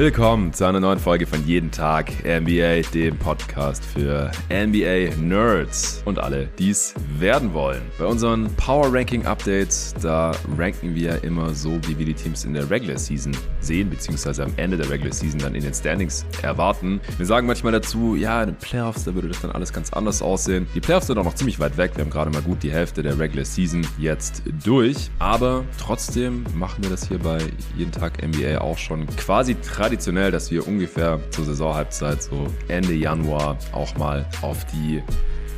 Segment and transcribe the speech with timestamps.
[0.00, 6.18] Willkommen zu einer neuen Folge von Jeden Tag NBA, dem Podcast für NBA Nerds und
[6.18, 7.82] alle, die es werden wollen.
[7.98, 12.54] Bei unseren Power Ranking Updates, da ranken wir immer so, wie wir die Teams in
[12.54, 17.00] der Regular Season sehen, beziehungsweise am Ende der Regular Season dann in den Standings erwarten.
[17.16, 20.22] Wir sagen manchmal dazu, ja, in den Playoffs, da würde das dann alles ganz anders
[20.22, 20.66] aussehen.
[20.74, 21.92] Die Playoffs sind auch noch ziemlich weit weg.
[21.94, 25.10] Wir haben gerade mal gut die Hälfte der Regular Season jetzt durch.
[25.18, 27.38] Aber trotzdem machen wir das hier bei
[27.76, 32.94] Jeden Tag NBA auch schon quasi traditionell traditionell, dass wir ungefähr zur Saisonhalbzeit, so Ende
[32.94, 35.02] Januar, auch mal auf die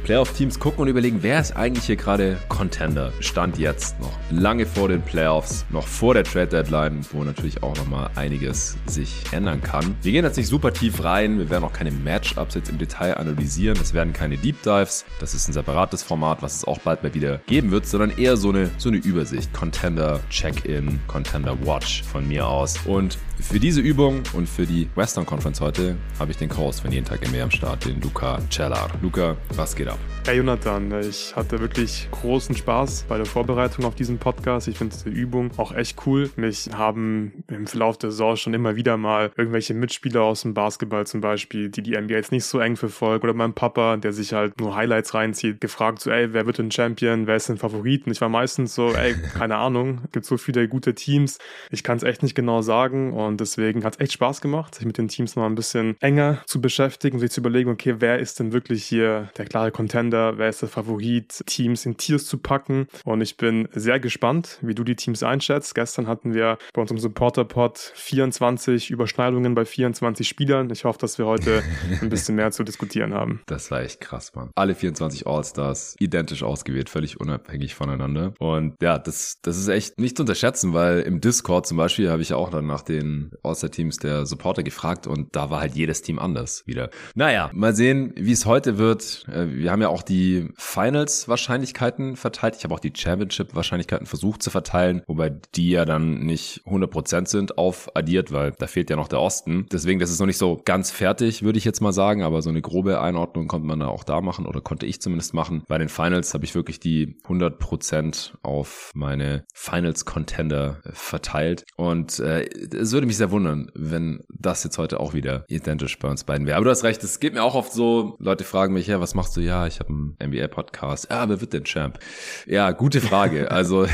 [0.02, 3.12] Playoff-Teams gucken und überlegen, wer ist eigentlich hier gerade Contender?
[3.20, 8.10] Stand jetzt noch lange vor den Playoffs, noch vor der Trade-Deadline, wo natürlich auch nochmal
[8.16, 9.94] einiges sich ändern kann.
[10.02, 13.16] Wir gehen jetzt nicht super tief rein, wir werden auch keine Matchups jetzt im Detail
[13.16, 17.02] analysieren, es werden keine Deep Dives, das ist ein separates Format, was es auch bald
[17.02, 22.02] mal wieder geben wird, sondern eher so eine, so eine Übersicht, Contender Check-In, Contender Watch
[22.02, 22.78] von mir aus.
[22.84, 26.92] Und für diese Übung und für die Western Conference heute habe ich den Co-Host von
[26.92, 28.88] jeden Tag mehr am Start, den Luca Cellar.
[29.02, 29.98] Luca, was geht ab?
[30.24, 34.68] Hey Jonathan, ich hatte wirklich großen Spaß bei der Vorbereitung auf diesen Podcast.
[34.68, 36.30] Ich finde diese Übung auch echt cool.
[36.36, 41.06] Mich haben im Verlauf der Saison schon immer wieder mal irgendwelche Mitspieler aus dem Basketball
[41.06, 44.32] zum Beispiel, die die NBA jetzt nicht so eng verfolgen, oder mein Papa, der sich
[44.32, 47.26] halt nur Highlights reinzieht, gefragt so, ey, wer wird denn Champion?
[47.26, 48.06] Wer ist denn Favorit?
[48.06, 51.38] Und ich war meistens so, ey, keine Ahnung, gibt so viele gute Teams.
[51.70, 54.86] Ich kann es echt nicht genau sagen und deswegen hat es echt Spaß gemacht, sich
[54.86, 58.40] mit den Teams noch ein bisschen enger zu beschäftigen, sich zu überlegen, okay, wer ist
[58.40, 62.86] denn wirklich hier der klare Contender, wer ist der Favorit, Teams in Tiers zu packen.
[63.04, 65.74] Und ich bin sehr gespannt, wie du die Teams einschätzt.
[65.74, 70.70] Gestern hatten wir bei unserem Supporter-Pod 24 Überschneidungen bei 24 Spielern.
[70.70, 71.62] Ich hoffe, dass wir heute
[72.00, 73.40] ein bisschen mehr zu diskutieren haben.
[73.52, 74.50] Das war echt krass, Mann.
[74.54, 78.32] Alle 24 All-Stars identisch ausgewählt, völlig unabhängig voneinander.
[78.38, 82.22] Und ja, das, das ist echt nicht zu unterschätzen, weil im Discord zum Beispiel habe
[82.22, 86.02] ich ja auch dann nach den All-Star-Teams der Supporter gefragt und da war halt jedes
[86.02, 86.90] Team anders wieder.
[87.14, 89.26] Naja, mal sehen, wie es heute wird.
[89.28, 92.56] Äh, wir haben ja auch die Finals-Wahrscheinlichkeiten verteilt.
[92.56, 97.58] Ich habe auch die Championship-Wahrscheinlichkeiten versucht zu verteilen, wobei die ja dann nicht 100% sind
[97.58, 99.66] aufaddiert, weil da fehlt ja noch der Osten.
[99.72, 102.50] Deswegen, das ist noch nicht so ganz fertig, würde ich jetzt mal sagen, aber so
[102.50, 105.62] eine grobe Einordnung konnte man da auch da machen oder konnte ich zumindest machen.
[105.68, 112.90] Bei den Finals habe ich wirklich die 100% auf meine Finals-Contender verteilt und äh, es
[113.02, 116.56] würde mich sehr wundern, wenn das jetzt heute auch wieder identisch bei uns beiden wäre.
[116.56, 119.16] Aber du hast recht, es geht mir auch oft so, Leute fragen mich, ja, was
[119.16, 119.40] machst du?
[119.40, 121.08] Ja, ich habe einen NBA-Podcast.
[121.10, 121.98] Ja, wer wird denn Champ?
[122.46, 123.50] Ja, gute Frage.
[123.50, 123.88] Also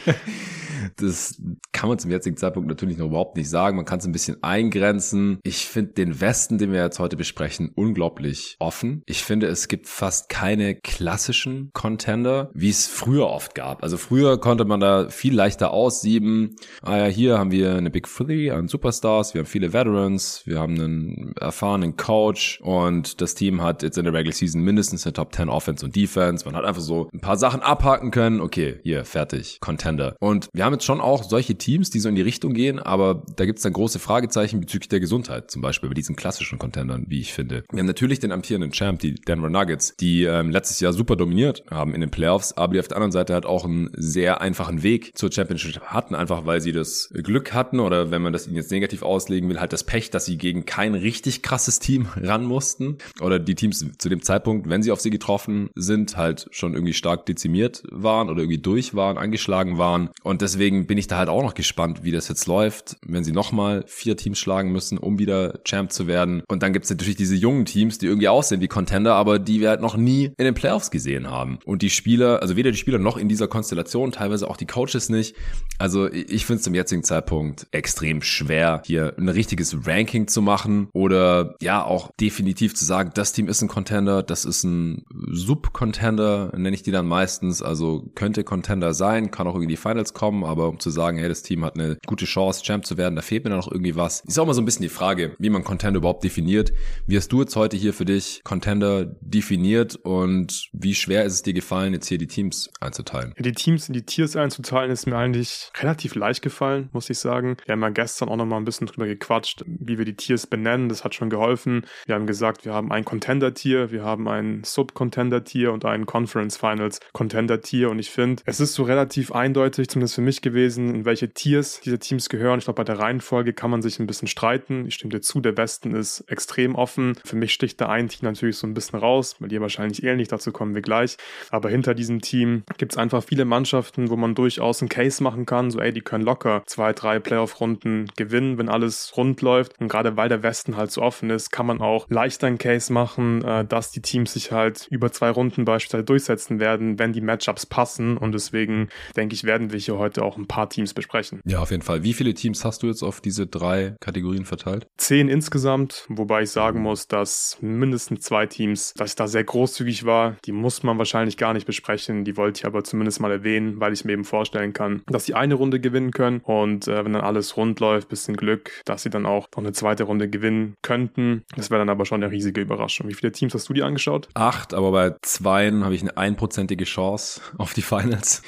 [0.96, 1.40] Das
[1.72, 3.76] kann man zum jetzigen Zeitpunkt natürlich noch überhaupt nicht sagen.
[3.76, 5.38] Man kann es ein bisschen eingrenzen.
[5.42, 9.02] Ich finde den Westen, den wir jetzt heute besprechen, unglaublich offen.
[9.06, 13.82] Ich finde, es gibt fast keine klassischen Contender, wie es früher oft gab.
[13.82, 16.56] Also früher konnte man da viel leichter aussieben.
[16.82, 20.58] Ah ja, hier haben wir eine Big Three an Superstars, wir haben viele Veterans, wir
[20.58, 25.12] haben einen erfahrenen Coach und das Team hat jetzt in der Regular Season mindestens eine
[25.12, 26.44] Top 10 Offense und Defense.
[26.44, 28.40] Man hat einfach so ein paar Sachen abhaken können.
[28.40, 30.16] Okay, hier, fertig, Contender.
[30.20, 33.22] Und wir haben jetzt schon auch solche Teams, die so in die Richtung gehen, aber
[33.36, 37.06] da gibt es dann große Fragezeichen bezüglich der Gesundheit, zum Beispiel bei diesen klassischen Contendern,
[37.08, 37.64] wie ich finde.
[37.70, 41.64] Wir haben natürlich den amtierenden Champ, die Denver Nuggets, die ähm, letztes Jahr super dominiert
[41.70, 44.82] haben in den Playoffs, aber die auf der anderen Seite halt auch einen sehr einfachen
[44.82, 48.56] Weg zur Championship hatten, einfach weil sie das Glück hatten oder wenn man das ihnen
[48.56, 52.44] jetzt negativ auslegen will, halt das Pech, dass sie gegen kein richtig krasses Team ran
[52.44, 56.74] mussten oder die Teams zu dem Zeitpunkt, wenn sie auf sie getroffen sind, halt schon
[56.74, 61.08] irgendwie stark dezimiert waren oder irgendwie durch waren, angeschlagen waren und deswegen deswegen bin ich
[61.08, 64.72] da halt auch noch gespannt, wie das jetzt läuft, wenn sie nochmal vier Teams schlagen
[64.72, 66.42] müssen, um wieder Champ zu werden.
[66.48, 69.60] Und dann gibt es natürlich diese jungen Teams, die irgendwie aussehen wie Contender, aber die
[69.60, 71.58] wir halt noch nie in den Playoffs gesehen haben.
[71.66, 75.10] Und die Spieler, also weder die Spieler noch in dieser Konstellation, teilweise auch die Coaches
[75.10, 75.36] nicht.
[75.78, 80.88] Also ich finde es zum jetzigen Zeitpunkt extrem schwer, hier ein richtiges Ranking zu machen
[80.94, 86.52] oder ja auch definitiv zu sagen, das Team ist ein Contender, das ist ein Sub-Contender,
[86.56, 87.60] nenne ich die dann meistens.
[87.60, 91.28] Also könnte Contender sein, kann auch irgendwie die Finals kommen, aber um zu sagen, hey,
[91.28, 93.96] das Team hat eine gute Chance, Champ zu werden, da fehlt mir dann noch irgendwie
[93.96, 94.20] was.
[94.20, 96.72] Ist auch mal so ein bisschen die Frage, wie man Contender überhaupt definiert.
[97.06, 101.42] Wie hast du jetzt heute hier für dich Contender definiert und wie schwer ist es
[101.42, 103.34] dir gefallen, jetzt hier die Teams einzuteilen?
[103.38, 107.56] Die Teams in die Tiers einzuteilen ist mir eigentlich relativ leicht gefallen, muss ich sagen.
[107.66, 110.46] Wir haben ja gestern auch noch mal ein bisschen drüber gequatscht, wie wir die Tiers
[110.46, 110.88] benennen.
[110.88, 111.84] Das hat schon geholfen.
[112.06, 117.00] Wir haben gesagt, wir haben ein Contender-Tier, wir haben ein Sub-Contender-Tier und ein Conference Finals
[117.12, 121.32] Contender-Tier und ich finde, es ist so relativ eindeutig, zumindest für mich gewesen, in welche
[121.32, 122.58] Tiers diese Teams gehören.
[122.58, 124.86] Ich glaube, bei der Reihenfolge kann man sich ein bisschen streiten.
[124.86, 127.16] Ich stimme dir zu, der Westen ist extrem offen.
[127.24, 130.28] Für mich sticht da ein Team natürlich so ein bisschen raus, bei dir wahrscheinlich ähnlich,
[130.28, 131.16] dazu kommen wir gleich.
[131.50, 135.46] Aber hinter diesem Team gibt es einfach viele Mannschaften, wo man durchaus einen Case machen
[135.46, 139.80] kann, so ey, die können locker zwei, drei Playoff-Runden gewinnen, wenn alles rund läuft.
[139.80, 142.92] Und gerade weil der Westen halt so offen ist, kann man auch leichter einen Case
[142.92, 147.20] machen, äh, dass die Teams sich halt über zwei Runden beispielsweise durchsetzen werden, wenn die
[147.20, 148.16] Matchups passen.
[148.16, 151.40] Und deswegen denke ich, werden wir hier heute auch ein paar Teams besprechen.
[151.44, 152.02] Ja, auf jeden Fall.
[152.02, 154.86] Wie viele Teams hast du jetzt auf diese drei Kategorien verteilt?
[154.96, 160.04] Zehn insgesamt, wobei ich sagen muss, dass mindestens zwei Teams, dass ich da sehr großzügig
[160.04, 162.24] war, die muss man wahrscheinlich gar nicht besprechen.
[162.24, 165.34] Die wollte ich aber zumindest mal erwähnen, weil ich mir eben vorstellen kann, dass sie
[165.34, 169.10] eine Runde gewinnen können und äh, wenn dann alles rund läuft, bisschen Glück, dass sie
[169.10, 171.44] dann auch noch eine zweite Runde gewinnen könnten.
[171.56, 173.08] Das wäre dann aber schon eine riesige Überraschung.
[173.08, 174.28] Wie viele Teams hast du dir angeschaut?
[174.34, 178.42] Acht, aber bei zweien habe ich eine einprozentige Chance auf die Finals.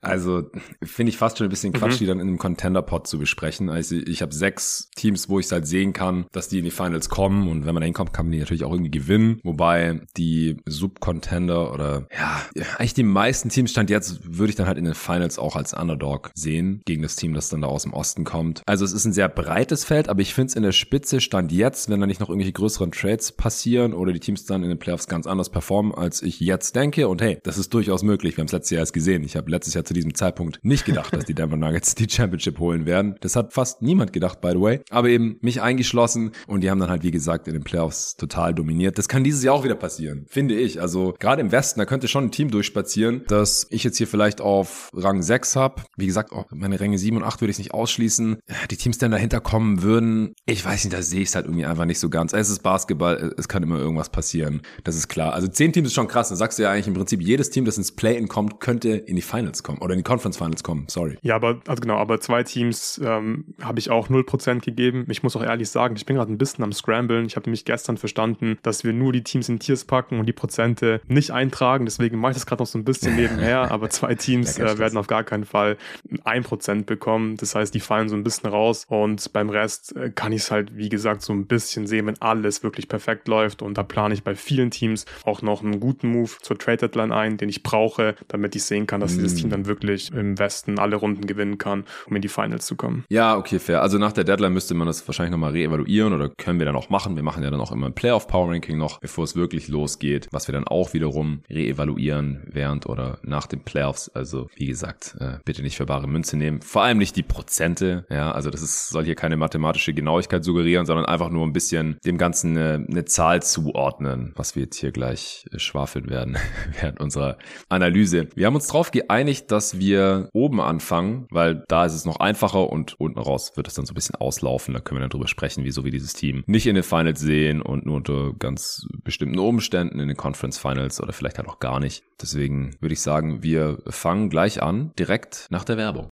[0.00, 0.50] Also
[0.82, 1.98] finde ich fast schon ein bisschen Quatsch, mhm.
[1.98, 3.68] die dann in einem Contender-Pod zu besprechen.
[3.68, 7.08] Also ich habe sechs Teams, wo ich halt sehen kann, dass die in die Finals
[7.08, 9.40] kommen und wenn man da hinkommt, kann man die natürlich auch irgendwie gewinnen.
[9.44, 12.42] Wobei die Sub-Contender oder ja,
[12.78, 15.74] eigentlich die meisten Teams stand jetzt, würde ich dann halt in den Finals auch als
[15.74, 18.62] Underdog sehen, gegen das Team, das dann da aus dem Osten kommt.
[18.66, 21.52] Also es ist ein sehr breites Feld, aber ich finde es in der Spitze stand
[21.52, 24.78] jetzt, wenn da nicht noch irgendwelche größeren Trades passieren oder die Teams dann in den
[24.78, 27.08] Playoffs ganz anders performen, als ich jetzt denke.
[27.08, 28.36] Und hey, das ist durchaus möglich.
[28.36, 29.24] Wir haben es letztes Jahr erst gesehen.
[29.24, 32.60] Ich habe letztes Jahr zu diesem Zeitpunkt nicht gedacht, dass die Denver Nuggets die Championship
[32.60, 33.16] holen werden.
[33.22, 34.80] Das hat fast niemand gedacht, by the way.
[34.88, 38.54] Aber eben mich eingeschlossen und die haben dann halt, wie gesagt, in den Playoffs total
[38.54, 38.98] dominiert.
[38.98, 40.80] Das kann dieses Jahr auch wieder passieren, finde ich.
[40.80, 44.40] Also gerade im Westen, da könnte schon ein Team durchspazieren, dass ich jetzt hier vielleicht
[44.40, 45.82] auf Rang 6 habe.
[45.96, 48.38] Wie gesagt, auch meine Ränge 7 und 8 würde ich nicht ausschließen.
[48.70, 51.46] Die Teams, die dann dahinter kommen würden, ich weiß nicht, da sehe ich es halt
[51.46, 52.32] irgendwie einfach nicht so ganz.
[52.32, 54.62] Es ist Basketball, es kann immer irgendwas passieren.
[54.84, 55.32] Das ist klar.
[55.32, 56.28] Also 10 Teams ist schon krass.
[56.28, 59.16] Dann sagst du ja eigentlich im Prinzip, jedes Team, das ins Play-In kommt, könnte in
[59.16, 61.18] die Finals kommen oder in die Conference Finals kommen, sorry.
[61.22, 65.06] Ja, aber, also genau, aber zwei Teams ähm, habe ich auch 0% gegeben.
[65.08, 67.26] Ich muss auch ehrlich sagen, ich bin gerade ein bisschen am Scramblen.
[67.26, 70.32] Ich habe nämlich gestern verstanden, dass wir nur die Teams in Tiers packen und die
[70.32, 71.84] Prozente nicht eintragen.
[71.84, 74.98] Deswegen mache ich das gerade noch so ein bisschen nebenher, aber zwei Teams äh, werden
[74.98, 75.76] auf gar keinen Fall
[76.24, 77.36] ein Prozent bekommen.
[77.36, 80.50] Das heißt, die fallen so ein bisschen raus und beim Rest äh, kann ich es
[80.50, 83.62] halt, wie gesagt, so ein bisschen sehen, wenn alles wirklich perfekt läuft.
[83.62, 87.12] Und da plane ich bei vielen Teams auch noch einen guten Move zur Trade Deadline
[87.12, 89.16] ein, den ich brauche, damit ich sehen kann, dass mm.
[89.16, 92.76] dieses Team dann wirklich im Westen alle Runden gewinnen kann, um in die Finals zu
[92.76, 93.04] kommen.
[93.08, 93.82] Ja, okay, fair.
[93.82, 96.90] Also nach der Deadline müsste man das wahrscheinlich nochmal reevaluieren oder können wir dann auch
[96.90, 97.16] machen.
[97.16, 100.28] Wir machen ja dann auch immer ein Playoff Power Ranking noch, bevor es wirklich losgeht,
[100.32, 104.08] was wir dann auch wiederum reevaluieren während oder nach den Playoffs.
[104.08, 106.60] Also wie gesagt, äh, bitte nicht für bare Münze nehmen.
[106.62, 108.04] Vor allem nicht die Prozente.
[108.10, 111.98] Ja, also das ist, soll hier keine mathematische Genauigkeit suggerieren, sondern einfach nur ein bisschen
[112.04, 116.36] dem Ganzen eine, eine Zahl zuordnen, was wir jetzt hier gleich äh, schwafeln werden
[116.80, 117.38] während unserer
[117.68, 118.28] Analyse.
[118.34, 122.70] Wir haben uns darauf geeinigt, dass wir oben anfangen, weil da ist es noch einfacher
[122.70, 124.74] und unten raus wird es dann so ein bisschen auslaufen.
[124.74, 127.62] Da können wir dann drüber sprechen, wieso wir dieses Team nicht in den Finals sehen
[127.62, 131.80] und nur unter ganz bestimmten Umständen in den Conference Finals oder vielleicht halt auch gar
[131.80, 132.02] nicht.
[132.20, 136.08] Deswegen würde ich sagen, wir fangen gleich an, direkt nach der Werbung.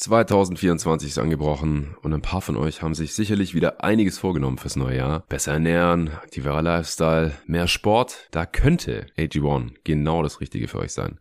[0.00, 4.76] 2024 ist angebrochen und ein paar von euch haben sich sicherlich wieder einiges vorgenommen fürs
[4.76, 5.24] neue Jahr.
[5.28, 8.28] Besser ernähren, aktiverer Lifestyle, mehr Sport.
[8.30, 11.18] Da könnte AG1 genau das Richtige für euch sein.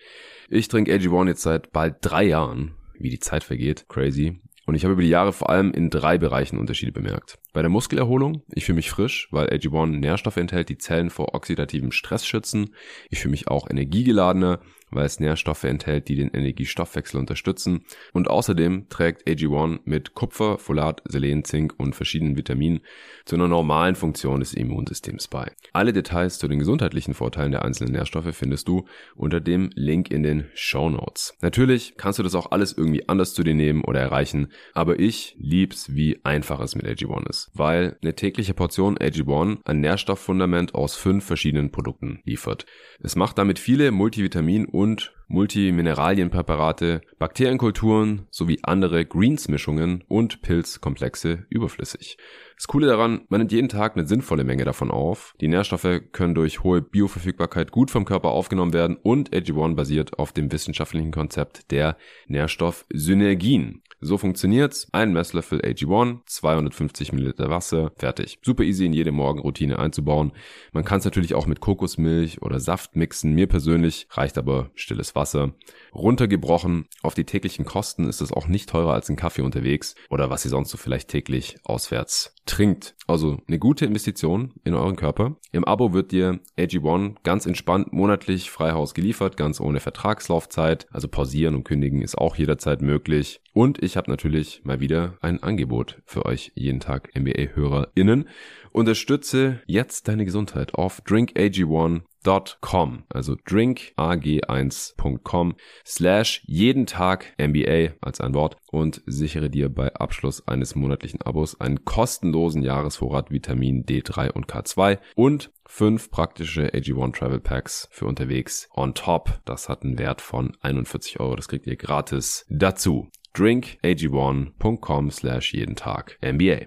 [0.49, 2.75] Ich trinke AG1 jetzt seit bald drei Jahren.
[2.97, 3.85] Wie die Zeit vergeht.
[3.89, 4.39] Crazy.
[4.65, 7.37] Und ich habe über die Jahre vor allem in drei Bereichen Unterschiede bemerkt.
[7.51, 11.91] Bei der Muskelerholung, ich fühle mich frisch, weil AG1 Nährstoffe enthält, die Zellen vor oxidativem
[11.91, 12.73] Stress schützen.
[13.09, 17.85] Ich fühle mich auch energiegeladener weil es Nährstoffe enthält, die den Energiestoffwechsel unterstützen.
[18.13, 22.81] Und außerdem trägt AG1 mit Kupfer, Folat, Selen, Zink und verschiedenen Vitaminen
[23.25, 25.51] zu einer normalen Funktion des Immunsystems bei.
[25.73, 30.23] Alle Details zu den gesundheitlichen Vorteilen der einzelnen Nährstoffe findest du unter dem Link in
[30.23, 31.35] den Show Notes.
[31.41, 35.35] Natürlich kannst du das auch alles irgendwie anders zu dir nehmen oder erreichen, aber ich
[35.39, 40.95] lieb's, wie einfach es mit AG1 ist, weil eine tägliche Portion AG1 ein Nährstofffundament aus
[40.95, 42.65] fünf verschiedenen Produkten liefert.
[43.01, 52.17] Es macht damit viele Multivitamin- und Multimineralienpräparate, Bakterienkulturen sowie andere Greens-Mischungen und Pilzkomplexe überflüssig.
[52.55, 55.35] Das Coole daran, man nimmt jeden Tag eine sinnvolle Menge davon auf.
[55.41, 60.31] Die Nährstoffe können durch hohe Bioverfügbarkeit gut vom Körper aufgenommen werden und AG1 basiert auf
[60.31, 63.83] dem wissenschaftlichen Konzept der Nährstoffsynergien.
[64.01, 64.87] So funktioniert's.
[64.93, 68.39] Ein Messlöffel AG1, 250 Milliliter Wasser, fertig.
[68.41, 70.31] Super easy in jede Morgenroutine einzubauen.
[70.71, 73.33] Man kann es natürlich auch mit Kokosmilch oder Saft mixen.
[73.33, 75.53] Mir persönlich reicht aber stilles Wasser.
[75.93, 80.29] Runtergebrochen auf die täglichen Kosten ist es auch nicht teurer als ein Kaffee unterwegs oder
[80.29, 82.95] was ihr sonst so vielleicht täglich auswärts trinkt.
[83.07, 85.37] Also eine gute Investition in euren Körper.
[85.51, 90.87] Im Abo wird dir AG1 ganz entspannt monatlich Freihaus geliefert, ganz ohne Vertragslaufzeit.
[90.91, 93.41] Also pausieren und kündigen ist auch jederzeit möglich.
[93.53, 98.27] Und ich habe natürlich mal wieder ein Angebot für euch jeden Tag NBA-HörerInnen.
[98.71, 108.57] Unterstütze jetzt deine Gesundheit auf drinkag1.com, also drinkag1.com slash jeden Tag NBA als ein Wort
[108.71, 114.99] und sichere dir bei Abschluss eines monatlichen Abos einen kostenlosen Jahresvorrat Vitamin D3 und K2
[115.15, 119.39] und fünf praktische AG1 Travel Packs für unterwegs on top.
[119.45, 121.35] Das hat einen Wert von 41 Euro.
[121.35, 123.09] Das kriegt ihr gratis dazu.
[123.35, 126.65] drinkag1.com slash jeden Tag NBA.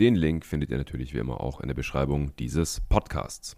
[0.00, 3.56] Den Link findet ihr natürlich wie immer auch in der Beschreibung dieses Podcasts.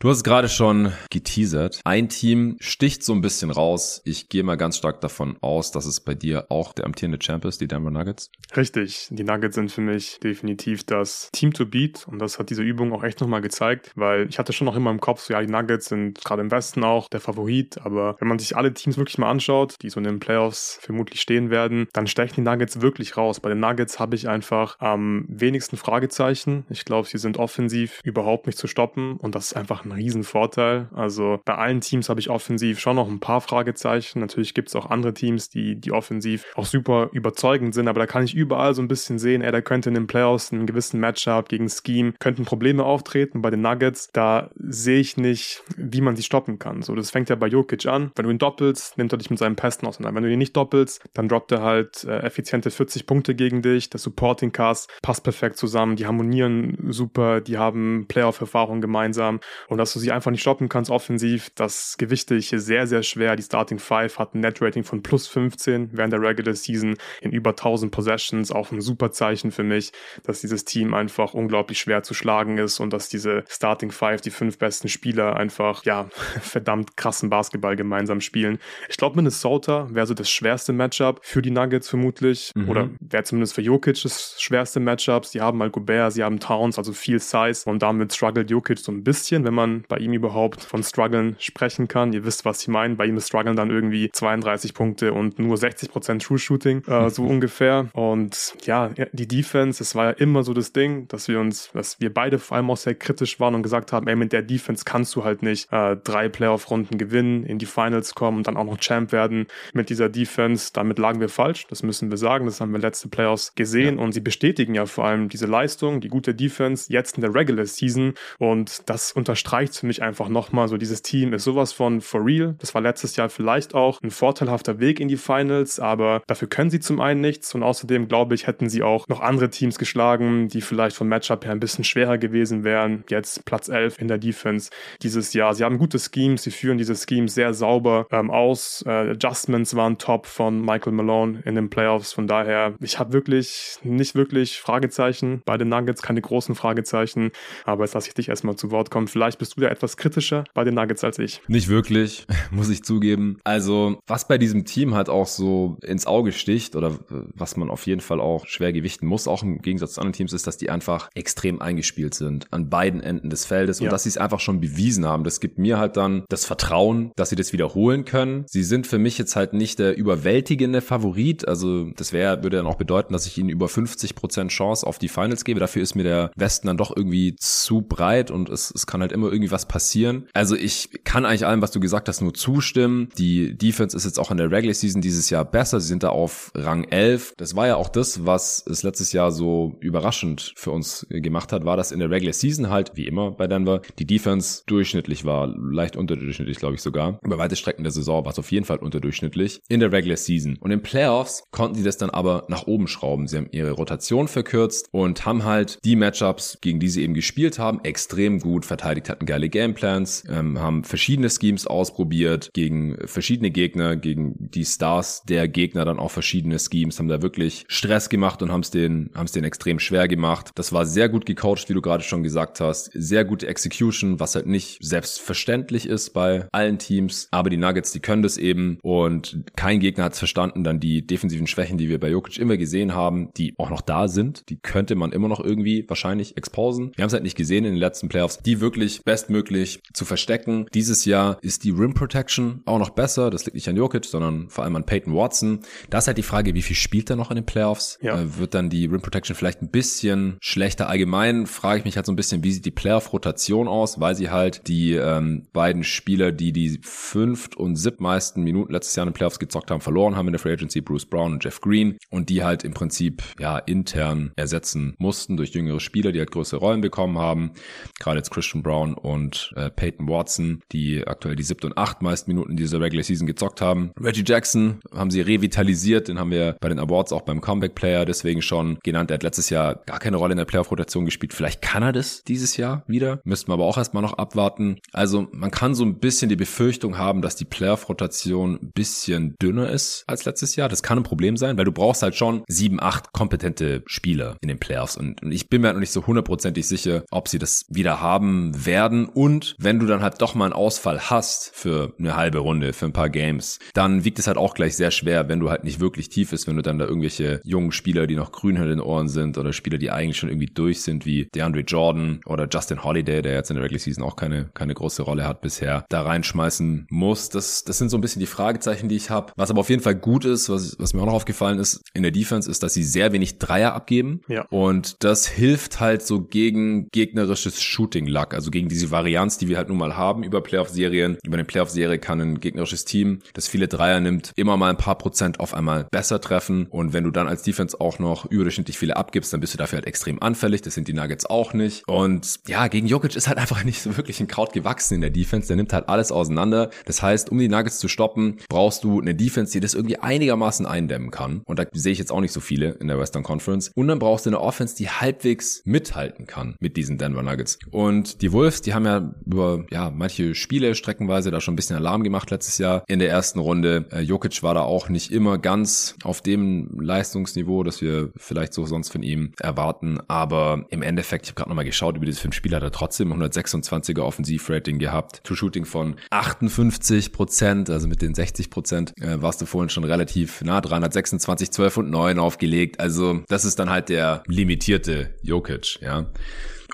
[0.00, 1.80] Du hast gerade schon geteasert.
[1.84, 4.02] Ein Team sticht so ein bisschen raus.
[4.04, 7.44] Ich gehe mal ganz stark davon aus, dass es bei dir auch der amtierende Champ
[7.44, 8.30] ist, die Denver Nuggets.
[8.54, 9.08] Richtig.
[9.10, 12.06] Die Nuggets sind für mich definitiv das Team to beat.
[12.06, 14.90] Und das hat diese Übung auch echt nochmal gezeigt, weil ich hatte schon noch immer
[14.90, 17.78] im Kopf, so ja, die Nuggets sind gerade im Westen auch der Favorit.
[17.78, 21.20] Aber wenn man sich alle Teams wirklich mal anschaut, die so in den Playoffs vermutlich
[21.20, 23.40] stehen werden, dann stechen die Nuggets wirklich raus.
[23.40, 26.66] Bei den Nuggets habe ich einfach am wenigsten Fragezeichen.
[26.68, 29.16] Ich glaube, sie sind offensiv überhaupt nicht zu stoppen.
[29.16, 30.88] Und das ist einfach ein Riesenvorteil.
[30.94, 34.20] Also bei allen Teams habe ich offensiv schon noch ein paar Fragezeichen.
[34.20, 38.06] Natürlich gibt es auch andere Teams, die, die offensiv auch super überzeugend sind, aber da
[38.06, 41.00] kann ich überall so ein bisschen sehen, ey, da könnte in den Playoffs einen gewissen
[41.00, 43.42] Matchup gegen Scheme, könnten Probleme auftreten.
[43.42, 46.82] Bei den Nuggets, da sehe ich nicht, wie man sie stoppen kann.
[46.82, 48.10] So, das fängt ja bei Jokic an.
[48.14, 50.16] Wenn du ihn doppelst, nimmt er dich mit seinen Pässen auseinander.
[50.16, 53.90] Wenn du ihn nicht doppelst, dann droppt er halt äh, effiziente 40 Punkte gegen dich.
[53.90, 55.96] Das Supporting Cast passt perfekt zusammen.
[55.96, 57.40] Die harmonieren super.
[57.40, 59.40] Die haben Playoff-Erfahrung gemeinsam.
[59.68, 63.02] Und dass du sie einfach nicht stoppen kannst offensiv, das gewichte ich hier sehr, sehr
[63.02, 63.36] schwer.
[63.36, 67.50] Die Starting Five hat ein Net-Rating von plus 15 während der Regular Season in über
[67.50, 68.52] 1000 Possessions.
[68.52, 72.80] Auch ein super Zeichen für mich, dass dieses Team einfach unglaublich schwer zu schlagen ist
[72.80, 76.08] und dass diese Starting Five, die fünf besten Spieler, einfach, ja,
[76.40, 78.58] verdammt krassen Basketball gemeinsam spielen.
[78.88, 82.68] Ich glaube, Minnesota wäre so das schwerste Matchup für die Nuggets vermutlich mhm.
[82.68, 85.26] oder wäre zumindest für Jokic das schwerste Matchup.
[85.26, 88.92] Sie haben mal Gobert, sie haben Towns, also viel Size und damit struggelt Jokic so
[88.92, 92.12] ein bisschen, wenn man bei ihm überhaupt von Struggeln sprechen kann.
[92.12, 92.94] Ihr wisst, was ich meine.
[92.94, 97.24] Bei ihm ist Struggeln dann irgendwie 32 Punkte und nur 60% True Shooting, äh, so
[97.26, 97.88] ungefähr.
[97.92, 102.00] Und ja, die Defense, es war ja immer so das Ding, dass wir uns, dass
[102.00, 104.84] wir beide vor allem auch sehr kritisch waren und gesagt haben, ey, mit der Defense
[104.84, 108.64] kannst du halt nicht äh, drei Playoff-Runden gewinnen, in die Finals kommen und dann auch
[108.64, 110.70] noch Champ werden mit dieser Defense.
[110.72, 112.46] Damit lagen wir falsch, das müssen wir sagen.
[112.46, 114.04] Das haben wir letzte Playoffs gesehen ja.
[114.04, 117.66] und sie bestätigen ja vor allem diese Leistung, die gute Defense jetzt in der Regular
[117.66, 122.24] Season und das unterstreicht für mich einfach nochmal so, dieses Team ist sowas von for
[122.24, 122.56] real.
[122.58, 126.70] Das war letztes Jahr vielleicht auch ein vorteilhafter Weg in die Finals, aber dafür können
[126.70, 130.48] sie zum einen nichts und außerdem glaube ich, hätten sie auch noch andere Teams geschlagen,
[130.48, 133.04] die vielleicht vom Matchup her ein bisschen schwerer gewesen wären.
[133.08, 134.70] Jetzt Platz 11 in der Defense
[135.02, 135.54] dieses Jahr.
[135.54, 138.82] Sie haben gute Schemes, sie führen diese Schemes sehr sauber ähm, aus.
[138.86, 142.12] Äh, Adjustments waren top von Michael Malone in den Playoffs.
[142.12, 147.30] Von daher, ich habe wirklich nicht wirklich Fragezeichen bei den Nuggets, keine großen Fragezeichen,
[147.64, 149.06] aber jetzt lasse ich dich erstmal zu Wort kommen.
[149.06, 151.42] Vielleicht bist du da etwas kritischer bei den Nuggets als ich.
[151.48, 153.36] Nicht wirklich, muss ich zugeben.
[153.44, 157.86] Also, was bei diesem Team halt auch so ins Auge sticht oder was man auf
[157.86, 160.70] jeden Fall auch schwer gewichten muss, auch im Gegensatz zu anderen Teams, ist, dass die
[160.70, 163.90] einfach extrem eingespielt sind an beiden Enden des Feldes und ja.
[163.90, 165.24] dass sie es einfach schon bewiesen haben.
[165.24, 168.46] Das gibt mir halt dann das Vertrauen, dass sie das wiederholen können.
[168.48, 171.46] Sie sind für mich jetzt halt nicht der überwältigende Favorit.
[171.46, 174.98] Also, das wäre, würde dann auch bedeuten, dass ich ihnen über 50 Prozent Chance auf
[174.98, 175.60] die Finals gebe.
[175.60, 179.12] Dafür ist mir der Westen dann doch irgendwie zu breit und es, es kann halt
[179.12, 180.26] immer irgendwie was passieren.
[180.32, 183.08] Also ich kann eigentlich allem, was du gesagt hast, nur zustimmen.
[183.18, 185.80] Die Defense ist jetzt auch in der Regular Season dieses Jahr besser.
[185.80, 187.34] Sie sind da auf Rang 11.
[187.36, 191.64] Das war ja auch das, was es letztes Jahr so überraschend für uns gemacht hat,
[191.64, 195.54] war, dass in der Regular Season halt, wie immer bei Denver, die Defense durchschnittlich war.
[195.56, 197.18] Leicht unterdurchschnittlich, glaube ich sogar.
[197.22, 200.56] Über weite Strecken der Saison war es auf jeden Fall unterdurchschnittlich in der Regular Season.
[200.60, 203.26] Und in Playoffs konnten sie das dann aber nach oben schrauben.
[203.26, 207.58] Sie haben ihre Rotation verkürzt und haben halt die Matchups, gegen die sie eben gespielt
[207.58, 213.96] haben, extrem gut verteidigt, hatten geile Gameplans, ähm, haben verschiedene Schemes ausprobiert gegen verschiedene Gegner,
[213.96, 218.52] gegen die Stars der Gegner dann auch verschiedene Schemes, haben da wirklich Stress gemacht und
[218.52, 220.50] haben es den, haben es den extrem schwer gemacht.
[220.54, 222.90] Das war sehr gut gecoacht, wie du gerade schon gesagt hast.
[222.94, 227.28] Sehr gute Execution, was halt nicht selbstverständlich ist bei allen Teams.
[227.30, 231.06] Aber die Nuggets, die können das eben und kein Gegner hat es verstanden, dann die
[231.06, 234.56] defensiven Schwächen, die wir bei Jokic immer gesehen haben, die auch noch da sind, die
[234.56, 236.92] könnte man immer noch irgendwie wahrscheinlich exposen.
[236.96, 240.66] Wir haben es halt nicht gesehen in den letzten Playoffs, die wirklich bestmöglich zu verstecken.
[240.74, 243.30] Dieses Jahr ist die Rim Protection auch noch besser.
[243.30, 245.60] Das liegt nicht an Jokic, sondern vor allem an Peyton Watson.
[245.90, 247.98] Da ist halt die Frage, wie viel spielt er noch in den Playoffs?
[248.00, 248.20] Ja.
[248.20, 250.88] Äh, wird dann die Rim Protection vielleicht ein bisschen schlechter?
[250.88, 254.30] Allgemein frage ich mich halt so ein bisschen, wie sieht die Playoff-Rotation aus, weil sie
[254.30, 259.16] halt die ähm, beiden Spieler, die die fünft und siebtmeisten Minuten letztes Jahr in den
[259.16, 262.30] Playoffs gezockt haben, verloren haben in der Free Agency, Bruce Brown und Jeff Green und
[262.30, 266.80] die halt im Prinzip ja intern ersetzen mussten durch jüngere Spieler, die halt größere Rollen
[266.80, 267.52] bekommen haben.
[267.98, 272.30] Gerade jetzt Christian Brown und äh, Peyton Watson, die aktuell die siebte und acht meisten
[272.30, 273.92] Minuten dieser Regular Season gezockt haben.
[274.00, 278.04] Reggie Jackson haben sie revitalisiert, den haben wir bei den Awards auch beim Comeback Player
[278.04, 279.10] deswegen schon genannt.
[279.10, 281.34] Er hat letztes Jahr gar keine Rolle in der Playoff-Rotation gespielt.
[281.34, 283.20] Vielleicht kann er das dieses Jahr wieder.
[283.24, 284.78] Müssten wir aber auch erstmal noch abwarten.
[284.92, 289.70] Also man kann so ein bisschen die Befürchtung haben, dass die Playoff-Rotation ein bisschen dünner
[289.70, 290.68] ist als letztes Jahr.
[290.68, 294.48] Das kann ein Problem sein, weil du brauchst halt schon sieben, acht kompetente Spieler in
[294.48, 294.96] den Playoffs.
[294.96, 298.66] Und ich bin mir halt noch nicht so hundertprozentig sicher, ob sie das wieder haben
[298.66, 298.83] werden.
[298.92, 302.86] Und wenn du dann halt doch mal einen Ausfall hast für eine halbe Runde, für
[302.86, 305.80] ein paar Games, dann wiegt es halt auch gleich sehr schwer, wenn du halt nicht
[305.80, 308.80] wirklich tief bist, wenn du dann da irgendwelche jungen Spieler, die noch grün hinter den
[308.80, 312.84] Ohren sind oder Spieler, die eigentlich schon irgendwie durch sind, wie DeAndre Jordan oder Justin
[312.84, 316.02] Holiday, der jetzt in der Regular Season auch keine, keine große Rolle hat bisher, da
[316.02, 317.28] reinschmeißen muss.
[317.28, 319.32] Das, das sind so ein bisschen die Fragezeichen, die ich habe.
[319.36, 322.02] Was aber auf jeden Fall gut ist, was, was mir auch noch aufgefallen ist in
[322.02, 324.20] der Defense, ist, dass sie sehr wenig Dreier abgeben.
[324.28, 324.46] Ja.
[324.50, 329.68] Und das hilft halt so gegen gegnerisches Shooting-Luck, also gegen diese Varianz, die wir halt
[329.68, 331.18] nun mal haben über Playoff-Serien.
[331.24, 334.98] Über eine Playoff-Serie kann ein gegnerisches Team, das viele Dreier nimmt, immer mal ein paar
[334.98, 336.66] Prozent auf einmal besser treffen.
[336.66, 339.78] Und wenn du dann als Defense auch noch überdurchschnittlich viele abgibst, dann bist du dafür
[339.78, 340.62] halt extrem anfällig.
[340.62, 341.86] Das sind die Nuggets auch nicht.
[341.88, 345.10] Und ja, gegen Jokic ist halt einfach nicht so wirklich ein Kraut gewachsen in der
[345.10, 345.48] Defense.
[345.48, 346.70] Der nimmt halt alles auseinander.
[346.86, 350.66] Das heißt, um die Nuggets zu stoppen, brauchst du eine Defense, die das irgendwie einigermaßen
[350.66, 351.42] eindämmen kann.
[351.44, 353.70] Und da sehe ich jetzt auch nicht so viele in der Western Conference.
[353.74, 357.58] Und dann brauchst du eine Offense, die halbwegs mithalten kann mit diesen Denver Nuggets.
[357.70, 361.76] Und die Wolves, die haben ja über ja manche Spiele streckenweise da schon ein bisschen
[361.76, 363.86] Alarm gemacht letztes Jahr in der ersten Runde.
[363.92, 368.66] Äh, Jokic war da auch nicht immer ganz auf dem Leistungsniveau, das wir vielleicht so
[368.66, 369.98] sonst von ihm erwarten.
[370.08, 373.12] Aber im Endeffekt, ich habe gerade nochmal geschaut, über diese fünf Spiele hat er trotzdem
[373.12, 375.22] 126er Offensivrating gehabt.
[375.24, 379.84] True Shooting von 58 Prozent, also mit den 60 Prozent äh, warst du vorhin schon
[379.84, 382.80] relativ nah dran, hat 26, 12 und 9 aufgelegt.
[382.80, 386.06] Also das ist dann halt der limitierte Jokic, ja.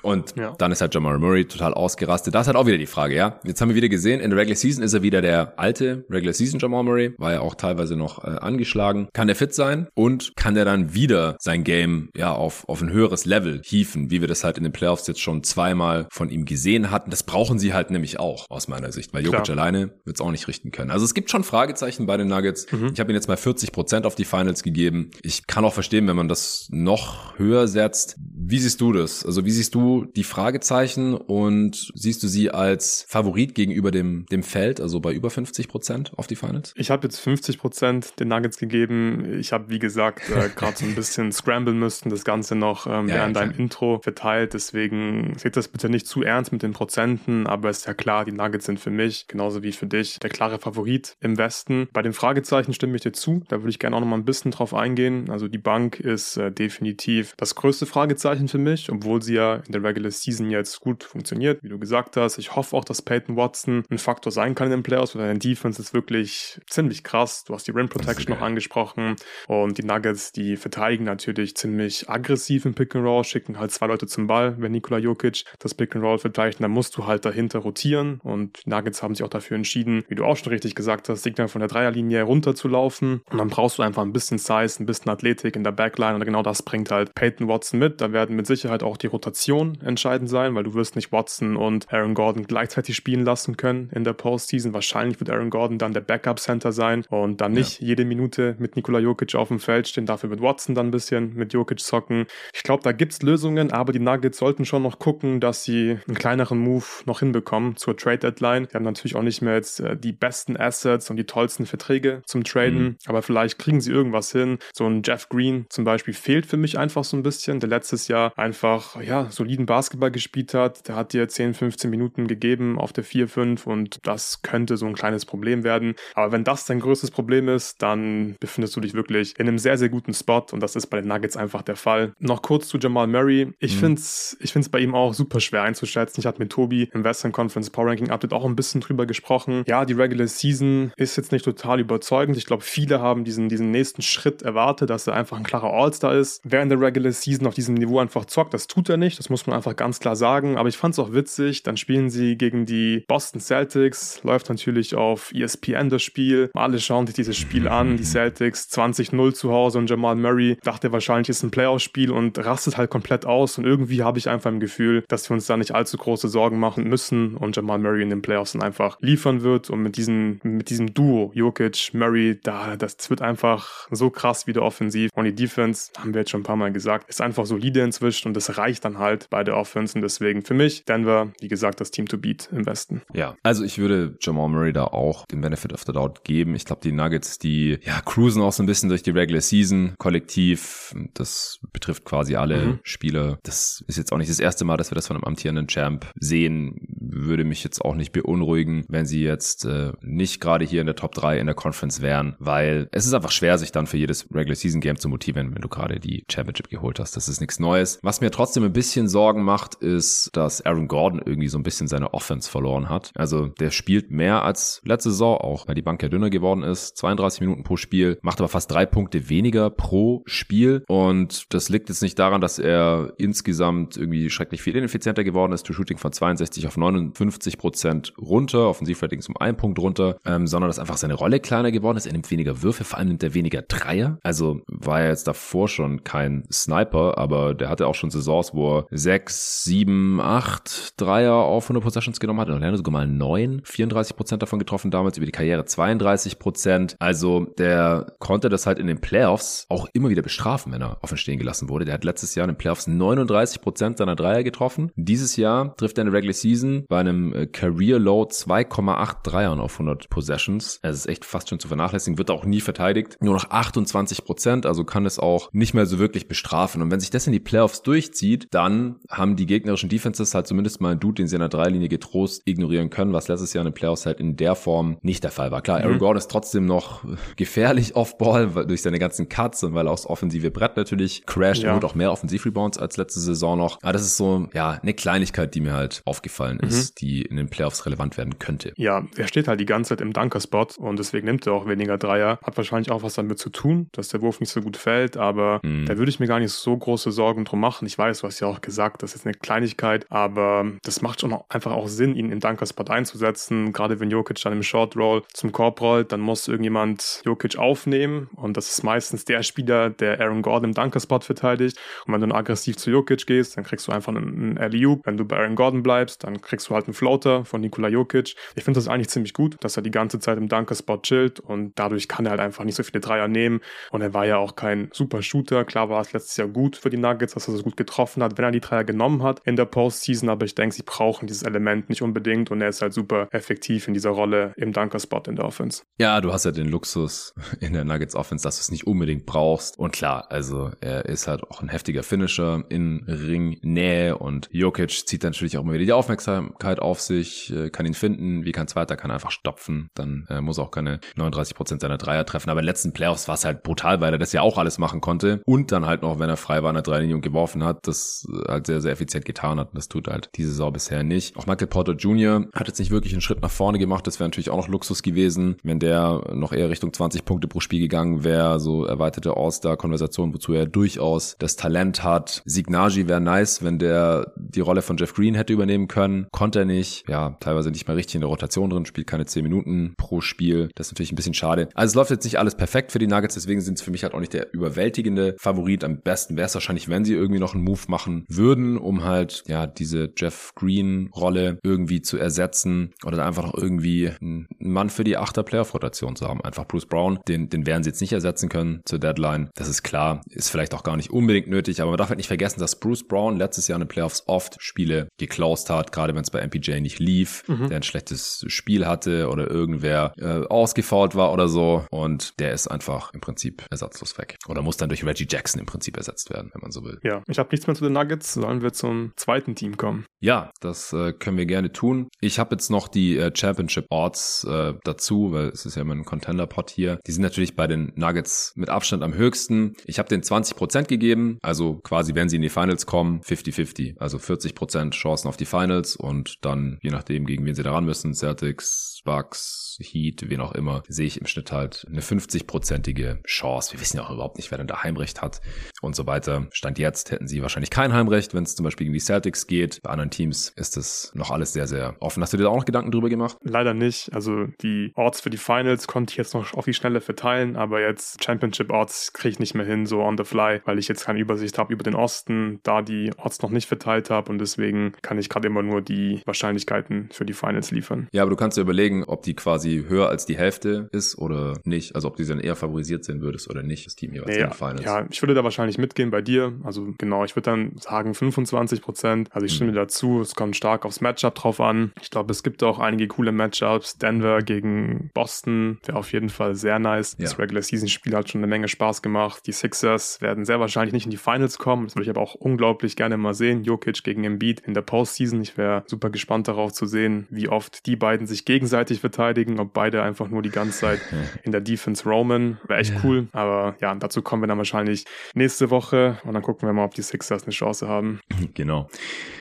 [0.01, 0.53] Und ja.
[0.57, 2.33] dann ist halt Jamal Murray total ausgerastet.
[2.33, 3.39] Das ist halt auch wieder die Frage, ja.
[3.43, 6.33] Jetzt haben wir wieder gesehen, in der Regular Season ist er wieder der alte Regular
[6.33, 9.09] Season Jamal Murray, war ja auch teilweise noch äh, angeschlagen.
[9.13, 12.91] Kann der fit sein und kann der dann wieder sein Game ja auf, auf ein
[12.91, 16.45] höheres Level hieven, wie wir das halt in den Playoffs jetzt schon zweimal von ihm
[16.45, 17.11] gesehen hatten.
[17.11, 19.57] Das brauchen sie halt nämlich auch, aus meiner Sicht, weil Jokic Klar.
[19.57, 20.91] alleine wird es auch nicht richten können.
[20.91, 22.71] Also es gibt schon Fragezeichen bei den Nuggets.
[22.71, 22.91] Mhm.
[22.93, 25.11] Ich habe ihm jetzt mal 40 Prozent auf die Finals gegeben.
[25.21, 28.15] Ich kann auch verstehen, wenn man das noch höher setzt.
[28.17, 29.25] Wie siehst du das?
[29.25, 34.43] Also wie siehst du die Fragezeichen und siehst du sie als Favorit gegenüber dem, dem
[34.43, 36.73] Feld, also bei über 50 Prozent auf die Finals?
[36.75, 39.39] Ich habe jetzt 50 Prozent den Nuggets gegeben.
[39.39, 43.07] Ich habe, wie gesagt, äh, gerade so ein bisschen scramblen müssen, das Ganze noch ähm,
[43.07, 44.53] ja, während ja, deinem Intro verteilt.
[44.53, 48.31] Deswegen seht das bitte nicht zu ernst mit den Prozenten, aber ist ja klar, die
[48.31, 51.87] Nuggets sind für mich, genauso wie für dich, der klare Favorit im Westen.
[51.93, 53.43] Bei den Fragezeichen stimme ich dir zu.
[53.47, 55.29] Da würde ich gerne auch noch mal ein bisschen drauf eingehen.
[55.29, 59.71] Also die Bank ist äh, definitiv das größte Fragezeichen für mich, obwohl sie ja in
[59.71, 62.37] der Regular Season jetzt gut funktioniert, wie du gesagt hast.
[62.37, 65.39] Ich hoffe auch, dass Peyton Watson ein Faktor sein kann in den Playoffs, weil deine
[65.39, 67.43] Defense ist wirklich ziemlich krass.
[67.43, 69.15] Du hast die Rim Protection noch angesprochen
[69.47, 73.87] und die Nuggets, die verteidigen natürlich ziemlich aggressiv im Pick and Roll, schicken halt zwei
[73.87, 77.25] Leute zum Ball, wenn Nikola Jokic das Pick and Roll verteidigt, dann musst du halt
[77.25, 80.75] dahinter rotieren und die Nuggets haben sich auch dafür entschieden, wie du auch schon richtig
[80.75, 84.13] gesagt hast, Signal von der Dreierlinie runter zu laufen und dann brauchst du einfach ein
[84.13, 87.79] bisschen Size, ein bisschen Athletik in der Backline und genau das bringt halt Peyton Watson
[87.79, 88.01] mit.
[88.01, 91.91] Da werden mit Sicherheit auch die Rotation entscheidend sein, weil du wirst nicht Watson und
[91.91, 94.73] Aaron Gordon gleichzeitig spielen lassen können in der Postseason.
[94.73, 97.87] Wahrscheinlich wird Aaron Gordon dann der Backup-Center sein und dann nicht ja.
[97.87, 100.05] jede Minute mit Nikola Jokic auf dem Feld stehen.
[100.05, 102.25] Dafür wird Watson dann ein bisschen mit Jokic zocken.
[102.53, 105.97] Ich glaube, da gibt es Lösungen, aber die Nuggets sollten schon noch gucken, dass sie
[106.07, 108.67] einen kleineren Move noch hinbekommen zur Trade-Deadline.
[108.71, 112.21] Die haben natürlich auch nicht mehr jetzt äh, die besten Assets und die tollsten Verträge
[112.25, 112.97] zum Traden, mhm.
[113.05, 114.59] aber vielleicht kriegen sie irgendwas hin.
[114.73, 118.07] So ein Jeff Green zum Beispiel fehlt für mich einfach so ein bisschen, der letztes
[118.07, 120.87] Jahr einfach ja soliden Basketball gespielt hat.
[120.87, 124.85] Der hat dir 10, 15 Minuten gegeben auf der 4, 5 und das könnte so
[124.85, 125.95] ein kleines Problem werden.
[126.13, 129.77] Aber wenn das dein größtes Problem ist, dann befindest du dich wirklich in einem sehr,
[129.77, 132.13] sehr guten Spot und das ist bei den Nuggets einfach der Fall.
[132.19, 133.53] Noch kurz zu Jamal Murray.
[133.59, 133.79] Ich mhm.
[133.79, 136.19] finde es ich find's bei ihm auch super schwer einzuschätzen.
[136.19, 139.63] Ich hatte mit Tobi im Western Conference Power Ranking Update auch ein bisschen drüber gesprochen.
[139.67, 142.37] Ja, die Regular Season ist jetzt nicht total überzeugend.
[142.37, 146.15] Ich glaube, viele haben diesen, diesen nächsten Schritt erwartet, dass er einfach ein klarer All-Star
[146.15, 146.41] ist.
[146.43, 149.19] Wer in der Regular Season auf diesem Niveau einfach zockt, das tut er nicht.
[149.19, 150.57] Das muss man man einfach ganz klar sagen.
[150.57, 151.63] Aber ich fand es auch witzig.
[151.63, 154.23] Dann spielen sie gegen die Boston Celtics.
[154.23, 156.49] Läuft natürlich auf ESPN das Spiel.
[156.53, 157.97] Alle schauen sich dieses Spiel an.
[157.97, 162.77] Die Celtics 20-0 zu Hause und Jamal Murray dachte wahrscheinlich ist ein Playoff-Spiel und rastet
[162.77, 163.57] halt komplett aus.
[163.57, 166.59] Und irgendwie habe ich einfach im Gefühl, dass wir uns da nicht allzu große Sorgen
[166.59, 169.69] machen müssen und Jamal Murray in den Playoffs dann einfach liefern wird.
[169.69, 174.61] Und mit diesem, mit diesem Duo, Jokic, Murray, da, das wird einfach so krass wieder
[174.61, 175.11] offensiv.
[175.13, 178.29] Und die Defense, haben wir jetzt schon ein paar Mal gesagt, ist einfach solide inzwischen
[178.29, 179.95] und das reicht dann halt bei der Offense.
[179.95, 183.01] Und deswegen für mich Denver, wie gesagt, das Team to beat im Westen.
[183.13, 186.55] Ja, also ich würde Jamal Murray da auch den Benefit of the Doubt geben.
[186.55, 189.95] Ich glaube, die Nuggets, die ja cruisen auch so ein bisschen durch die Regular Season
[189.97, 190.93] kollektiv.
[191.13, 192.79] Das betrifft quasi alle mhm.
[192.83, 193.39] Spieler.
[193.43, 196.07] Das ist jetzt auch nicht das erste Mal, dass wir das von einem amtierenden Champ
[196.19, 196.75] sehen.
[196.87, 200.95] Würde mich jetzt auch nicht beunruhigen, wenn sie jetzt äh, nicht gerade hier in der
[200.95, 204.27] Top 3 in der Conference wären, weil es ist einfach schwer, sich dann für jedes
[204.33, 207.15] Regular Season Game zu motivieren, wenn du gerade die Championship geholt hast.
[207.15, 207.99] Das ist nichts Neues.
[208.01, 211.87] Was mir trotzdem ein bisschen Sorgen macht, ist, dass Aaron Gordon irgendwie so ein bisschen
[211.87, 213.11] seine Offense verloren hat.
[213.15, 216.97] Also der spielt mehr als letzte Saison auch, weil die Bank ja dünner geworden ist.
[216.97, 220.83] 32 Minuten pro Spiel, macht aber fast drei Punkte weniger pro Spiel.
[220.87, 225.65] Und das liegt jetzt nicht daran, dass er insgesamt irgendwie schrecklich viel ineffizienter geworden ist.
[225.65, 230.69] To Shooting von 62 auf 59 Prozent runter, Offensivratings um einen Punkt runter, ähm, sondern
[230.69, 232.05] dass einfach seine Rolle kleiner geworden ist.
[232.05, 234.17] Er nimmt weniger Würfe, vor allem nimmt er weniger Dreier.
[234.23, 238.79] Also war er jetzt davor schon kein Sniper, aber der hatte auch schon Saisons, wo
[238.79, 242.47] er 6, 7, 8 Dreier auf 100 Possessions genommen hat.
[242.47, 246.95] Und Orlando sogar mal 9, 34 Prozent davon getroffen damals, über die Karriere 32 Prozent.
[246.97, 251.17] Also der konnte das halt in den Playoffs auch immer wieder bestrafen, wenn er offen
[251.17, 251.83] stehen gelassen wurde.
[251.83, 254.91] Der hat letztes Jahr in den Playoffs 39 Prozent seiner Dreier getroffen.
[254.95, 259.59] Dieses Jahr trifft er in der Regular Season bei einem äh, Career Low 2,8 Dreiern
[259.59, 260.79] auf 100 Possessions.
[260.83, 263.17] Es ist echt fast schon zu vernachlässigen, wird auch nie verteidigt.
[263.19, 266.81] Nur noch 28 Prozent, also kann es auch nicht mehr so wirklich bestrafen.
[266.81, 270.81] Und wenn sich das in die Playoffs durchzieht, dann haben die gegnerischen Defenses halt zumindest
[270.81, 273.71] mal einen Dude, den sie in der Dreilinie getrost ignorieren können, was letztes Jahr in
[273.71, 275.61] den Playoffs halt in der Form nicht der Fall war.
[275.61, 275.99] Klar, Aaron mhm.
[275.99, 277.03] Gordon ist trotzdem noch
[277.35, 281.63] gefährlich off-Ball durch seine ganzen Cuts und weil er aufs offensive Brett natürlich crasht.
[281.63, 281.69] Ja.
[281.69, 283.79] Er holt auch mehr Offensiv-Rebounds als letzte Saison noch.
[283.81, 286.67] Aber das ist so, ja, eine Kleinigkeit, die mir halt aufgefallen mhm.
[286.67, 288.73] ist, die in den Playoffs relevant werden könnte.
[288.77, 291.97] Ja, er steht halt die ganze Zeit im Dunker-Spot und deswegen nimmt er auch weniger
[291.97, 292.39] Dreier.
[292.43, 295.59] Hat wahrscheinlich auch was damit zu tun, dass der Wurf nicht so gut fällt, aber
[295.63, 295.85] mhm.
[295.85, 297.85] da würde ich mir gar nicht so große Sorgen drum machen.
[297.85, 301.37] Ich weiß, du hast ja auch gesagt, das ist eine Kleinigkeit, aber das macht schon
[301.49, 303.73] einfach auch Sinn, ihn im Dunker-Spot einzusetzen.
[303.73, 308.29] Gerade wenn Jokic dann im Short Roll zum Korb rollt, dann muss irgendjemand Jokic aufnehmen
[308.35, 311.77] und das ist meistens der Spieler, der Aaron Gordon im Dunker-Spot verteidigt.
[312.05, 314.81] Und wenn du dann aggressiv zu Jokic gehst, dann kriegst du einfach einen, einen alley
[315.03, 318.35] Wenn du bei Aaron Gordon bleibst, dann kriegst du halt einen Floater von Nikola Jokic.
[318.55, 321.73] Ich finde das eigentlich ziemlich gut, dass er die ganze Zeit im Dunker-Spot chillt und
[321.75, 323.61] dadurch kann er halt einfach nicht so viele Dreier nehmen.
[323.91, 325.65] Und er war ja auch kein super Shooter.
[325.65, 328.37] Klar war es letztes Jahr gut für die Nuggets, dass er so gut getroffen hat,
[328.37, 330.29] wenn er die Dreier genommen hat in der Postseason.
[330.29, 333.87] Aber ich denke, sie brauchen dieses Element nicht unbedingt und er ist halt super effektiv
[333.87, 335.83] in dieser Rolle im Dunker-Spot in der Offense.
[335.99, 339.25] Ja, du hast ja den Luxus in der Nuggets Offense, dass du es nicht unbedingt
[339.25, 339.77] brauchst.
[339.77, 345.23] Und klar, also er ist halt auch ein heftiger Finisher in Ringnähe und Jokic zieht
[345.23, 348.95] natürlich auch immer wieder die Aufmerksamkeit auf sich, äh, kann ihn finden, wie kein Zweiter,
[348.95, 349.89] kann einfach stopfen.
[349.93, 352.49] Dann äh, muss auch keine 39 Prozent seiner Dreier treffen.
[352.49, 354.77] Aber in den letzten Playoffs war es halt brutal, weil er das ja auch alles
[354.77, 355.41] machen konnte.
[355.45, 358.25] Und dann halt noch, wenn er frei war in der Dreilinie und geworfen hat, das
[358.47, 359.69] halt sehr, sehr effizient getan hat.
[359.69, 361.35] Und das tut halt diese Saison bisher nicht.
[361.35, 362.45] Auch Michael Porter Jr.
[362.53, 364.07] hat jetzt nicht wirklich einen Schritt nach vorne gemacht.
[364.07, 367.59] Das wäre natürlich auch noch Luxus gewesen, wenn der noch eher Richtung 20 Punkte pro
[367.59, 368.59] Spiel gegangen wäre.
[368.59, 372.41] So erweiterte All-Star-Konversation, wozu er durchaus das Talent hat.
[372.45, 376.27] Signagi wäre nice, wenn der die Rolle von Jeff Green hätte übernehmen können.
[376.31, 377.07] Konnte er nicht.
[377.09, 380.69] Ja, teilweise nicht mal richtig in der Rotation drin, spielt keine 10 Minuten pro Spiel.
[380.75, 381.69] Das ist natürlich ein bisschen schade.
[381.73, 384.03] Also es läuft jetzt nicht alles perfekt für die Nuggets, deswegen sind es für mich
[384.03, 385.83] halt auch nicht der überwältigende Favorit.
[385.83, 389.43] Am besten wäre es wahrscheinlich, wenn sie irgendwie noch einen Move machen würden, um halt,
[389.47, 395.17] ja, diese Jeff Green-Rolle irgendwie zu ersetzen oder einfach noch irgendwie einen Mann für die
[395.17, 396.41] achter Playoff-Rotation zu haben.
[396.41, 399.49] Einfach Bruce Brown, den, den werden sie jetzt nicht ersetzen können zur Deadline.
[399.55, 402.27] Das ist klar, ist vielleicht auch gar nicht unbedingt nötig, aber man darf halt nicht
[402.27, 406.23] vergessen, dass Bruce Brown letztes Jahr in den Playoffs oft Spiele geclosed hat, gerade wenn
[406.23, 407.67] es bei MPJ nicht lief, mhm.
[407.69, 412.67] der ein schlechtes Spiel hatte oder irgendwer äh, ausgefault war oder so und der ist
[412.67, 414.37] einfach im Prinzip ersatzlos weg.
[414.47, 416.99] Oder muss dann durch Reggie Jackson im Prinzip ersetzt werden, wenn man so will.
[417.03, 420.05] Ja, ich habe nichts mehr zu den Nuggets, sollen wir zum zweiten Team kommen?
[420.21, 422.07] Ja, das äh, können wir gerne tun.
[422.21, 425.95] Ich habe jetzt noch die äh, Championship Odds äh, dazu, weil es ist ja immer
[425.95, 426.99] ein Contender-Pot hier.
[427.07, 429.73] Die sind natürlich bei den Nuggets mit Abstand am höchsten.
[429.85, 433.97] Ich habe den 20% gegeben, also quasi, wenn sie in die Finals kommen, 50-50.
[433.97, 438.13] Also 40% Chancen auf die Finals und dann, je nachdem, gegen wen sie daran müssen,
[438.13, 443.73] Celtics, Bucks, Heat, wen auch immer, sehe ich im Schnitt halt eine 50-prozentige Chance.
[443.73, 445.41] Wir wissen ja auch überhaupt nicht, wer denn da Heimrecht hat.
[445.81, 446.47] und so weiter.
[446.51, 449.81] Stand jetzt hätten sie wahrscheinlich kein Heimrecht, wenn es zum Beispiel gegen die Celtics geht.
[449.81, 452.21] Bei anderen Teams ist das noch alles sehr, sehr offen.
[452.21, 453.37] Hast du dir da auch noch Gedanken drüber gemacht?
[453.41, 454.13] Leider nicht.
[454.13, 457.81] Also die Orts für die Finals konnte ich jetzt noch auf die Schnelle verteilen, aber
[457.81, 461.05] jetzt Championship Orts kriege ich nicht mehr hin, so on the fly, weil ich jetzt
[461.05, 464.93] keine Übersicht habe über den Osten, da die Orts noch nicht verteilt habe und deswegen
[465.01, 468.07] kann ich gerade immer nur die Wahrscheinlichkeiten für die Finals liefern.
[468.11, 471.57] Ja, aber du kannst dir überlegen, ob die quasi höher als die Hälfte ist oder
[471.63, 471.95] nicht.
[471.95, 474.49] Also ob du dann eher favorisiert sehen würdest oder nicht, das Team jeweils nee, in
[474.49, 474.83] den Finals.
[474.83, 476.53] Ja, ich würde da wahrscheinlich mitgehen bei dir.
[476.63, 479.29] Also genau, ich würde dann sagen 25 Prozent.
[479.31, 479.75] Also ich stimme mhm.
[479.75, 480.00] dazu.
[480.21, 481.91] Es kommt stark aufs Matchup drauf an.
[482.01, 483.97] Ich glaube, es gibt auch einige coole Matchups.
[483.97, 487.15] Denver gegen Boston wäre auf jeden Fall sehr nice.
[487.17, 487.25] Ja.
[487.25, 489.43] Das Regular Season Spiel hat schon eine Menge Spaß gemacht.
[489.45, 491.85] Die Sixers werden sehr wahrscheinlich nicht in die Finals kommen.
[491.85, 493.63] Das würde ich aber auch unglaublich gerne mal sehen.
[493.63, 495.41] Jokic gegen Embiid in der Postseason.
[495.41, 499.73] Ich wäre super gespannt darauf zu sehen, wie oft die beiden sich gegenseitig verteidigen, ob
[499.73, 500.99] beide einfach nur die ganze Zeit
[501.43, 502.57] in der Defense roamen.
[502.67, 503.01] Wäre echt ja.
[503.03, 503.27] cool.
[503.31, 506.95] Aber ja, dazu kommen wir dann wahrscheinlich nächste Woche und dann gucken wir mal, ob
[506.95, 508.19] die Sixers eine Chance haben.
[508.53, 508.89] Genau.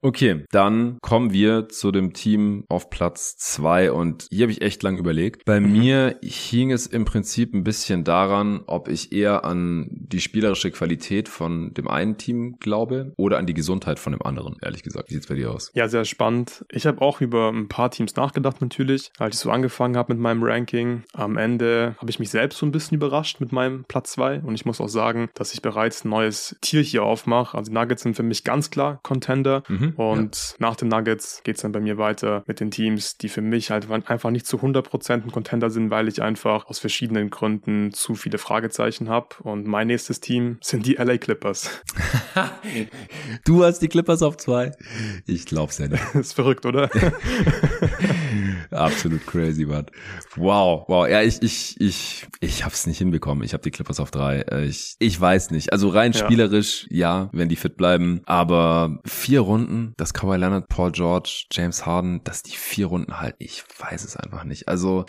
[0.03, 4.83] Okay, dann kommen wir zu dem Team auf Platz zwei und hier habe ich echt
[4.83, 5.45] lang überlegt.
[5.45, 5.73] Bei mhm.
[5.73, 11.29] mir hing es im Prinzip ein bisschen daran, ob ich eher an die spielerische Qualität
[11.29, 15.11] von dem einen Team glaube oder an die Gesundheit von dem anderen, ehrlich gesagt.
[15.11, 15.71] Wie sieht's bei dir aus?
[15.75, 16.65] Ja, sehr spannend.
[16.71, 20.23] Ich habe auch über ein paar Teams nachgedacht natürlich, als ich so angefangen habe mit
[20.23, 21.05] meinem Ranking.
[21.13, 24.55] Am Ende habe ich mich selbst so ein bisschen überrascht mit meinem Platz zwei und
[24.55, 27.57] ich muss auch sagen, dass ich bereits ein neues Tier hier aufmache.
[27.57, 30.40] Also die Nuggets sind für mich ganz klar Contender mhm, und ja.
[30.59, 33.91] Nach den Nuggets geht's dann bei mir weiter mit den Teams, die für mich halt
[33.91, 38.39] einfach nicht zu 100% ein Contender sind, weil ich einfach aus verschiedenen Gründen zu viele
[38.39, 41.83] Fragezeichen habe und mein nächstes Team sind die LA Clippers.
[43.45, 44.73] du hast die Clippers auf zwei.
[45.27, 46.03] Ich glaub's ja nicht.
[46.15, 46.91] ist verrückt, oder?
[48.71, 49.87] Absolut crazy, Mann.
[50.37, 51.09] Wow, wow.
[51.09, 53.45] Ja, ich, ich, ich, ich hab's nicht hinbekommen.
[53.45, 54.41] Ich habe die Clippers auf drei.
[54.43, 55.73] Äh, ich, ich weiß nicht.
[55.73, 56.25] Also rein ja.
[56.25, 58.21] spielerisch, ja, wenn die fit bleiben.
[58.27, 63.35] Aber vier Runden, das Kawhi Leonard, Paul George, James Harden, dass die vier Runden halt,
[63.39, 64.69] ich weiß es einfach nicht.
[64.69, 65.05] Also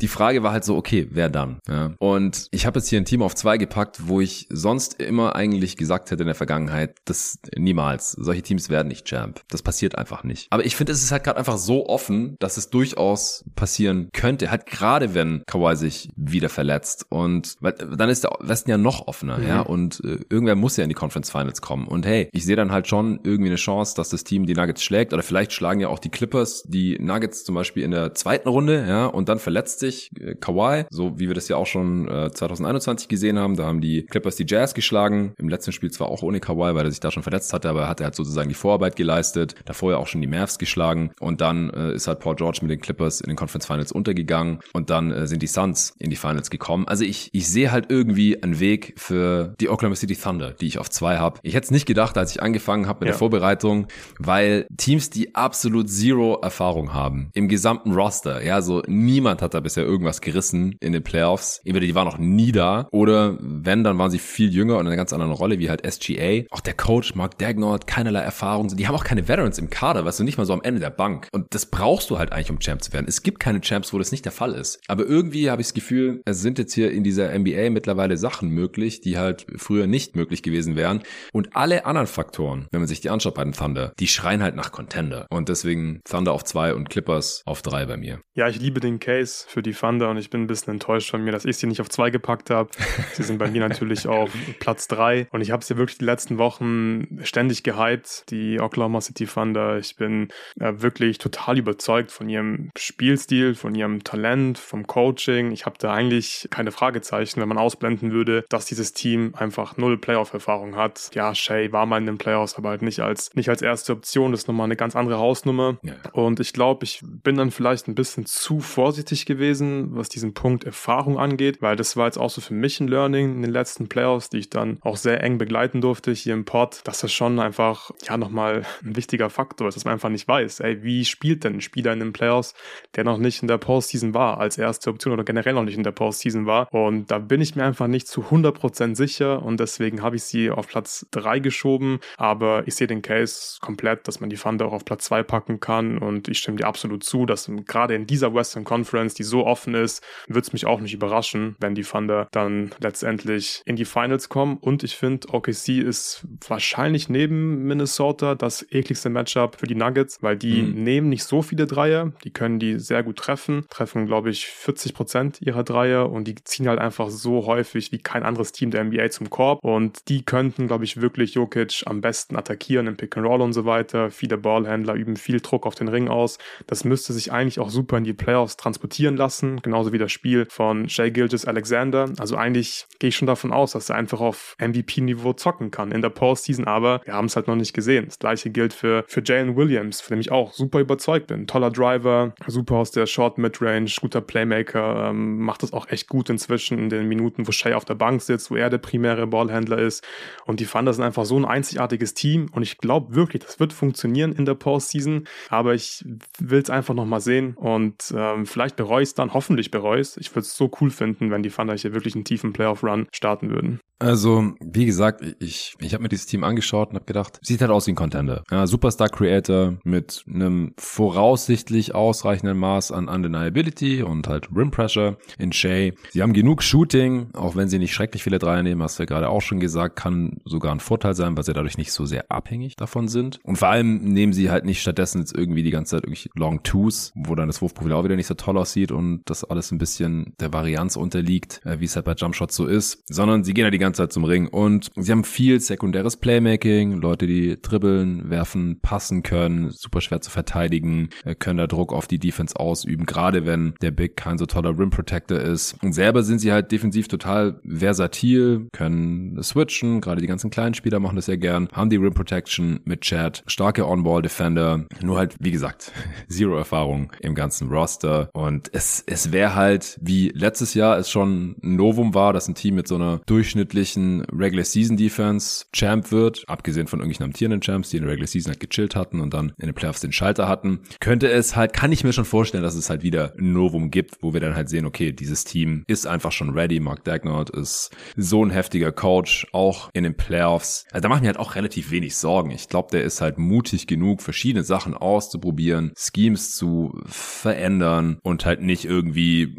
[0.00, 1.58] die Frage war halt so, okay, wer dann?
[1.68, 1.94] Ja.
[1.98, 5.76] Und ich habe jetzt hier ein Team auf zwei gepackt, wo ich sonst immer eigentlich
[5.76, 8.12] gesagt hätte in der Vergangenheit, das niemals.
[8.12, 9.40] Solche Teams werden nicht Champ.
[9.48, 10.48] Das passiert einfach nicht.
[10.50, 13.05] Aber ich finde, es ist halt gerade einfach so offen, dass es durchaus
[13.54, 14.50] passieren könnte.
[14.50, 17.06] Halt gerade wenn Kawhi sich wieder verletzt.
[17.08, 19.46] Und weil, dann ist der Westen ja noch offener, mhm.
[19.46, 19.60] ja.
[19.60, 21.86] Und äh, irgendwer muss ja in die Conference Finals kommen.
[21.88, 24.82] Und hey, ich sehe dann halt schon irgendwie eine Chance, dass das Team die Nuggets
[24.82, 25.12] schlägt.
[25.12, 28.84] Oder vielleicht schlagen ja auch die Clippers die Nuggets zum Beispiel in der zweiten Runde,
[28.88, 29.06] ja.
[29.06, 33.08] Und dann verletzt sich äh, Kawhi, so wie wir das ja auch schon äh, 2021
[33.08, 33.56] gesehen haben.
[33.56, 35.34] Da haben die Clippers die Jazz geschlagen.
[35.38, 37.82] Im letzten Spiel zwar auch ohne Kawhi, weil er sich da schon verletzt hatte, aber
[37.82, 39.54] er hat halt sozusagen die Vorarbeit geleistet.
[39.64, 41.10] Davor ja auch schon die Mavs geschlagen.
[41.20, 44.60] Und dann äh, ist halt Paul George mit den Clippers in den Conference Finals untergegangen.
[44.72, 46.86] Und dann äh, sind die Suns in die Finals gekommen.
[46.88, 50.78] Also ich, ich sehe halt irgendwie einen Weg für die Oklahoma City Thunder, die ich
[50.78, 51.40] auf zwei habe.
[51.42, 53.12] Ich hätte es nicht gedacht, als ich angefangen habe mit ja.
[53.12, 53.86] der Vorbereitung,
[54.18, 59.60] weil Teams, die absolut zero Erfahrung haben im gesamten Roster, ja, so niemand hat da
[59.60, 61.60] bisher irgendwas gerissen in den Playoffs.
[61.64, 64.86] Entweder die waren noch nie da oder wenn, dann waren sie viel jünger und in
[64.88, 66.44] einer ganz anderen Rolle, wie halt SGA.
[66.50, 68.68] Auch der Coach Mark Dagnall keinerlei Erfahrung.
[68.68, 70.90] Die haben auch keine Veterans im Kader, weißt du, nicht mal so am Ende der
[70.90, 71.28] Bank.
[71.32, 73.06] Und das brauchst du halt eigentlich, um Champ zu werden.
[73.08, 74.80] Es gibt keine Champs, wo das nicht der Fall ist.
[74.88, 78.48] Aber irgendwie habe ich das Gefühl, es sind jetzt hier in dieser NBA mittlerweile Sachen
[78.50, 81.02] möglich, die halt früher nicht möglich gewesen wären.
[81.32, 84.56] Und alle anderen Faktoren, wenn man sich die anschaut bei den Thunder, die schreien halt
[84.56, 85.26] nach Contender.
[85.30, 88.20] Und deswegen Thunder auf zwei und Clippers auf drei bei mir.
[88.34, 91.22] Ja, ich liebe den Case für die Thunder und ich bin ein bisschen enttäuscht von
[91.22, 92.70] mir, dass ich sie nicht auf zwei gepackt habe.
[93.12, 96.38] sie sind bei mir natürlich auf Platz drei und ich habe sie wirklich die letzten
[96.38, 99.78] Wochen ständig gehypt, die Oklahoma City Thunder.
[99.78, 100.28] Ich bin
[100.60, 105.52] äh, wirklich total überzeugt von ihrem Spielstil, von ihrem Talent, vom Coaching.
[105.52, 109.98] Ich habe da eigentlich keine Fragezeichen, wenn man ausblenden würde, dass dieses Team einfach null
[109.98, 111.10] Playoff-Erfahrung hat.
[111.14, 114.32] Ja, Shay war mal in den Playoffs, aber halt nicht als, nicht als erste Option.
[114.32, 115.78] Das ist nochmal eine ganz andere Hausnummer.
[115.82, 115.94] Ja.
[116.12, 120.64] Und ich glaube, ich bin dann vielleicht ein bisschen zu vorsichtig gewesen, was diesen Punkt
[120.64, 123.88] Erfahrung angeht, weil das war jetzt auch so für mich ein Learning in den letzten
[123.88, 127.38] Playoffs, die ich dann auch sehr eng begleiten durfte hier im Pod, dass das schon
[127.38, 131.44] einfach, ja, nochmal ein wichtiger Faktor ist, dass man einfach nicht weiß, ey, wie spielt
[131.44, 132.54] denn ein Spieler in den Playoffs,
[132.94, 135.82] der noch nicht in der Postseason war, als erste Option oder generell noch nicht in
[135.82, 136.72] der Postseason war.
[136.72, 140.50] Und da bin ich mir einfach nicht zu 100% sicher und deswegen habe ich sie
[140.50, 142.00] auf Platz 3 geschoben.
[142.16, 145.60] Aber ich sehe den Case komplett, dass man die Thunder auch auf Platz 2 packen
[145.60, 149.46] kann und ich stimme dir absolut zu, dass gerade in dieser Western Conference, die so
[149.46, 153.84] offen ist, wird es mich auch nicht überraschen, wenn die Thunder dann letztendlich in die
[153.84, 154.56] Finals kommen.
[154.58, 160.36] Und ich finde, OKC ist wahrscheinlich neben Minnesota das ekligste Matchup für die Nuggets, weil
[160.36, 160.82] die mhm.
[160.82, 164.46] nehmen nicht so viele Dreier, die können können die sehr gut treffen, treffen, glaube ich,
[164.46, 168.70] 40 Prozent ihrer Dreier und die ziehen halt einfach so häufig wie kein anderes Team
[168.70, 172.96] der NBA zum Korb und die könnten, glaube ich, wirklich Jokic am besten attackieren im
[172.96, 174.10] Pick and Roll und so weiter.
[174.10, 176.38] Viele Ballhändler üben viel Druck auf den Ring aus.
[176.66, 180.46] Das müsste sich eigentlich auch super in die Playoffs transportieren lassen, genauso wie das Spiel
[180.48, 182.10] von Shea Gilgis Alexander.
[182.18, 186.00] Also eigentlich gehe ich schon davon aus, dass er einfach auf MVP-Niveau zocken kann in
[186.00, 188.06] der Postseason, aber wir haben es halt noch nicht gesehen.
[188.06, 191.46] Das gleiche gilt für, für Jalen Williams, von dem ich auch super überzeugt bin.
[191.46, 196.30] Toller Driver, super aus der Short Midrange, guter Playmaker, ähm, macht das auch echt gut
[196.30, 199.78] inzwischen in den Minuten, wo Shea auf der Bank sitzt, wo er der primäre Ballhändler
[199.78, 200.04] ist.
[200.46, 203.72] Und die Thunder sind einfach so ein einzigartiges Team und ich glaube wirklich, das wird
[203.72, 206.04] funktionieren in der Postseason, aber ich
[206.38, 210.08] will es einfach nochmal sehen und ähm, vielleicht bereue ich es dann, hoffentlich bereue ich
[210.08, 210.16] es.
[210.16, 213.50] Ich würde es so cool finden, wenn die Thunder hier wirklich einen tiefen Playoff-Run starten
[213.50, 213.80] würden.
[213.98, 217.70] Also, wie gesagt, ich, ich habe mir dieses Team angeschaut und habe gedacht, sieht halt
[217.70, 218.44] aus wie ein Contender.
[218.50, 221.94] Ja, Superstar Creator mit einem voraussichtlich
[222.26, 225.94] ausreichenden Maß an Undeniability und halt Rim Pressure in Shay.
[226.10, 229.06] Sie haben genug Shooting, auch wenn sie nicht schrecklich viele Dreier nehmen, hast du ja
[229.06, 232.28] gerade auch schon gesagt, kann sogar ein Vorteil sein, weil sie dadurch nicht so sehr
[232.28, 233.38] abhängig davon sind.
[233.44, 236.64] Und vor allem nehmen sie halt nicht stattdessen jetzt irgendwie die ganze Zeit irgendwie Long
[236.64, 239.78] Twos, wo dann das Wurfprofil auch wieder nicht so toll aussieht und das alles ein
[239.78, 243.66] bisschen der Varianz unterliegt, äh, wie es halt bei Jumpshots so ist, sondern sie gehen
[243.66, 248.30] ja die ganze Zeit zum Ring und sie haben viel sekundäres Playmaking, Leute, die dribbeln,
[248.30, 253.06] werfen, passen können, super schwer zu verteidigen, äh, können da Druck auf die Defense ausüben,
[253.06, 255.76] gerade wenn der Big kein so toller Rim Protector ist.
[255.82, 261.00] Und selber sind sie halt defensiv total versatil, können switchen, gerade die ganzen kleinen Spieler
[261.00, 265.36] machen das sehr gern, haben die Rim Protection mit Chat, starke On-Ball Defender, nur halt,
[265.40, 265.92] wie gesagt,
[266.28, 271.56] zero Erfahrung im ganzen Roster und es, es wäre halt, wie letztes Jahr es schon
[271.62, 276.44] ein Novum war, dass ein Team mit so einer durchschnittlichen Regular Season Defense Champ wird,
[276.46, 279.52] abgesehen von irgendwelchen amtierenden Champs, die in der Regular Season halt gechillt hatten und dann
[279.58, 282.74] in den Playoffs den Schalter hatten, könnte es halt, kann ich mir schon vorstellen, dass
[282.74, 286.06] es halt wieder ein Novum gibt, wo wir dann halt sehen, okay, dieses Team ist
[286.06, 286.80] einfach schon ready.
[286.80, 290.84] Mark Dagnott ist so ein heftiger Coach, auch in den Playoffs.
[290.90, 292.50] Also da machen wir halt auch relativ wenig Sorgen.
[292.50, 298.62] Ich glaube, der ist halt mutig genug, verschiedene Sachen auszuprobieren, Schemes zu verändern und halt
[298.62, 299.54] nicht irgendwie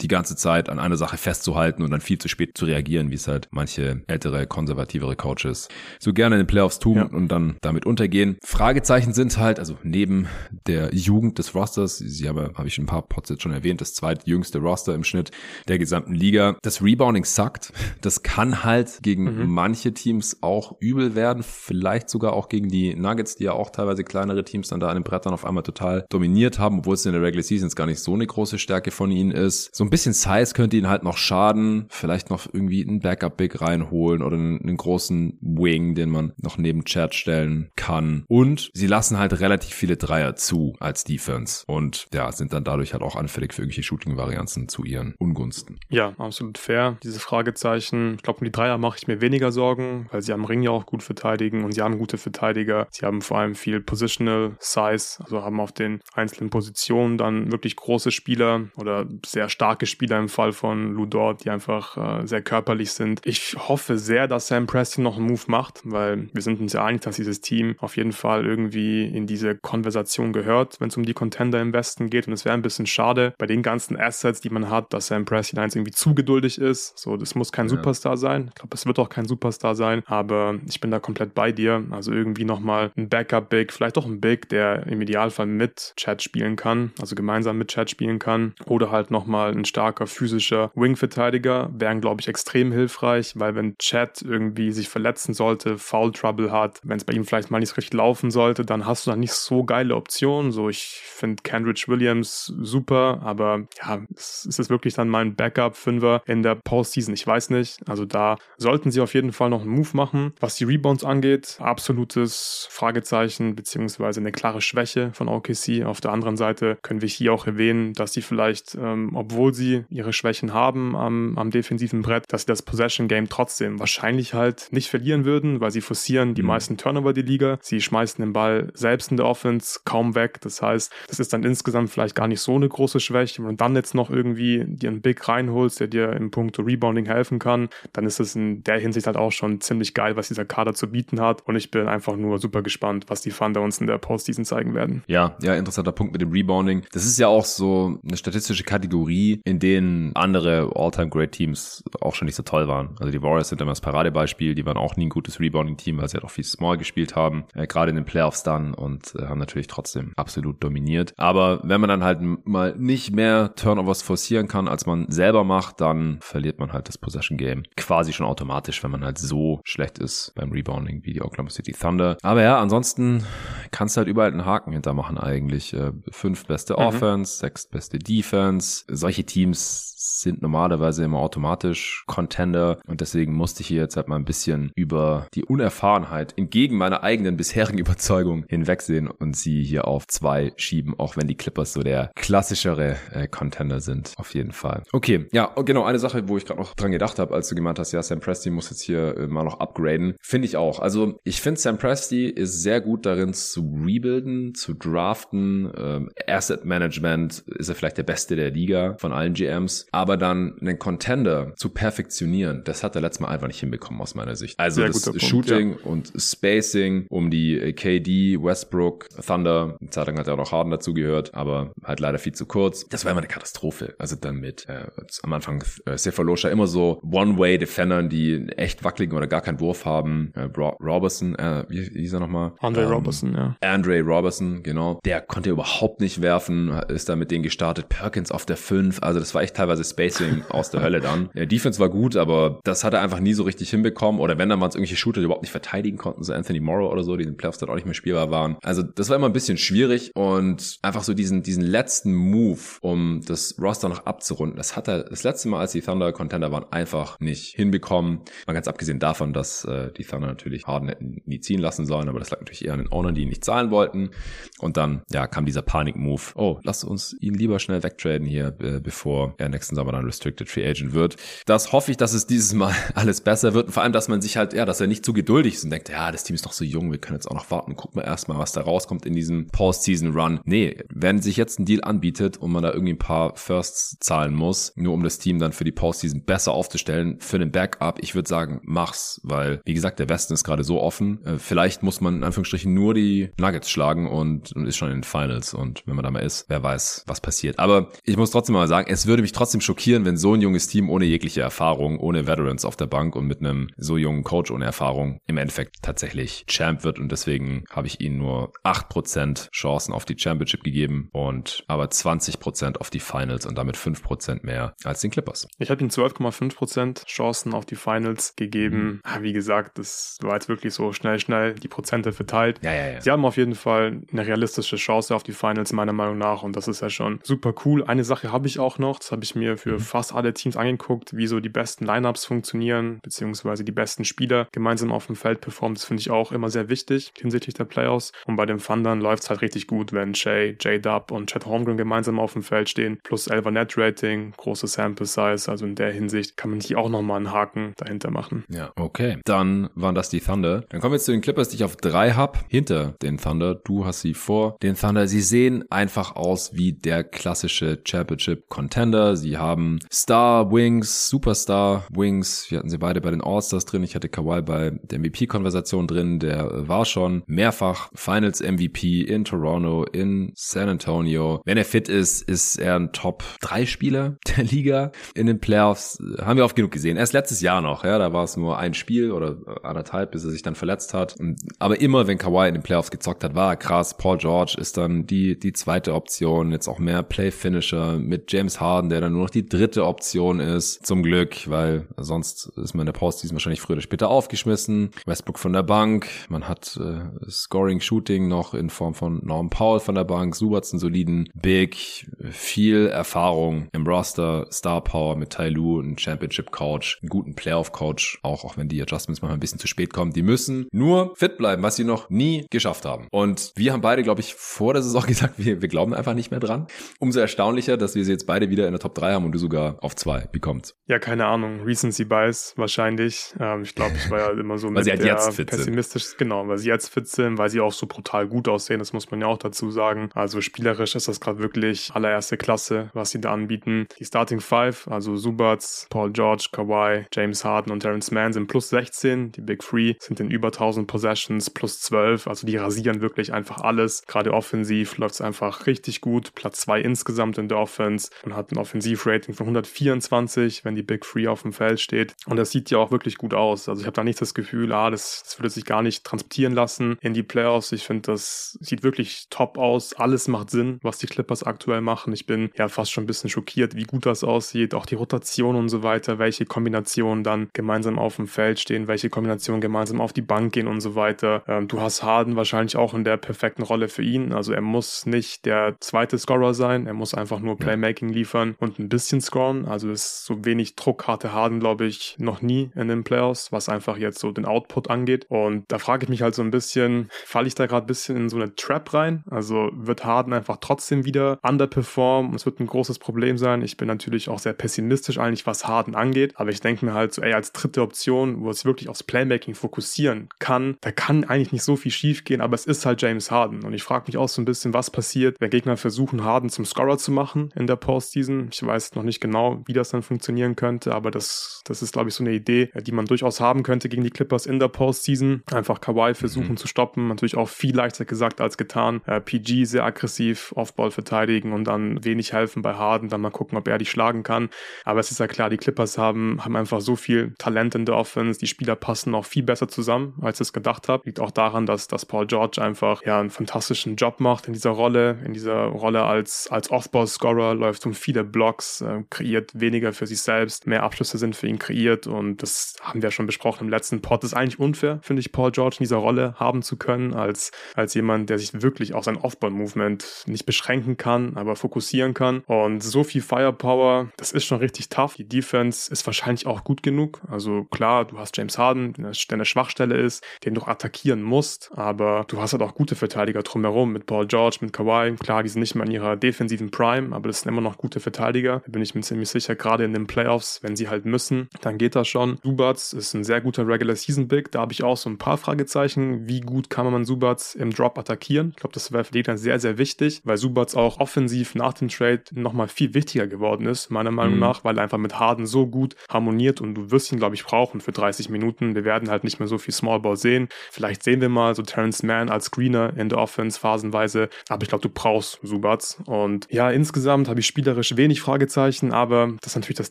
[0.00, 3.16] die ganze Zeit an einer Sache festzuhalten und dann viel zu spät zu reagieren, wie
[3.16, 5.68] es halt manche ältere, konservativere Coaches
[6.00, 7.04] so gerne in den Playoffs tun ja.
[7.04, 8.38] und dann damit untergehen.
[8.44, 10.26] Fragezeichen sind halt, also neben
[10.66, 13.94] der Jugend des Rosters, sie haben, habe ich ein paar Pots jetzt schon erwähnt, das
[13.94, 15.30] zweitjüngste Roster im Schnitt
[15.68, 16.56] der gesamten Liga.
[16.62, 17.72] Das Rebounding suckt.
[18.00, 19.50] Das kann halt gegen mhm.
[19.50, 24.04] manche Teams auch übel werden, vielleicht sogar auch gegen die Nuggets, die ja auch teilweise
[24.04, 27.12] kleinere Teams dann da an den Brettern auf einmal total dominiert haben, obwohl es in
[27.12, 29.74] der Regular Season gar nicht so eine große Stärke von ihnen ist.
[29.74, 33.72] So ein bisschen Size könnte ihnen halt noch schaden, vielleicht noch irgendwie ein Backup-Big rein
[33.72, 38.24] reinholen oder einen, einen großen Wing, den man noch neben Chat stellen kann.
[38.28, 42.92] Und sie lassen halt relativ viele Dreier zu als Defense und ja, sind dann dadurch
[42.92, 45.80] halt auch anfällig für irgendwelche Shooting-Varianzen zu ihren Ungunsten.
[45.88, 46.98] Ja, absolut fair.
[47.02, 48.16] Diese Fragezeichen.
[48.16, 50.70] Ich glaube, um die Dreier mache ich mir weniger Sorgen, weil sie am Ring ja
[50.70, 52.88] auch gut verteidigen und sie haben gute Verteidiger.
[52.90, 57.76] Sie haben vor allem viel Positional Size, also haben auf den einzelnen Positionen dann wirklich
[57.76, 62.92] große Spieler oder sehr starke Spieler im Fall von Ludor, die einfach äh, sehr körperlich
[62.92, 63.22] sind.
[63.24, 66.84] Ich hoffe sehr, dass Sam Preston noch einen Move macht, weil wir sind uns ja
[66.84, 71.04] einig, dass dieses Team auf jeden Fall irgendwie in diese Konversation gehört, wenn es um
[71.04, 72.26] die Contender im Westen geht.
[72.26, 75.24] Und es wäre ein bisschen schade bei den ganzen Assets, die man hat, dass Sam
[75.24, 76.98] Preston eins irgendwie zu geduldig ist.
[76.98, 77.70] So, das muss kein ja.
[77.70, 78.48] Superstar sein.
[78.48, 81.84] Ich glaube, es wird auch kein Superstar sein, aber ich bin da komplett bei dir.
[81.90, 86.56] Also irgendwie nochmal ein Backup-Big, vielleicht auch ein Big, der im Idealfall mit Chat spielen
[86.56, 88.54] kann, also gemeinsam mit Chat spielen kann.
[88.66, 94.22] Oder halt nochmal ein starker physischer Wing-Verteidiger, wären, glaube ich, extrem hilfreich, weil wenn Chat
[94.22, 97.94] irgendwie sich verletzen sollte, Foul Trouble hat, wenn es bei ihm vielleicht mal nicht richtig
[97.94, 100.52] laufen sollte, dann hast du da nicht so geile Optionen.
[100.52, 106.42] So, ich finde Kendrick Williams super, aber ja, ist es wirklich dann mein Backup-Fünfer in
[106.42, 107.14] der Postseason?
[107.14, 107.78] Ich weiß nicht.
[107.86, 110.32] Also da sollten sie auf jeden Fall noch einen Move machen.
[110.40, 115.84] Was die Rebounds angeht, absolutes Fragezeichen beziehungsweise eine klare Schwäche von OKC.
[115.84, 119.84] Auf der anderen Seite können wir hier auch erwähnen, dass sie vielleicht, ähm, obwohl sie
[119.90, 124.34] ihre Schwächen haben am, am defensiven Brett, dass sie das Possession Game trotzdem trotzdem wahrscheinlich
[124.34, 126.48] halt nicht verlieren würden, weil sie forcieren die mhm.
[126.48, 127.58] meisten Turnover die Liga.
[127.60, 130.40] Sie schmeißen den Ball selbst in der Offense kaum weg.
[130.40, 133.42] Das heißt, das ist dann insgesamt vielleicht gar nicht so eine große Schwäche.
[133.42, 137.38] Du dann jetzt noch irgendwie dir einen Big reinholst, der dir im Punkt Rebounding helfen
[137.38, 140.74] kann, dann ist es in der Hinsicht halt auch schon ziemlich geil, was dieser Kader
[140.74, 141.46] zu bieten hat.
[141.46, 144.74] Und ich bin einfach nur super gespannt, was die Thunder uns in der Postseason zeigen
[144.74, 145.02] werden.
[145.06, 146.82] Ja, ja, interessanter Punkt mit dem Rebounding.
[146.92, 152.26] Das ist ja auch so eine statistische Kategorie, in denen andere All-Time-Great Teams auch schon
[152.26, 152.90] nicht so toll waren.
[152.98, 154.54] Also die Warriors sind immer das Paradebeispiel.
[154.54, 157.44] Die waren auch nie ein gutes Rebounding-Team, weil sie halt auch viel Small gespielt haben.
[157.54, 161.14] Äh, Gerade in den Playoffs dann und äh, haben natürlich trotzdem absolut dominiert.
[161.22, 165.80] Aber wenn man dann halt mal nicht mehr Turnovers forcieren kann, als man selber macht,
[165.80, 170.00] dann verliert man halt das Possession Game quasi schon automatisch, wenn man halt so schlecht
[170.00, 172.16] ist beim Rebounding wie die Oklahoma City Thunder.
[172.22, 173.24] Aber ja, ansonsten
[173.70, 175.72] kannst du halt überall einen Haken hintermachen eigentlich.
[175.74, 176.80] Äh, fünf beste mhm.
[176.80, 178.84] Offense, sechs beste Defense.
[178.88, 184.16] Solche Teams sind normalerweise immer automatisch Contender und deswegen musste ich hier jetzt halt mal
[184.16, 190.06] ein bisschen über die Unerfahrenheit entgegen meiner eigenen bisherigen Überzeugung hinwegsehen und sie hier auf
[190.08, 194.82] zwei schieben, auch wenn die Clippers so der klassischere äh, Contender sind, auf jeden Fall.
[194.92, 197.78] Okay, ja, genau, eine Sache, wo ich gerade noch dran gedacht habe, als du gemeint
[197.78, 200.80] hast, ja, Sam Presti muss jetzt hier äh, mal noch upgraden, finde ich auch.
[200.80, 206.64] Also ich finde, Sam Presti ist sehr gut darin zu rebuilden, zu draften, ähm, Asset
[206.64, 211.54] Management ist er vielleicht der Beste der Liga von allen GMs, aber dann einen Contender
[211.56, 214.58] zu perfektionieren, das hat er letztes Mal einfach nicht hinbekommen aus meiner Sicht.
[214.58, 215.90] Also das Shooting Punkt, ja.
[215.90, 220.52] und Spacing um die äh, KD, Westbrook, Thunder, eine Zeit lang hat er auch noch
[220.52, 222.86] Harden dazu gehört, aber halt leider viel zu kurz.
[222.88, 223.94] Das war immer eine Katastrophe.
[223.98, 224.86] Also dann mit äh,
[225.22, 230.32] am Anfang äh, Cephalosha immer so One-Way-Defendern, die echt wackeligen oder gar keinen Wurf haben.
[230.34, 232.52] Äh, Robertson, äh, wie, hieß er nochmal?
[232.60, 233.56] Andre ähm, Robertson, ja.
[233.60, 235.00] Andre Robertson, genau.
[235.04, 237.88] Der konnte überhaupt nicht werfen, ist da mit denen gestartet.
[237.88, 241.30] Perkins auf der 5, also das war echt teilweise Spacing aus der Hölle dann.
[241.34, 244.20] Der Defense war gut, aber das hat er einfach nie so richtig hinbekommen.
[244.20, 246.90] Oder wenn dann waren es irgendwelche Shooter, die überhaupt nicht verteidigen konnten, so Anthony Morrow
[246.92, 248.56] oder so, die in den Playoffs dann auch nicht mehr spielbar waren.
[248.62, 253.22] Also das war immer ein bisschen schwierig und einfach so diesen, diesen letzten Move, um
[253.26, 256.64] das Roster noch abzurunden, das hat er das letzte Mal, als die Thunder Contender waren,
[256.70, 258.20] einfach nicht hinbekommen.
[258.46, 262.08] Mal ganz abgesehen davon, dass äh, die Thunder natürlich Harden hätten nie ziehen lassen sollen,
[262.08, 264.10] aber das lag natürlich eher an den Ownern, die ihn nicht zahlen wollten.
[264.58, 266.22] Und dann, ja, kam dieser Panik-Move.
[266.34, 270.48] Oh, lass uns ihn lieber schnell wegtraden hier, äh, bevor er nächsten Sommer dann Restricted
[270.48, 271.16] Free Agent wird.
[271.46, 274.20] Das hoffe ich, dass es dieses Mal alles besser wird und vor allem, dass man
[274.20, 276.44] sich halt, ja, dass er nicht zu geduldig ist und denkt, ja, das Team ist
[276.44, 279.06] noch so jung, wir können jetzt auch noch warten, gucken wir erstmal, was da rauskommt
[279.06, 280.40] in diesem Postseason Run.
[280.44, 284.34] Nee, wenn sich jetzt ein Deal anbietet und man da irgendwie ein paar Firsts zahlen
[284.34, 288.14] muss, nur um das Team dann für die Postseason besser aufzustellen, für den Backup, ich
[288.14, 291.24] würde sagen, mach's, weil, wie gesagt, der Westen ist gerade so offen.
[291.24, 295.04] Äh, vielleicht muss man in Anführungsstrichen nur die Nuggets schlagen und, ist schon in den
[295.04, 297.58] Finals und wenn man da mal ist, wer weiß, was passiert.
[297.58, 300.68] Aber ich muss trotzdem mal sagen, es würde mich trotzdem schockieren, wenn so ein junges
[300.68, 304.50] Team ohne jegliche Erfahrung, ohne Veterans auf der Bank und mit einem so jungen Coach
[304.50, 306.98] ohne Erfahrung im Endeffekt tatsächlich Champ wird.
[306.98, 310.71] Und deswegen habe ich ihnen nur 8% Chancen auf die Championship gegeben
[311.12, 315.46] und aber 20% auf die Finals und damit 5% mehr als den Clippers.
[315.58, 319.00] Ich habe ihnen 12,5% Chancen auf die Finals gegeben.
[319.04, 319.22] Mhm.
[319.22, 322.60] Wie gesagt, das war jetzt wirklich so schnell, schnell die Prozente verteilt.
[322.62, 323.00] Ja, ja, ja.
[323.00, 326.42] Sie haben auf jeden Fall eine realistische Chance auf die Finals, meiner Meinung nach.
[326.42, 327.84] Und das ist ja schon super cool.
[327.84, 329.80] Eine Sache habe ich auch noch, das habe ich mir für mhm.
[329.80, 334.92] fast alle Teams angeguckt, wie so die besten Lineups funktionieren, beziehungsweise die besten Spieler gemeinsam
[334.92, 335.74] auf dem Feld performen.
[335.74, 338.12] Das finde ich auch immer sehr wichtig hinsichtlich der Playoffs.
[338.26, 341.76] Und bei den Thundern läuft es halt richtig gut, wenn Shay, J-Dub und Chad Holmgren
[341.76, 342.98] gemeinsam auf dem Feld stehen.
[343.02, 345.50] Plus 11er Net Rating, große Sample Size.
[345.50, 348.44] Also in der Hinsicht kann man hier auch nochmal einen Haken dahinter machen.
[348.48, 349.18] Ja, okay.
[349.24, 350.64] Dann waren das die Thunder.
[350.68, 352.38] Dann kommen wir jetzt zu den Clippers, die ich auf drei habe.
[352.48, 353.54] Hinter den Thunder.
[353.54, 355.06] Du hast sie vor den Thunder.
[355.06, 359.16] Sie sehen einfach aus wie der klassische Championship Contender.
[359.16, 362.50] Sie haben Star Wings, Superstar Wings.
[362.50, 363.82] Wir hatten sie beide bei den All-Stars drin.
[363.82, 366.18] Ich hatte Kawhi bei der MVP-Konversation drin.
[366.18, 371.40] Der war schon mehrfach Finals MVP in Toronto, in San Antonio.
[371.44, 374.92] Wenn er fit ist, ist er ein Top 3 Spieler der Liga.
[375.14, 376.96] In den Playoffs haben wir oft genug gesehen.
[376.96, 380.30] Erst letztes Jahr noch, ja, da war es nur ein Spiel oder anderthalb, bis er
[380.30, 381.16] sich dann verletzt hat.
[381.58, 383.96] Aber immer, wenn Kawhi in den Playoffs gezockt hat, war er krass.
[383.96, 386.52] Paul George ist dann die, die zweite Option.
[386.52, 390.84] Jetzt auch mehr Play-Finisher mit James Harden, der dann nur noch die dritte Option ist.
[390.86, 394.90] Zum Glück, weil sonst ist man in der Postseason wahrscheinlich früher oder später aufgeschmissen.
[395.06, 396.08] Westbrook von der Bank.
[396.28, 400.36] Man hat äh, Scoring, Shooting noch in Form von Norm Powell von der Bank.
[400.42, 402.06] Subats einen soliden Big.
[402.30, 404.46] Viel Erfahrung im Roster.
[404.50, 408.18] Star Power mit Tai Lu, einen Championship Coach, einen guten Playoff Coach.
[408.22, 410.12] Auch, auch wenn die Adjustments manchmal ein bisschen zu spät kommen.
[410.12, 413.06] Die müssen nur fit bleiben, was sie noch nie geschafft haben.
[413.12, 416.32] Und wir haben beide, glaube ich, vor der Saison gesagt, wir, wir glauben einfach nicht
[416.32, 416.66] mehr dran.
[416.98, 419.38] Umso erstaunlicher, dass wir sie jetzt beide wieder in der Top 3 haben und du
[419.38, 420.74] sogar auf 2 bekommst.
[420.88, 421.60] Ja, keine Ahnung.
[421.62, 423.32] Recency Bias wahrscheinlich.
[423.38, 426.18] Ähm, ich glaube, ich war ja immer so mit halt der pessimistisch, sind.
[426.18, 429.10] genau, weil sie jetzt fit sind, weil sie auch so brutal gut aussehen, das muss
[429.10, 430.10] man ja auch dazu sagen.
[430.22, 433.88] Also spielerisch ist das gerade wirklich allererste Klasse, was sie da anbieten.
[433.98, 438.68] Die Starting Five, also Subats, Paul George, Kawhi, James Harden und Terrence Mann sind plus
[438.68, 439.32] 16.
[439.32, 442.28] Die Big Three sind in über 1000 Possessions plus 12.
[442.28, 444.04] Also die rasieren wirklich einfach alles.
[444.06, 446.36] Gerade offensiv läuft es einfach richtig gut.
[446.36, 451.00] Platz 2 insgesamt in der Offense und hat ein Offensivrating von 124, wenn die Big
[451.00, 452.14] Three auf dem Feld steht.
[452.26, 453.68] Und das sieht ja auch wirklich gut aus.
[453.68, 456.52] Also ich habe da nicht das Gefühl, ah, das, das würde sich gar nicht transportieren
[456.52, 457.72] lassen in die Playoffs.
[457.72, 459.94] Ich finde, das sieht wirklich top aus.
[460.12, 462.12] Alles macht Sinn, was die Clippers aktuell machen.
[462.12, 464.74] Ich bin ja fast schon ein bisschen schockiert, wie gut das aussieht.
[464.74, 469.08] Auch die Rotation und so weiter, welche Kombinationen dann gemeinsam auf dem Feld stehen, welche
[469.08, 471.44] Kombinationen gemeinsam auf die Bank gehen und so weiter.
[471.48, 474.34] Ähm, du hast Harden wahrscheinlich auch in der perfekten Rolle für ihn.
[474.34, 476.86] Also er muss nicht der zweite Scorer sein.
[476.86, 479.64] Er muss einfach nur Playmaking liefern und ein bisschen scoren.
[479.64, 483.70] Also ist so wenig Druck hatte Harden, glaube ich, noch nie in den Playoffs, was
[483.70, 485.24] einfach jetzt so den Output angeht.
[485.30, 488.18] Und da frage ich mich halt so ein bisschen, falle ich da gerade ein bisschen
[488.18, 489.24] in so eine Trap rein?
[489.30, 492.34] Also wird Harden einfach trotzdem wieder underperformen?
[492.34, 493.62] Es wird ein großes Problem sein.
[493.62, 496.34] Ich bin natürlich auch sehr pessimistisch eigentlich, was Harden angeht.
[496.36, 499.54] Aber ich denke mir halt so, ey, als dritte Option, wo es wirklich aufs Playmaking
[499.54, 503.30] fokussieren kann, da kann eigentlich nicht so viel schief gehen, aber es ist halt James
[503.30, 503.64] Harden.
[503.64, 506.64] Und ich frage mich auch so ein bisschen, was passiert, wenn Gegner versuchen, Harden zum
[506.64, 508.48] Scorer zu machen in der Postseason.
[508.50, 512.08] Ich weiß noch nicht genau, wie das dann funktionieren könnte, aber das, das ist, glaube
[512.08, 515.42] ich, so eine Idee, die man durchaus haben könnte gegen die Clippers in der Postseason.
[515.52, 516.56] Einfach Kawhi versuchen mhm.
[516.56, 517.08] zu stoppen.
[517.08, 519.00] Natürlich auch viel leichter gesagt als getan.
[519.06, 523.08] Äh, PG sehr aggressiv, Offball verteidigen und dann wenig helfen bei Harden.
[523.08, 524.48] Dann mal gucken, ob er die schlagen kann.
[524.84, 527.96] Aber es ist ja klar, die Clippers haben, haben einfach so viel Talent in der
[527.96, 528.40] Offense.
[528.40, 531.02] Die Spieler passen auch viel besser zusammen, als ich es gedacht habe.
[531.04, 534.70] Liegt auch daran, dass, dass Paul George einfach ja einen fantastischen Job macht in dieser
[534.70, 540.06] Rolle, in dieser Rolle als, als Off-Ball-Scorer, läuft um viele Blocks, äh, kreiert weniger für
[540.06, 543.70] sich selbst, mehr Abschlüsse sind für ihn kreiert und das haben wir schon besprochen im
[543.70, 544.22] letzten Pod.
[544.22, 547.50] Das ist eigentlich unfair, finde ich, Paul George in dieser Rolle haben zu können, als,
[547.74, 549.81] als jemand, der sich wirklich auf sein Off-Ball-Movement
[550.26, 552.40] nicht beschränken kann, aber fokussieren kann.
[552.46, 555.14] Und so viel Firepower, das ist schon richtig tough.
[555.14, 557.20] Die Defense ist wahrscheinlich auch gut genug.
[557.30, 562.24] Also klar, du hast James Harden, der eine Schwachstelle ist, den du attackieren musst, aber
[562.28, 565.16] du hast halt auch gute Verteidiger drumherum mit Paul George, mit Kawhi.
[565.16, 568.00] Klar, die sind nicht mehr in ihrer defensiven Prime, aber das sind immer noch gute
[568.00, 568.62] Verteidiger.
[568.64, 571.78] Da bin ich mir ziemlich sicher, gerade in den Playoffs, wenn sie halt müssen, dann
[571.78, 572.38] geht das schon.
[572.42, 574.50] Subats ist ein sehr guter Regular Season Big.
[574.52, 576.28] Da habe ich auch so ein paar Fragezeichen.
[576.28, 578.50] Wie gut kann man Subats im Drop attackieren?
[578.50, 581.74] Ich glaube, das wäre für die dann sehr, sehr wichtig, weil Subats auch offensiv nach
[581.74, 584.40] dem Trade nochmal viel wichtiger geworden ist, meiner Meinung mhm.
[584.40, 587.44] nach, weil er einfach mit Harden so gut harmoniert und du wirst ihn, glaube ich,
[587.44, 588.74] brauchen für 30 Minuten.
[588.74, 590.48] Wir werden halt nicht mehr so viel Small Ball sehen.
[590.70, 594.68] Vielleicht sehen wir mal so Terrence Mann als Screener in der Offense phasenweise, aber ich
[594.68, 595.98] glaube, du brauchst Subats.
[596.06, 599.90] Und ja, insgesamt habe ich spielerisch wenig Fragezeichen, aber das ist natürlich das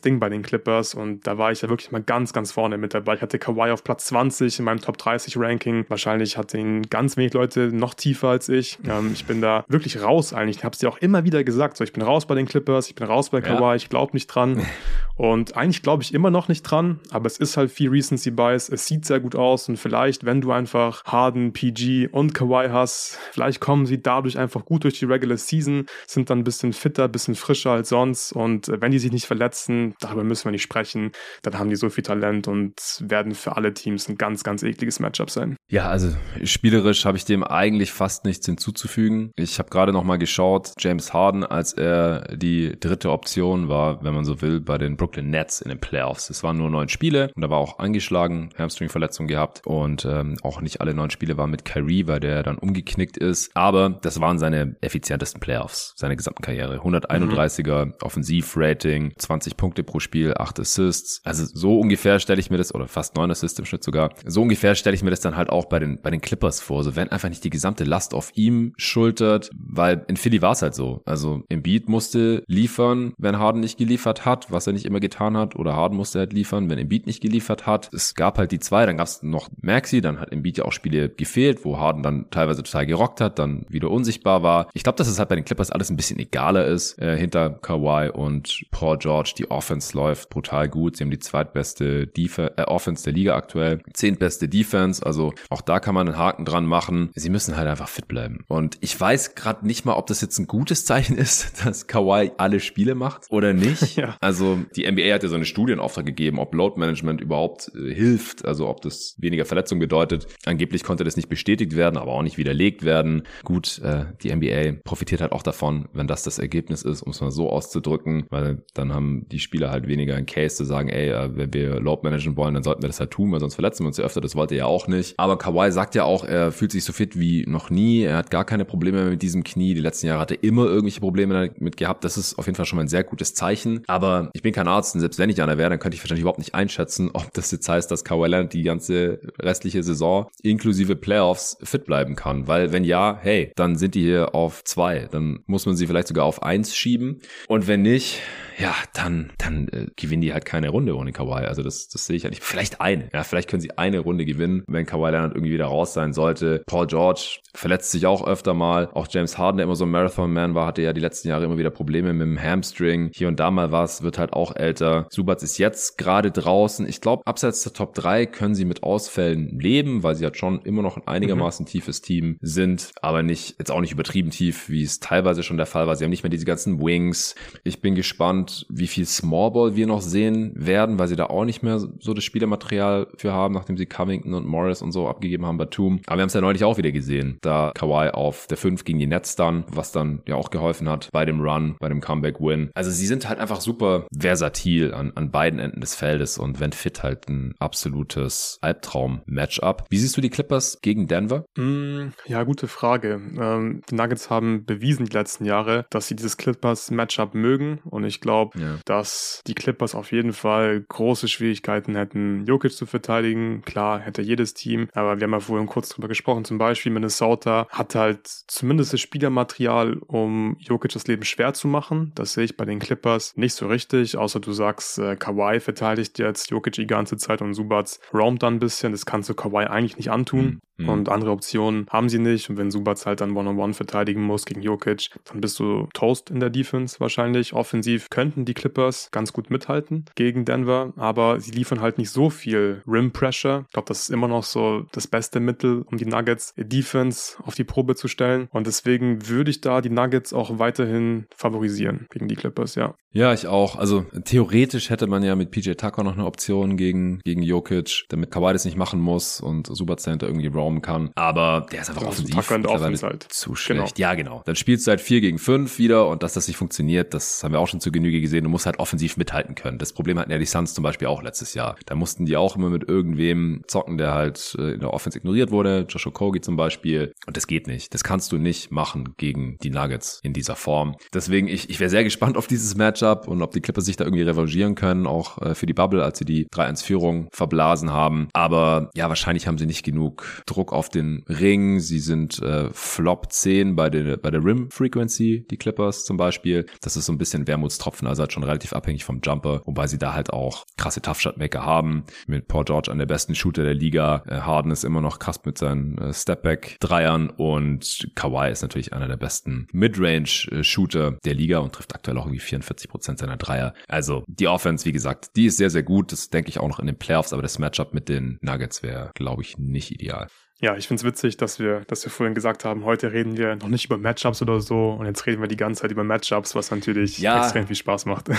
[0.00, 2.94] Ding bei den Clippers und da war ich ja wirklich mal ganz, ganz vorne mit
[2.94, 3.14] dabei.
[3.14, 5.84] Ich hatte Kawhi auf Platz 20 in meinem Top 30 Ranking.
[5.88, 8.78] Wahrscheinlich hatten ihn ganz wenig Leute noch tiefer als ich.
[8.88, 10.58] Ähm, ich bin da wirklich raus eigentlich.
[10.58, 11.76] Ich habe es dir auch immer wieder gesagt.
[11.76, 13.74] So, ich bin raus bei den Clippers, ich bin raus bei Kawhi, ja.
[13.74, 14.64] ich glaube nicht dran.
[15.16, 18.68] Und eigentlich glaube ich immer noch nicht dran, aber es ist halt viel Recency Bias.
[18.68, 23.18] Es sieht sehr gut aus und vielleicht, wenn du einfach Harden, PG und Kawhi hast,
[23.30, 27.04] vielleicht kommen sie dadurch einfach gut durch die Regular Season, sind dann ein bisschen fitter,
[27.04, 30.62] ein bisschen frischer als sonst und wenn die sich nicht verletzen, darüber müssen wir nicht
[30.62, 31.12] sprechen,
[31.42, 34.98] dann haben die so viel Talent und werden für alle Teams ein ganz, ganz ekliges
[34.98, 35.56] Matchup sein.
[35.70, 36.08] Ja, also
[36.42, 39.30] spielerisch habe ich dem eigentlich fast nichts hinzuzufügen.
[39.36, 44.14] Ich habe gerade noch mal geschaut, James Harden, als er die dritte Option war, wenn
[44.14, 46.30] man so will, bei den Brooklyn Nets in den Playoffs.
[46.30, 50.60] Es waren nur neun Spiele und er war auch angeschlagen, Hamstring-Verletzung gehabt und ähm, auch
[50.60, 53.50] nicht alle neun Spiele waren mit Kyrie, weil der dann umgeknickt ist.
[53.54, 56.78] Aber das waren seine effizientesten Playoffs seiner gesamten Karriere.
[56.78, 57.94] 131er mhm.
[58.02, 61.20] Offensivrating, 20 Punkte pro Spiel, 8 Assists.
[61.24, 64.42] Also so ungefähr stelle ich mir das, oder fast 9 Assists im Schnitt sogar, so
[64.42, 66.82] ungefähr stelle ich mir das dann halt auch bei den, bei den Clippers vor.
[66.82, 70.62] So wenn einfach nicht die gesamte Last auf ihm schultert, weil in Philly war es
[70.62, 71.02] halt so.
[71.04, 75.56] Also Embiid musste liefern, wenn Harden nicht geliefert hat, was er nicht immer getan hat,
[75.56, 77.90] oder Harden musste halt liefern, wenn Embiid nicht geliefert hat.
[77.92, 80.72] Es gab halt die zwei, dann gab es noch Maxi, dann hat Embiid ja auch
[80.72, 84.68] Spiele gefehlt, wo Harden dann teilweise total gerockt hat, dann wieder unsichtbar war.
[84.74, 87.00] Ich glaube, dass es halt bei den Clippers alles ein bisschen egaler ist.
[87.00, 90.96] Äh, hinter Kawhi und Paul George, die Offense läuft brutal gut.
[90.96, 95.80] Sie haben die zweitbeste Def äh, Offense der Liga aktuell, zehntbeste Defense, also auch da
[95.80, 97.10] kann man einen Haken dran machen.
[97.14, 98.44] Sie müssen halt einfach fit bleiben.
[98.48, 102.32] Und ich weiß gerade nicht mal, ob das jetzt ein gutes Zeichen ist, dass Kawhi
[102.36, 103.96] alle Spiele macht oder nicht.
[103.96, 104.16] ja.
[104.20, 108.44] Also die NBA hat ja so eine Studienauftrag gegeben, ob Load Management überhaupt äh, hilft,
[108.44, 110.26] also ob das weniger Verletzungen bedeutet.
[110.44, 113.22] Angeblich konnte das nicht bestätigt werden, aber auch nicht widerlegt werden.
[113.44, 117.20] Gut, äh, die NBA profitiert halt auch davon, wenn das das Ergebnis ist, um es
[117.20, 121.10] mal so auszudrücken, weil dann haben die Spieler halt weniger ein Case zu sagen, ey,
[121.10, 123.84] äh, wenn wir Load managen wollen, dann sollten wir das halt tun, weil sonst verletzen
[123.84, 124.20] wir uns ja öfter.
[124.20, 125.14] Das wollte er ja auch nicht.
[125.18, 128.02] Aber Kawhi sagt ja auch, er fühlt sich so fit wie noch nie.
[128.02, 129.74] Er hat gar keine Probleme mehr mit diesem Knie.
[129.74, 132.04] Die letzten Jahre hat er immer irgendwelche Probleme damit gehabt.
[132.04, 133.82] Das ist auf jeden Fall schon mal ein sehr gutes Zeichen.
[133.86, 136.22] Aber ich bin kein Arzt und selbst wenn ich einer wäre, dann könnte ich wahrscheinlich
[136.22, 140.96] überhaupt nicht einschätzen, ob das jetzt heißt, dass Kawhi Leonard die ganze restliche Saison inklusive
[140.96, 142.48] Playoffs fit bleiben kann.
[142.48, 145.08] Weil wenn ja, hey, dann sind die hier auf zwei.
[145.10, 147.20] Dann muss man sie vielleicht sogar auf eins schieben.
[147.48, 148.20] Und wenn nicht,
[148.58, 150.96] ja, dann, dann äh, gewinnen die halt keine Runde.
[150.96, 151.46] Ohne Kawhi.
[151.46, 152.42] Also das, das sehe ich ja nicht.
[152.42, 153.08] Vielleicht eine.
[153.12, 156.62] Ja, vielleicht können sie eine Runde gewinnen, wenn Kawhi Leonard irgendwie wieder raus sein sollte.
[156.66, 158.88] Paul George verletzt sich auch öfter mal.
[158.92, 161.58] Auch James Harden, der immer so ein Marathon-Man war, hatte ja die letzten Jahre immer
[161.58, 163.10] wieder Probleme mit dem Hamstring.
[163.14, 165.06] Hier und da mal was, wird halt auch älter.
[165.10, 166.88] Subats ist jetzt gerade draußen.
[166.88, 170.62] Ich glaube, abseits der Top 3 können sie mit Ausfällen leben, weil sie halt schon
[170.62, 171.68] immer noch ein einigermaßen mhm.
[171.68, 175.66] tiefes Team sind, aber nicht, jetzt auch nicht übertrieben tief, wie es teilweise schon der
[175.66, 175.96] Fall war.
[175.96, 177.34] Sie haben nicht mehr diese ganzen Wings.
[177.64, 181.62] Ich bin gespannt, wie viel Smallball wir noch sehen werden, weil sie da auch nicht
[181.62, 185.58] mehr so das Spielermaterial für haben, nachdem sie Covington und Morris und so abgegeben haben
[185.58, 186.00] bei Toom.
[186.06, 189.01] Aber wir haben es ja neulich auch wieder gesehen, da Kawhi auf der 5 gegen
[189.02, 192.70] die Nets dann, was dann ja auch geholfen hat bei dem Run, bei dem Comeback-Win.
[192.74, 196.72] Also sie sind halt einfach super versatil an, an beiden Enden des Feldes und wenn
[196.72, 199.84] fit halt ein absolutes Albtraum-Matchup.
[199.90, 201.44] Wie siehst du die Clippers gegen Denver?
[201.56, 203.20] Mm, ja, gute Frage.
[203.38, 208.20] Ähm, die Nuggets haben bewiesen die letzten Jahre, dass sie dieses Clippers-Matchup mögen und ich
[208.20, 208.78] glaube, ja.
[208.84, 213.62] dass die Clippers auf jeden Fall große Schwierigkeiten hätten, Jokic zu verteidigen.
[213.62, 217.66] Klar, hätte jedes Team, aber wir haben ja vorhin kurz drüber gesprochen, zum Beispiel Minnesota
[217.70, 222.12] hat halt zumindest das Spielermaterial, um Jokic das Leben schwer zu machen.
[222.14, 226.18] Das sehe ich bei den Clippers nicht so richtig, außer du sagst, äh, Kawhi verteidigt
[226.18, 228.92] jetzt Jokic die ganze Zeit und Subats roamt dann ein bisschen.
[228.92, 230.44] Das kannst du Kawhi eigentlich nicht antun.
[230.44, 230.60] Mhm.
[230.78, 232.48] Und andere Optionen haben sie nicht.
[232.50, 235.88] Und wenn Subats halt dann One-on-One -on -one verteidigen muss gegen Jokic, dann bist du
[235.92, 237.52] Toast in der Defense wahrscheinlich.
[237.52, 242.30] Offensiv könnten die Clippers ganz gut mithalten gegen Denver, aber sie liefern halt nicht so
[242.30, 243.64] viel Rim Pressure.
[243.66, 247.54] Ich glaube, das ist immer noch so das beste Mittel, um die Nuggets Defense auf
[247.54, 248.48] die Probe zu stellen.
[248.50, 252.94] Und deswegen würde ich da die Nuggets auch weiterhin favorisieren gegen die Clippers, ja.
[253.14, 253.76] Ja, ich auch.
[253.76, 258.30] Also theoretisch hätte man ja mit PJ Tucker noch eine Option gegen, gegen Jokic, damit
[258.30, 261.10] Kawhi das nicht machen muss und Super Center irgendwie raumen kann.
[261.14, 263.26] Aber der ist einfach also offensiv Offense halt.
[263.28, 263.96] zu schlecht.
[263.96, 264.08] Genau.
[264.08, 264.42] Ja, genau.
[264.44, 267.52] Dann spielst du halt 4 gegen 5 wieder und dass das nicht funktioniert, das haben
[267.52, 268.44] wir auch schon zu Genüge gesehen.
[268.44, 269.78] Du musst halt offensiv mithalten können.
[269.78, 271.76] Das Problem hatten ja die Suns zum Beispiel auch letztes Jahr.
[271.86, 275.50] Da mussten die auch immer mit irgendwem zocken, der halt äh, in der Offense ignoriert
[275.50, 275.86] wurde.
[275.88, 277.12] Joshua Kogi zum Beispiel.
[277.26, 277.92] Und das geht nicht.
[277.94, 280.96] Das kannst du nicht machen gegen die Nuggets in dieser Form.
[281.12, 284.04] Deswegen, ich, ich wäre sehr gespannt auf dieses Matchup und ob die Clippers sich da
[284.04, 288.28] irgendwie revanchieren können, auch äh, für die Bubble, als sie die 3-1-Führung verblasen haben.
[288.32, 291.80] Aber ja, wahrscheinlich haben sie nicht genug Druck auf den Ring.
[291.80, 296.66] Sie sind äh, Flop 10 bei der, bei der Rim Frequency, die Clippers zum Beispiel.
[296.80, 299.98] Das ist so ein bisschen Wermutstropfen, also halt schon relativ abhängig vom Jumper, wobei sie
[299.98, 302.04] da halt auch krasse Tough Shot Maker haben.
[302.26, 304.22] Mit Paul George an der besten Shooter der Liga.
[304.26, 308.92] Äh, Harden ist immer noch krass mit seinen äh, Stepback Dreiern und Kawhi ist natürlich
[308.92, 313.36] einer der besten Midrange Shooter der Liga und trifft aktuell auch irgendwie 44 Prozent seiner
[313.36, 313.74] Dreier.
[313.88, 316.12] Also die Offense, wie gesagt, die ist sehr, sehr gut.
[316.12, 319.10] Das denke ich auch noch in den Playoffs, aber das Matchup mit den Nuggets wäre,
[319.14, 320.28] glaube ich, nicht ideal.
[320.62, 323.56] Ja, ich finde es witzig, dass wir, dass wir vorhin gesagt haben, heute reden wir
[323.56, 326.54] noch nicht über Matchups oder so und jetzt reden wir die ganze Zeit über Matchups,
[326.54, 327.42] was natürlich ja.
[327.42, 328.30] extrem viel Spaß macht.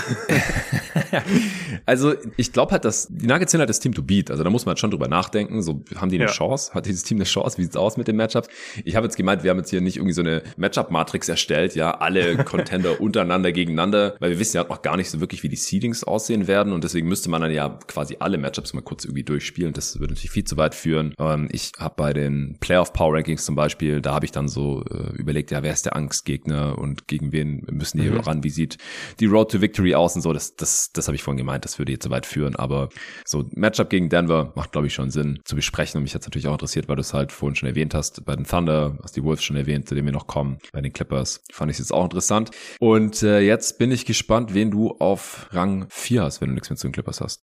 [1.86, 4.30] also ich glaube halt, dass die Nuggets sind halt das Team to beat.
[4.30, 5.60] Also da muss man halt schon drüber nachdenken.
[5.60, 6.30] So haben die eine ja.
[6.30, 6.72] Chance?
[6.72, 7.58] Hat dieses Team eine Chance?
[7.58, 8.48] Wie sieht's aus mit den Matchups?
[8.86, 11.90] Ich habe jetzt gemeint, wir haben jetzt hier nicht irgendwie so eine Matchup-Matrix erstellt, ja,
[11.90, 15.50] alle Contender untereinander gegeneinander, weil wir wissen ja halt noch gar nicht so wirklich, wie
[15.50, 19.04] die Seedings aussehen werden und deswegen müsste man dann ja quasi alle Matchups mal kurz
[19.04, 19.74] irgendwie durchspielen.
[19.74, 21.14] Das würde natürlich viel zu weit führen.
[21.18, 24.82] Ähm, ich habe bei den Playoff Power Rankings zum Beispiel, da habe ich dann so
[24.90, 28.20] äh, überlegt, ja, wer ist der Angstgegner und gegen wen müssen die mhm.
[28.20, 28.44] ran?
[28.44, 28.78] Wie sieht
[29.20, 30.32] die Road to Victory aus und so?
[30.32, 32.56] Das, das, das habe ich vorhin gemeint, das würde jetzt so weit führen.
[32.56, 32.88] Aber
[33.24, 35.98] so Matchup gegen Denver macht, glaube ich, schon Sinn zu besprechen.
[35.98, 38.34] Und mich hat natürlich auch interessiert, weil du es halt vorhin schon erwähnt hast, bei
[38.34, 41.42] den Thunder, hast die Wolves schon erwähnt, zu denen wir noch kommen, bei den Clippers.
[41.52, 42.50] Fand ich jetzt auch interessant.
[42.80, 46.70] Und äh, jetzt bin ich gespannt, wen du auf Rang 4 hast, wenn du nichts
[46.70, 47.44] mehr zu den Clippers hast.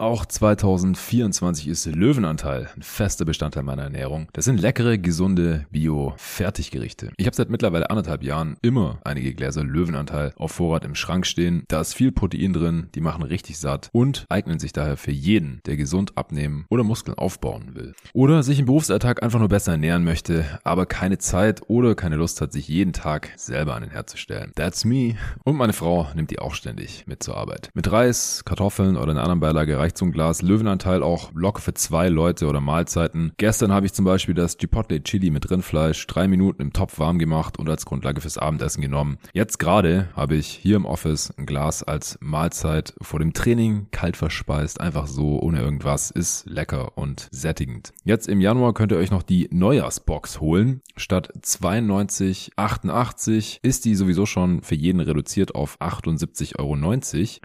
[0.00, 4.28] Auch 2024 ist Löwenanteil ein fester Bestandteil meiner Ernährung.
[4.32, 7.10] Das sind leckere, gesunde Bio-Fertiggerichte.
[7.16, 11.64] Ich habe seit mittlerweile anderthalb Jahren immer einige Gläser Löwenanteil auf Vorrat im Schrank stehen.
[11.66, 15.62] Da ist viel Protein drin, die machen richtig satt und eignen sich daher für jeden,
[15.66, 17.92] der gesund abnehmen oder Muskeln aufbauen will.
[18.12, 22.40] Oder sich im Berufsalltag einfach nur besser ernähren möchte, aber keine Zeit oder keine Lust
[22.40, 24.52] hat, sich jeden Tag selber an den Herd zu stellen.
[24.54, 25.16] That's me.
[25.42, 27.70] Und meine Frau nimmt die auch ständig mit zur Arbeit.
[27.74, 31.72] Mit Reis, Kartoffeln oder einer anderen Beilage reicht so ein Glas Löwenanteil auch locker für
[31.72, 33.32] zwei Leute oder Mahlzeiten.
[33.38, 37.18] Gestern habe ich zum Beispiel das Chipotle Chili mit Rindfleisch drei Minuten im Topf warm
[37.18, 39.16] gemacht und als Grundlage fürs Abendessen genommen.
[39.32, 44.18] Jetzt gerade habe ich hier im Office ein Glas als Mahlzeit vor dem Training kalt
[44.18, 47.94] verspeist, einfach so ohne irgendwas, ist lecker und sättigend.
[48.04, 50.82] Jetzt im Januar könnt ihr euch noch die Neujahrsbox holen.
[50.98, 56.74] Statt 92,88 ist die sowieso schon für jeden reduziert auf 78,90 Euro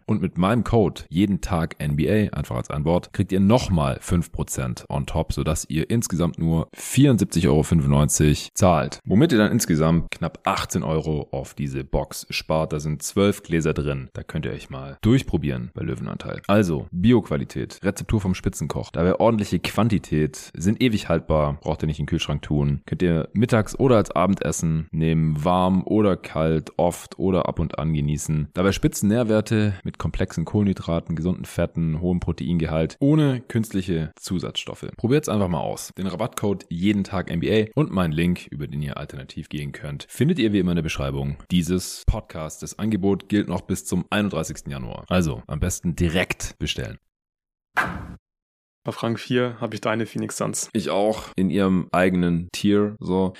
[0.08, 4.90] und mit meinem Code jeden Tag NBA einfach als ein Wort, kriegt ihr nochmal 5%
[4.90, 9.00] on top, sodass ihr insgesamt nur 74,95 Euro zahlt.
[9.06, 12.74] Womit ihr dann insgesamt knapp 18 Euro auf diese Box spart.
[12.74, 14.10] Da sind 12 Gläser drin.
[14.14, 16.42] Da könnt ihr euch mal durchprobieren bei Löwenanteil.
[16.48, 22.06] Also, Bioqualität, Rezeptur vom Spitzenkoch, dabei ordentliche Quantität, sind ewig haltbar, braucht ihr nicht in
[22.06, 22.82] den Kühlschrank tun.
[22.86, 27.94] Könnt ihr mittags oder als Abendessen nehmen, warm oder kalt, oft oder ab und an
[27.94, 28.50] genießen.
[28.54, 34.88] Dabei spitzen Nährwerte mit komplexen Kohlenhydraten, gesunden Fetten, hohem Proteingehalt, ohne künstliche Zusatzstoffe.
[34.96, 35.92] Probiert's einfach mal aus.
[35.98, 40.40] Den Rabattcode jeden Tag MBA und meinen Link, über den ihr alternativ gehen könnt, findet
[40.40, 42.62] ihr wie immer in der Beschreibung dieses Podcasts.
[42.62, 44.68] Das Angebot gilt noch bis zum 31.
[44.68, 45.04] Januar.
[45.10, 46.98] Also am besten direkt bestellen.
[48.86, 50.70] Auf Rang 4 habe ich deine Phoenix Suns.
[50.74, 52.98] Ich auch in ihrem eigenen Tier.
[53.00, 53.34] So,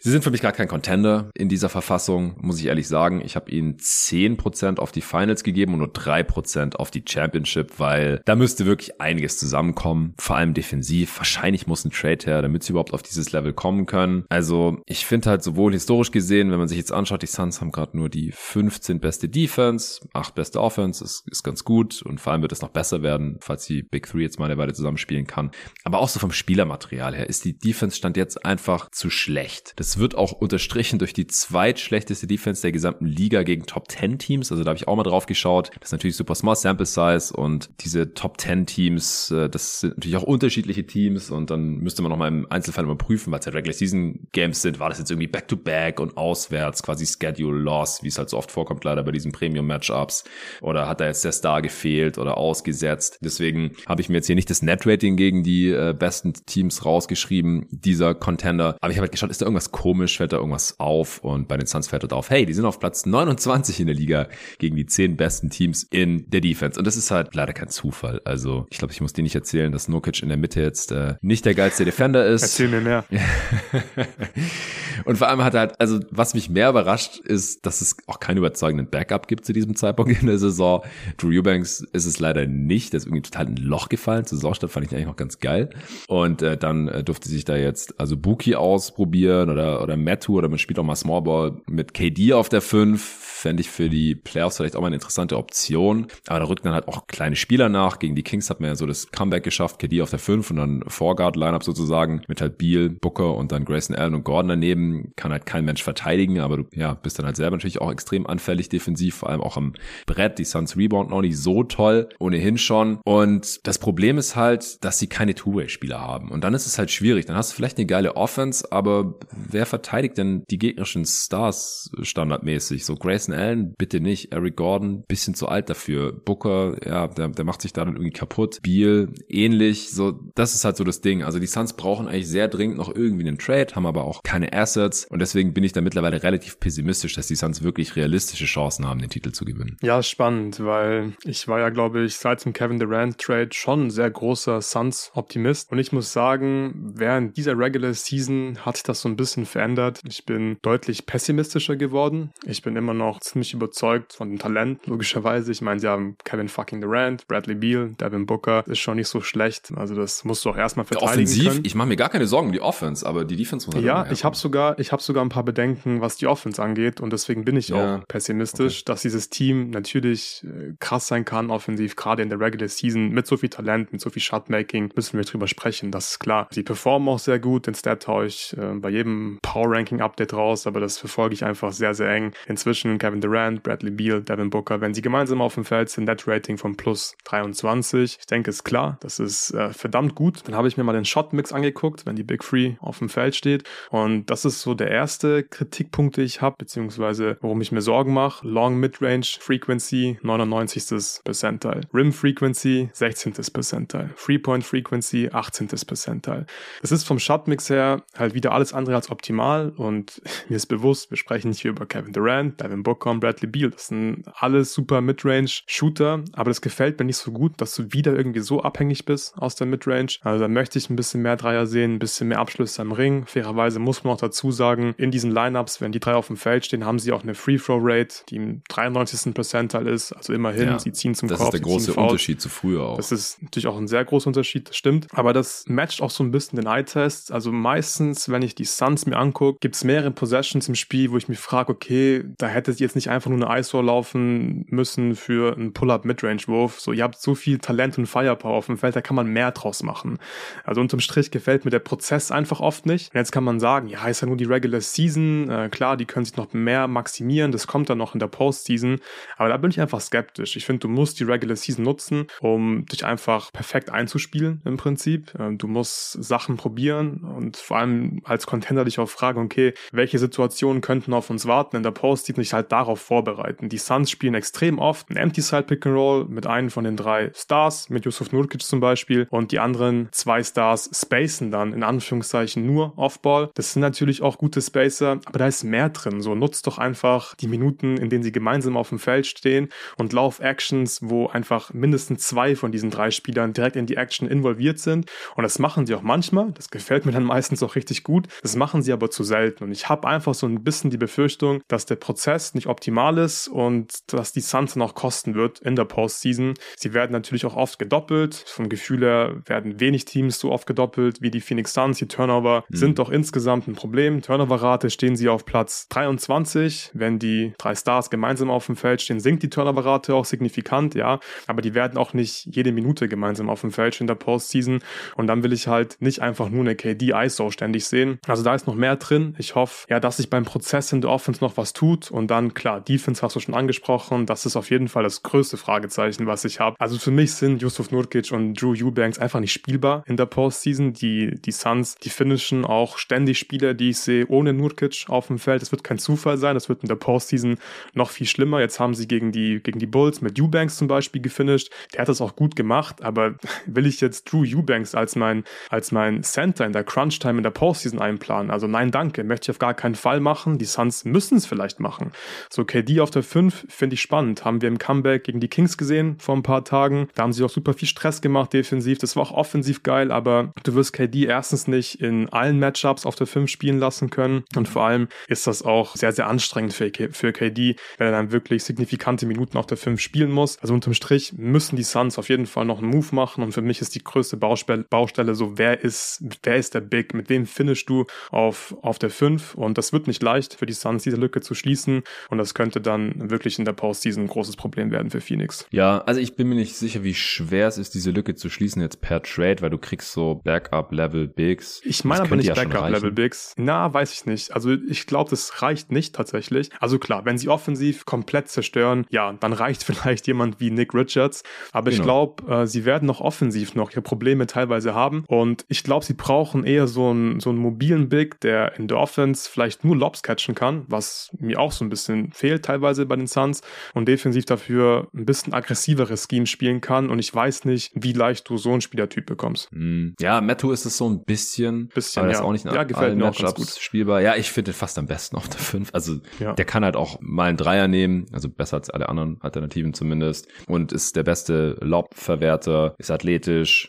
[0.00, 3.20] sie sind für mich gar kein Contender in dieser Verfassung, muss ich ehrlich sagen.
[3.22, 8.22] Ich habe ihnen 10% auf die Finals gegeben und nur 3% auf die Championship, weil
[8.24, 10.14] da müsste wirklich einiges zusammenkommen.
[10.18, 11.18] Vor allem defensiv.
[11.18, 14.24] Wahrscheinlich muss ein Trade her, damit sie überhaupt auf dieses Level kommen können.
[14.30, 17.70] Also ich finde halt sowohl historisch gesehen, wenn man sich jetzt anschaut, die Suns haben
[17.70, 22.32] gerade nur die 15 beste Defense, 8 beste Offense, ist, ist ganz gut und vor
[22.32, 24.85] allem wird es noch besser werden, falls die Big Three jetzt mal eine Weile zusammen
[24.86, 25.50] zusammenspielen kann.
[25.84, 29.72] Aber auch so vom Spielermaterial her ist die Defense stand jetzt einfach zu schlecht.
[29.76, 34.50] Das wird auch unterstrichen durch die zweitschlechteste Defense der gesamten Liga gegen Top 10 Teams.
[34.50, 35.70] Also da habe ich auch mal drauf geschaut.
[35.80, 39.96] Das ist natürlich super small Sample Size und diese Top 10 Teams, äh, das sind
[39.96, 43.46] natürlich auch unterschiedliche Teams und dann müsste man noch mal im Einzelfall überprüfen, weil es
[43.46, 44.78] ja Regular Season Games sind.
[44.78, 48.30] War das jetzt irgendwie Back to Back und auswärts quasi Schedule Loss, wie es halt
[48.30, 50.24] so oft vorkommt leider bei diesen Premium Matchups
[50.60, 53.18] oder hat da jetzt der Star gefehlt oder ausgesetzt?
[53.20, 56.84] Deswegen habe ich mir jetzt hier nicht das Net Net-Rating gegen die äh, besten Teams
[56.84, 58.76] rausgeschrieben, dieser Contender.
[58.80, 61.18] Aber ich habe halt geschaut, ist da irgendwas komisch, fällt da irgendwas auf?
[61.18, 63.96] Und bei den Suns fällt halt auf, hey, die sind auf Platz 29 in der
[63.96, 66.78] Liga gegen die 10 besten Teams in der Defense.
[66.78, 68.20] Und das ist halt leider kein Zufall.
[68.24, 71.14] Also ich glaube, ich muss dir nicht erzählen, dass Nokic in der Mitte jetzt äh,
[71.22, 72.42] nicht der geilste Defender ist.
[72.42, 73.04] Erzähl mir mehr.
[75.04, 78.20] und vor allem hat er halt, also was mich mehr überrascht, ist, dass es auch
[78.20, 80.82] keinen überzeugenden Backup gibt zu diesem Zeitpunkt in der Saison.
[81.16, 82.92] Drew Eubanks ist es leider nicht.
[82.92, 84.26] Der ist irgendwie total in ein Loch gefallen.
[84.26, 85.70] Zur Saisonstart fand ich eigentlich noch ganz geil.
[86.08, 90.48] Und äh, dann äh, durfte sich da jetzt also Buki ausprobieren oder, oder Mattu oder
[90.48, 93.02] man spielt auch mal Smallball mit KD auf der 5.
[93.36, 96.06] Fände ich für die Playoffs vielleicht auch mal eine interessante Option.
[96.26, 97.98] Aber da rücken dann halt auch kleine Spieler nach.
[97.98, 100.56] Gegen die Kings hat man ja so das Comeback geschafft, KD auf der 5 und
[100.56, 105.12] dann Vorguard-Lineup sozusagen mit halt Beal, Booker und dann Grayson Allen und Gordon daneben.
[105.16, 108.26] Kann halt kein Mensch verteidigen, aber du ja, bist dann halt selber natürlich auch extrem
[108.26, 109.74] anfällig defensiv, vor allem auch am
[110.06, 110.38] Brett.
[110.38, 112.98] Die Suns Rebound noch nicht so toll, ohnehin schon.
[113.04, 116.30] Und das Problem ist halt, dass sie keine Two-Way-Spieler haben.
[116.30, 117.26] Und dann ist es halt schwierig.
[117.26, 122.84] Dann hast du vielleicht eine geile Offense, aber wer verteidigt denn die gegnerischen Stars standardmäßig?
[122.84, 124.32] So Grayson Allen, bitte nicht.
[124.32, 126.12] Eric Gordon, bisschen zu alt dafür.
[126.12, 128.58] Booker, ja, der, der macht sich da dann irgendwie kaputt.
[128.62, 129.90] Beal, ähnlich.
[129.90, 131.22] So, das ist halt so das Ding.
[131.22, 134.52] Also die Suns brauchen eigentlich sehr dringend noch irgendwie einen Trade, haben aber auch keine
[134.52, 135.06] Assets.
[135.06, 139.00] Und deswegen bin ich da mittlerweile relativ pessimistisch, dass die Suns wirklich realistische Chancen haben,
[139.00, 139.76] den Titel zu gewinnen.
[139.82, 144.10] Ja, spannend, weil ich war ja, glaube ich, seit dem Kevin Durant Trade schon sehr
[144.46, 145.72] großer Suns-Optimist.
[145.72, 150.00] Und ich muss sagen, während dieser Regular Season hat sich das so ein bisschen verändert.
[150.06, 152.30] Ich bin deutlich pessimistischer geworden.
[152.44, 155.50] Ich bin immer noch ziemlich überzeugt von dem Talent, logischerweise.
[155.52, 158.64] Ich meine, sie haben Kevin fucking Durant, Bradley Beal, Devin Booker.
[158.66, 159.72] Ist schon nicht so schlecht.
[159.76, 161.64] Also das musst du auch erstmal verteidigen Offensiv, können.
[161.64, 164.06] ich mache mir gar keine Sorgen um die Offense, aber die Defense muss halt Ja,
[164.10, 167.44] ich habe sogar, ich habe sogar ein paar Bedenken, was die Offense angeht und deswegen
[167.44, 167.96] bin ich Ja.
[167.98, 172.68] auch pessimistisch, dass dieses Team natürlich äh, krass sein kann offensiv, gerade in der Regular
[172.68, 176.18] Season mit so viel Talent, mit so viel Shotmaking müssen wir drüber sprechen, das ist
[176.18, 176.48] klar.
[176.50, 180.34] Sie performen auch sehr gut, den Stat haue ich äh, bei jedem Power Ranking Update
[180.34, 182.32] raus, aber das verfolge ich einfach sehr, sehr eng.
[182.46, 186.26] Inzwischen Kevin Durant, Bradley Beal, Devin Booker, wenn sie gemeinsam auf dem Feld sind, Net
[186.26, 188.18] Rating von plus 23.
[188.20, 190.42] Ich denke, ist klar, das ist äh, verdammt gut.
[190.46, 193.08] Dann habe ich mir mal den Shot Mix angeguckt, wenn die Big Three auf dem
[193.08, 197.72] Feld steht und das ist so der erste Kritikpunkt, den ich habe, beziehungsweise worum ich
[197.72, 198.46] mir Sorgen mache.
[198.46, 201.22] Long Midrange Frequency 99.
[201.24, 201.82] Percentile.
[201.92, 203.32] Rim Frequency 16.
[203.52, 204.10] Percentile.
[204.16, 205.68] Three Point Frequency 18.
[205.86, 206.46] Percentile.
[206.80, 211.10] Das ist vom Shotmix her halt wieder alles andere als optimal und mir ist bewusst,
[211.10, 213.70] wir sprechen nicht hier über Kevin Durant, Devin Booker und Bradley Beal.
[213.70, 217.92] Das sind alles super Midrange Shooter, aber das gefällt mir nicht so gut, dass du
[217.92, 220.16] wieder irgendwie so abhängig bist aus der Midrange.
[220.22, 223.26] Also da möchte ich ein bisschen mehr Dreier sehen, ein bisschen mehr Abschlüsse am Ring.
[223.26, 226.64] Fairerweise muss man auch dazu sagen, in diesen Lineups, wenn die drei auf dem Feld
[226.64, 229.34] stehen, haben sie auch eine Free Throw Rate, die im 93.
[229.34, 230.12] Percentile ist.
[230.12, 231.54] Also immerhin, Ja, sie ziehen zum Das Korb.
[231.54, 231.94] ist der große.
[231.94, 232.96] Unterschied zu früher auch.
[232.96, 235.06] Das ist natürlich auch ein sehr großer Unterschied, das stimmt.
[235.12, 237.32] Aber das matcht auch so ein bisschen den Eye-Test.
[237.32, 241.16] Also meistens, wenn ich die Suns mir angucke, gibt es mehrere Possessions im Spiel, wo
[241.16, 245.14] ich mich frage, okay, da hättet ihr jetzt nicht einfach nur eine ISO laufen müssen
[245.14, 246.80] für einen Pull-Up-Midrange-Wurf.
[246.80, 249.50] So, ihr habt so viel Talent und Firepower auf dem Feld, da kann man mehr
[249.52, 250.18] draus machen.
[250.64, 253.14] Also unterm Strich gefällt mir der Prozess einfach oft nicht.
[253.14, 255.50] Und jetzt kann man sagen, ja, ist ja nur die Regular Season.
[255.50, 257.52] Äh, klar, die können sich noch mehr maximieren.
[257.52, 259.00] Das kommt dann noch in der Postseason.
[259.36, 260.56] Aber da bin ich einfach skeptisch.
[260.56, 265.34] Ich finde, du musst die Regular Season nutzen, um dich einfach perfekt einzuspielen im Prinzip.
[265.38, 270.18] Äh, du musst Sachen probieren und vor allem als Contender dich auch fragen, okay, welche
[270.18, 273.68] Situationen könnten auf uns warten in der Postseason, dich halt darauf vorbereiten.
[273.68, 276.96] Die Suns spielen extrem oft ein Empty Side Pick and Roll mit einem von den
[276.96, 281.82] drei Stars, mit Yusuf Nurkic zum Beispiel und die anderen zwei Stars spacen dann in
[281.82, 283.50] Anführungszeichen nur Offball.
[283.54, 286.20] Das sind natürlich auch gute Spacer, aber da ist mehr drin.
[286.20, 290.12] So nutzt doch einfach die Minuten, in denen sie gemeinsam auf dem Feld stehen und
[290.12, 294.78] lauf Actions, wo einfach mindestens zwei von diesen drei Spielern direkt in die Action involviert
[294.78, 295.10] sind.
[295.34, 296.52] Und das machen sie auch manchmal.
[296.52, 298.28] Das gefällt mir dann meistens auch richtig gut.
[298.42, 299.64] Das machen sie aber zu selten.
[299.64, 303.48] Und ich habe einfach so ein bisschen die Befürchtung, dass der Prozess nicht optimal ist
[303.48, 306.54] und dass die Suns noch kosten wird in der Postseason.
[306.76, 308.44] Sie werden natürlich auch oft gedoppelt.
[308.46, 311.98] Vom Gefühl her werden wenig Teams so oft gedoppelt wie die Phoenix Suns.
[311.98, 312.76] Die Turnover mhm.
[312.76, 314.22] sind doch insgesamt ein Problem.
[314.22, 316.90] Turnover-Rate stehen sie auf Platz 23.
[316.94, 321.20] Wenn die drei Stars gemeinsam auf dem Feld stehen, sinkt die Turnover-Rate auch signifikant, ja.
[321.46, 324.80] Aber die werden auch nicht jede Minute gemeinsam auf dem Feld in der Postseason.
[325.16, 328.18] Und dann will ich halt nicht einfach nur eine KD-ISO ständig sehen.
[328.26, 329.34] Also da ist noch mehr drin.
[329.38, 332.10] Ich hoffe, ja, dass sich beim Prozess in der Offense noch was tut.
[332.10, 334.26] Und dann, klar, Defense hast du schon angesprochen.
[334.26, 336.76] Das ist auf jeden Fall das größte Fragezeichen, was ich habe.
[336.78, 340.92] Also für mich sind Yusuf Nurkic und Drew Eubanks einfach nicht spielbar in der Postseason.
[340.92, 345.38] Die, die Suns, die finishen auch ständig Spieler, die ich sehe, ohne Nurkic auf dem
[345.38, 345.62] Feld.
[345.62, 346.54] Das wird kein Zufall sein.
[346.54, 347.56] Das wird in der Postseason
[347.94, 348.60] noch viel schlimmer.
[348.60, 351.70] Jetzt haben sie gegen die, gegen die Bulls mit Eubanks zum Beispiel gefinisht.
[351.92, 353.34] Der hat das auch gut gemacht, aber
[353.66, 357.50] will ich jetzt Drew Eubanks als mein, als mein Center in der Crunch-Time in der
[357.50, 358.50] Postseason einplanen?
[358.50, 359.24] Also nein, danke.
[359.24, 360.58] Möchte ich auf gar keinen Fall machen.
[360.58, 362.12] Die Suns müssen es vielleicht machen.
[362.50, 364.44] So, KD auf der 5 finde ich spannend.
[364.44, 367.08] Haben wir im Comeback gegen die Kings gesehen vor ein paar Tagen.
[367.14, 368.98] Da haben sie auch super viel Stress gemacht defensiv.
[368.98, 373.16] Das war auch offensiv geil, aber du wirst KD erstens nicht in allen Matchups auf
[373.16, 374.44] der 5 spielen lassen können.
[374.54, 378.32] Und vor allem ist das auch sehr, sehr anstrengend für, für KD, wenn er dann
[378.32, 380.58] wirklich signifikante Minuten auf der 5 spielen muss.
[380.60, 383.42] Also unterm Strich müssen die Suns auf jeden Fall noch einen Move machen.
[383.42, 387.14] Und für mich ist die größte Baustelle, Baustelle so, wer ist, wer ist der Big?
[387.14, 389.54] Mit wem findest du auf, auf der 5?
[389.54, 392.02] Und das wird nicht leicht für die Suns, diese Lücke zu schließen.
[392.28, 395.66] Und das könnte dann wirklich in der Postseason ein großes Problem werden für Phoenix.
[395.70, 398.82] Ja, also ich bin mir nicht sicher, wie schwer es ist, diese Lücke zu schließen
[398.82, 401.80] jetzt per Trade, weil du kriegst so Backup-Level-Bigs.
[401.84, 403.54] Ich meine aber nicht ja Backup-Level-Bigs.
[403.56, 404.52] Na, weiß ich nicht.
[404.52, 406.68] Also ich glaube, das reicht nicht tatsächlich.
[406.78, 411.42] Also klar, wenn sie offensiv komplett zerstören, ja, dann reicht vielleicht jemand wie Nick Richards.
[411.72, 412.02] Aber genau.
[412.02, 415.24] ich glaube, äh, sie werden noch offensiv noch ihre Probleme teilweise haben.
[415.28, 418.96] Und ich glaube, sie brauchen eher so einen, so einen mobilen Big, der in der
[418.96, 423.16] Offense vielleicht nur Lobs catchen kann, was mir auch so ein bisschen fehlt teilweise bei
[423.16, 423.60] den Suns
[423.92, 427.10] und defensiv dafür ein bisschen aggressiveres Scheme spielen kann.
[427.10, 429.68] Und ich weiß nicht, wie leicht du so einen Spielertyp bekommst.
[429.70, 430.14] Mm.
[430.18, 432.38] Ja, Metto ist es so ein bisschen, bisschen aber ja.
[432.38, 433.68] ist auch nicht ja, gefällt mir auch ganz gut.
[433.68, 434.22] spielbar.
[434.22, 435.90] Ja, ich finde fast am besten auf der 5.
[435.92, 436.54] Also ja.
[436.54, 440.48] der kann halt auch mal einen Dreier nehmen, also besser als alle anderen Alternativen zumindest
[440.66, 443.25] und ist der beste Lob-Verwerter, ist athletisch,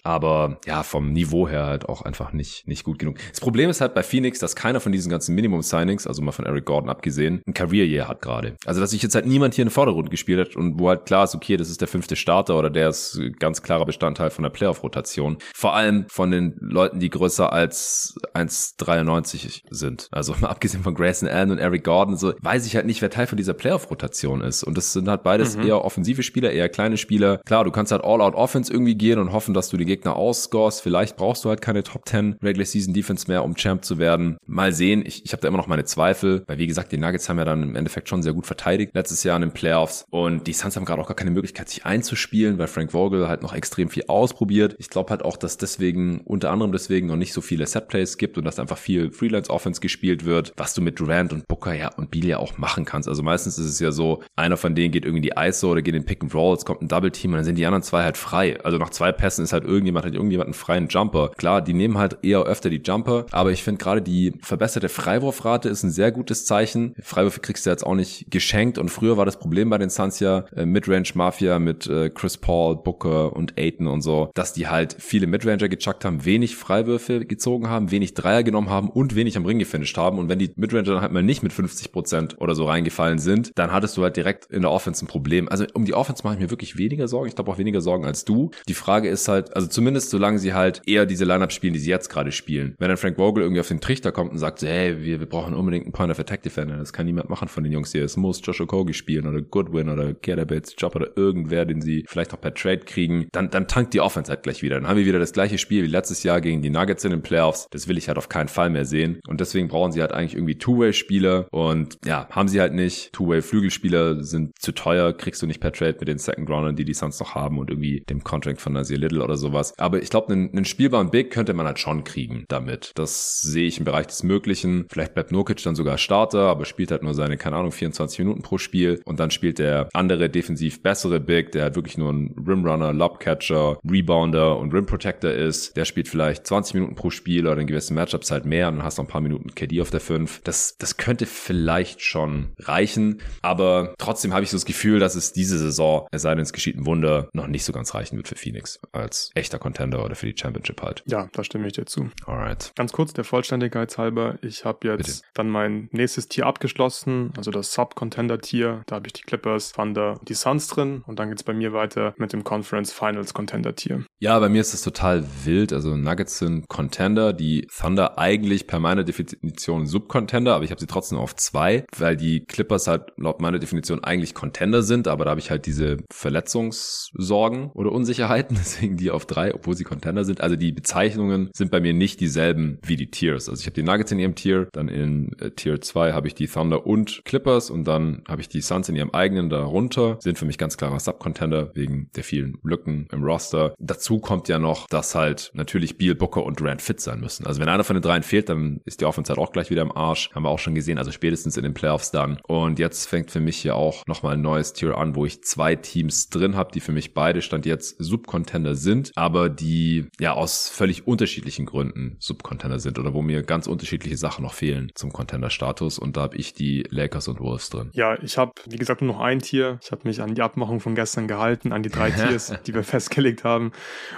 [0.04, 3.18] aber ja, vom Niveau her halt auch einfach nicht, nicht gut genug.
[3.30, 6.46] Das Problem ist halt bei Phoenix, dass keiner von diesen ganzen Minimum-Signings, also mal von
[6.46, 8.56] Eric Gordon abgesehen, ein Career-Year hat gerade.
[8.66, 11.24] Also dass sich jetzt halt niemand hier in Vordergrund gespielt hat und wo halt klar
[11.24, 14.50] ist, okay, das ist der fünfte Starter oder der ist ganz klarer Bestandteil von der
[14.50, 15.38] Playoff-Rotation.
[15.54, 20.08] Vor allem von den Leuten, die größer als 1,93 sind.
[20.12, 23.10] Also mal abgesehen von Grayson Allen und Eric Gordon, so weiß ich halt nicht, wer
[23.10, 24.64] Teil von dieser Playoff-Rotation ist.
[24.64, 25.68] Und das sind halt beides mhm.
[25.68, 27.40] eher offensive Spieler, eher kleine Spieler.
[27.46, 30.82] Klar, du kannst halt All-Out-Offense irgendwie gehen und hoffen, dass du die Gegner ausscorest.
[30.82, 34.38] Vielleicht brauchst du halt keine Top 10 Regular Season Defense mehr, um Champ zu werden.
[34.46, 35.04] Mal sehen.
[35.06, 37.46] Ich, ich habe da immer noch meine Zweifel, weil wie gesagt, die Nuggets haben ja
[37.46, 40.76] dann im Endeffekt schon sehr gut verteidigt letztes Jahr in den Playoffs und die Suns
[40.76, 44.06] haben gerade auch gar keine Möglichkeit, sich einzuspielen, weil Frank Vogel halt noch extrem viel
[44.08, 44.76] ausprobiert.
[44.80, 48.38] Ich glaube halt auch, dass deswegen, unter anderem deswegen noch nicht so viele Setplays gibt
[48.38, 52.12] und dass einfach viel Freelance-Offense gespielt wird, was du mit Durant und Booker ja und
[52.12, 53.08] Beal ja auch machen kannst.
[53.08, 55.96] Also meistens ist es ja so, einer von denen geht irgendwie die ISO oder geht
[55.96, 57.84] in den Pick and Roll, es kommt ein Double Team und dann sind die anderen
[57.84, 58.60] zwei halt frei.
[58.64, 61.32] Also nach zwei Pässen ist halt irgendjemand hat irgendjemand einen freien Jumper.
[61.38, 65.70] Klar, die nehmen halt eher öfter die Jumper, aber ich finde gerade die verbesserte Freiwurfrate
[65.70, 66.96] ist ein sehr gutes Zeichen.
[67.02, 70.20] Freiwürfe kriegst du jetzt auch nicht geschenkt und früher war das Problem bei den Suns
[70.20, 74.68] ja äh, Midrange Mafia mit äh, Chris Paul, Booker und Aiton und so, dass die
[74.68, 79.38] halt viele Midranger gechuckt haben, wenig Freiwürfe gezogen haben, wenig Dreier genommen haben und wenig
[79.38, 82.40] am Ring gefinisht haben und wenn die Midranger dann halt mal nicht mit 50 Prozent
[82.40, 85.50] oder so reingefallen sind, dann hattest du halt direkt in der Offense ein Problem.
[85.50, 87.28] Also um die Offense mache ich mir wirklich weniger Sorgen.
[87.28, 88.52] Ich glaube auch weniger Sorgen als du.
[88.68, 91.90] Die Frage ist halt, also zumindest solange sie halt eher diese Lineup spielen, die sie
[91.90, 92.76] jetzt gerade spielen.
[92.80, 95.54] Wenn dann Frank Vogel irgendwie auf den Trichter kommt und sagt, hey, wir, wir brauchen
[95.54, 98.04] unbedingt einen Point of Attack Defender, das kann niemand machen von den Jungs hier.
[98.04, 102.32] Es muss Joshua Kogi spielen oder Goodwin oder Bates Job oder irgendwer, den sie vielleicht
[102.32, 103.28] noch per Trade kriegen.
[103.32, 104.76] Dann, dann tankt die Offense halt gleich wieder.
[104.76, 107.22] Dann haben wir wieder das gleiche Spiel wie letztes Jahr gegen die Nuggets in den
[107.22, 107.68] Playoffs.
[107.72, 109.20] Das will ich halt auf keinen Fall mehr sehen.
[109.28, 111.48] Und deswegen brauchen sie halt eigentlich irgendwie Two-Way-Spieler.
[111.52, 113.14] Und ja, haben sie halt nicht.
[113.14, 116.94] Two-Way-Flügelspieler sind zu teuer, kriegst du nicht per Trade mit den Second Roundern, die die
[116.94, 119.74] Suns noch haben und irgendwie dem Contract von Nasir Little oder sowas.
[119.78, 122.92] Aber ich glaube, einen, einen spielbaren Big könnte man halt schon kriegen damit.
[122.96, 124.86] Das sehe ich im Bereich des Möglichen.
[124.90, 128.42] Vielleicht bleibt Nurkic dann sogar Starter, aber spielt halt nur seine, keine Ahnung, 24 Minuten
[128.42, 129.02] pro Spiel.
[129.06, 133.78] Und dann spielt der andere defensiv bessere Big, der halt wirklich nur ein Rimrunner, Lobcatcher,
[133.90, 135.76] Rebounder und Rim Protector ist.
[135.78, 138.84] Der spielt vielleicht 20 Minuten pro Spiel oder in gewissen Matchups halt mehr und dann
[138.84, 140.42] hast du ein paar Minuten KD auf der 5.
[140.44, 145.34] Das, das könnte vielleicht schon reichen, aber trotzdem habe ich so das Gefühl, dass es
[145.34, 148.28] diese Saison, es sei denn, es geschieht ein Wunder, noch nicht so ganz reichen wird
[148.28, 151.04] für Phoenix als echter Contender oder für die Championship halt.
[151.06, 152.10] Ja, da stimme ich dir zu.
[152.26, 152.72] Alright.
[152.76, 155.32] Ganz kurz, der Vollständigkeit halber, ich habe jetzt Bitte.
[155.34, 158.84] dann mein nächstes Tier abgeschlossen, also das Sub-Contender-Tier.
[158.88, 161.74] Da habe ich die Clippers, Thunder, die Suns drin und dann geht es bei mir
[161.74, 164.06] weiter mit dem Conference Finals Contender-Tier.
[164.20, 165.74] Ja, bei mir ist das total wild.
[165.74, 170.88] Also Nuggets sind Contender, die Thunder eigentlich per meiner Definition Sub-Contender, aber ich habe sie
[170.88, 175.32] trotzdem auf zwei, weil die Clippers halt laut meiner Definition eigentlich Contender sind, aber da
[175.32, 180.42] habe ich halt diese Verletzungssorgen oder Unsicherheiten, deswegen die auf drei, obwohl sie Contender sind.
[180.42, 183.50] Also die Bezeichnungen sind bei mir nicht dieselben wie die Tiers.
[183.50, 186.36] Also ich habe die Nuggets in ihrem Tier, dann in äh, Tier 2 habe ich
[186.36, 190.18] die Thunder und Clippers und dann habe ich die Suns in ihrem eigenen darunter.
[190.20, 193.74] Sind für mich ganz klarer Subcontender wegen der vielen Lücken im Roster.
[193.80, 197.46] Dazu kommt ja noch, dass halt natürlich Beal, Booker und Durant fit sein müssen.
[197.46, 199.82] Also wenn einer von den dreien fehlt, dann ist die Offense halt auch gleich wieder
[199.82, 200.30] im Arsch.
[200.34, 202.40] Haben wir auch schon gesehen, also spätestens in den Playoffs dann.
[202.48, 205.76] Und jetzt fängt für mich hier auch nochmal ein neues Tier an, wo ich zwei
[205.76, 210.70] Teams drin habe, die für mich beide Stand jetzt Subcontender sind, aber die ja aus
[210.70, 216.00] völlig unterschiedlichen Gründen Subcontender sind oder wo mir ganz unterschiedliche Sachen noch fehlen zum Contender-Status.
[216.00, 217.90] Und da habe ich die Lakers und Wolves drin.
[217.94, 219.80] Ja, ich habe, wie gesagt, nur noch ein Tier.
[219.82, 222.84] Ich habe mich an die Abmachung von gestern gehalten, an die drei Tiers, die wir
[222.84, 223.72] festgelegt haben.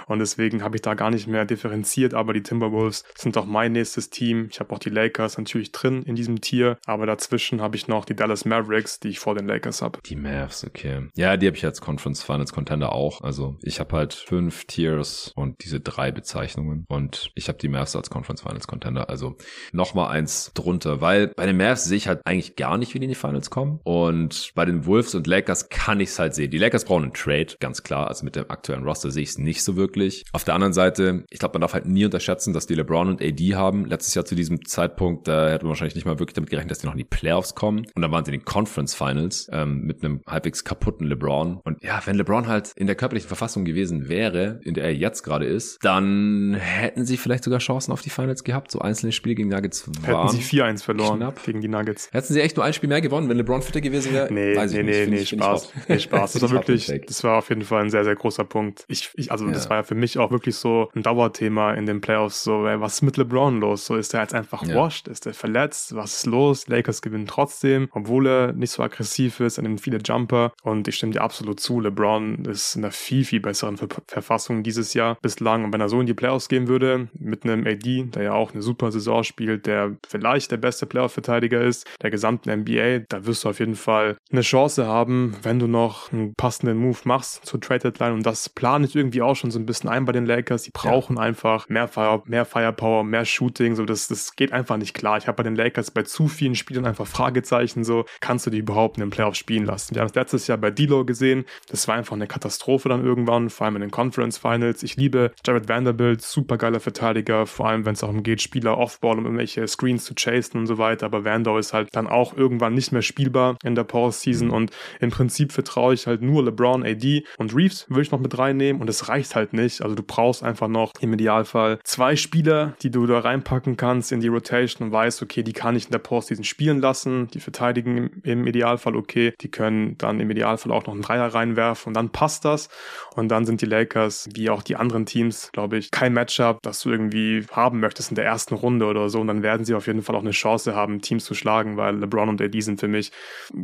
[0.06, 2.14] Und deswegen habe ich da gar nicht mehr differenziert.
[2.14, 4.48] Aber die Timberwolves sind auch mein nächstes Team.
[4.50, 6.78] Ich habe auch die Lakers natürlich drin in diesem Tier.
[6.86, 9.98] Aber dazwischen habe ich noch die Dallas Mavericks, die ich vor den Lakers habe.
[10.06, 11.08] Die Mavs, okay.
[11.16, 13.20] Ja, die habe ich als Conference Finals Contender auch.
[13.22, 16.84] Also ich habe halt fünf Tiers und diese drei Bezeichnungen.
[16.88, 19.10] Und ich habe die Mavs als Conference Finals Contender.
[19.10, 19.36] Also
[19.72, 21.00] nochmal eins drunter.
[21.00, 23.50] Weil bei den Mavs sehe ich halt eigentlich gar nicht, wie die in die Finals
[23.50, 23.80] kommen.
[23.82, 26.52] Und bei den Wolves und Lakers kann ich es halt sehen.
[26.52, 28.06] Die Lakers brauchen einen Trade, ganz klar.
[28.06, 30.22] Also mit dem aktuellen Roster sehe ich es nicht so wirklich.
[30.32, 33.20] Auf der anderen Seite, ich glaube, man darf halt nie unterschätzen, dass die LeBron und
[33.20, 33.84] AD haben.
[33.84, 36.78] Letztes Jahr zu diesem Zeitpunkt, da hätte man wahrscheinlich nicht mal wirklich damit gerechnet, dass
[36.78, 37.84] die noch in die Playoffs kommen.
[37.96, 41.58] Und dann waren sie in den Conference Finals ähm, mit einem halbwegs kaputten LeBron.
[41.64, 45.22] Und ja, wenn LeBron halt in der körperlichen Verfassung gewesen wäre, in der er jetzt
[45.22, 48.70] gerade ist, dann hätten sie vielleicht sogar Chancen auf die Finals gehabt.
[48.70, 50.28] So einzelne Spiele gegen Nuggets waren.
[50.28, 51.42] Hätten sie 4-1 verloren knapp.
[51.44, 52.10] gegen die Nuggets.
[52.12, 54.32] Hätten sie echt nur ein Spiel mehr gewonnen, wenn LeBron fitter gewesen wäre?
[54.32, 55.72] Nee, Weiß nee, nee, nee, Spaß.
[55.88, 56.32] Nee, Spaß.
[56.32, 58.84] Das war wirklich, das war auf jeden Fall ein sehr, sehr großer Punkt.
[58.88, 59.52] Ich, ich also ja.
[59.52, 62.44] das war ja für mich auch wirklich so ein Dauerthema in den Playoffs.
[62.44, 63.86] So, ey, was ist mit LeBron los?
[63.86, 64.74] So ist er jetzt einfach ja.
[64.74, 65.08] washed?
[65.08, 65.94] Ist er verletzt?
[65.94, 66.68] Was ist los?
[66.68, 70.52] Lakers gewinnen trotzdem, obwohl er nicht so aggressiv ist, er nimmt viele Jumper.
[70.62, 71.80] Und ich stimme dir absolut zu.
[71.80, 75.64] LeBron ist in einer viel, viel besseren Ver Verfassung dieses Jahr bislang.
[75.64, 78.52] Und wenn er so in die Playoffs gehen würde, mit einem AD, der ja auch
[78.52, 83.44] eine super Saison spielt, der vielleicht der beste Playoff-Verteidiger ist, der gesamten NBA, da wirst
[83.44, 87.60] du auf jeden Fall eine Chance haben, wenn du noch einen passenden Move machst zur
[87.60, 88.14] Trade Deadline.
[88.14, 90.64] Und das plane ich irgendwie auch schon so ein bisschen ein bei den Lakers.
[90.64, 91.22] Die brauchen ja.
[91.22, 93.76] einfach mehr, Fire, mehr Firepower, mehr Shooting.
[93.76, 95.18] So, das, das geht einfach nicht klar.
[95.18, 97.84] Ich habe bei den Lakers bei zu vielen Spielern einfach Fragezeichen.
[97.84, 99.94] So, kannst du die überhaupt in den Playoffs spielen lassen?
[99.94, 101.44] Wir haben es letztes Jahr bei Dilo gesehen.
[101.68, 104.82] Das war einfach eine Katastrophe dann irgendwann, vor allem in den Conference Finals.
[104.82, 109.18] Ich liebe Jared Vanderbilt, super geiler Verteidiger, vor allem wenn es darum geht, Spieler Offball,
[109.18, 111.04] um irgendwelche Screens zu chasen und so weiter.
[111.04, 114.54] Aber Vando ist halt dann auch irgendwann nicht mehr spielbar in der Postseason mhm.
[114.54, 114.70] und
[115.00, 118.80] im Prinzip vertraue ich halt nur LeBron, AD und Reeves würde ich noch mit reinnehmen
[118.80, 119.82] und es reicht halt nicht.
[119.82, 124.20] Also du brauchst einfach noch im Idealfall zwei Spieler, die du da reinpacken kannst in
[124.20, 127.98] die Rotation und weißt, okay, die kann ich in der Postseason spielen lassen, die verteidigen
[127.98, 131.94] im, im Idealfall okay, die können dann im Idealfall auch noch einen Dreier reinwerfen und
[131.94, 132.70] dann passt das
[133.14, 136.80] und dann sind die Lakers, wie auch die anderen Teams, glaube ich, kein Matchup, das
[136.80, 139.86] du irgendwie haben möchtest in der ersten Runde oder so und dann werden sie auf
[139.86, 142.88] jeden Fall auch eine Chance haben, Teams zu schlagen, weil LeBron und AD sind für
[142.88, 143.10] mich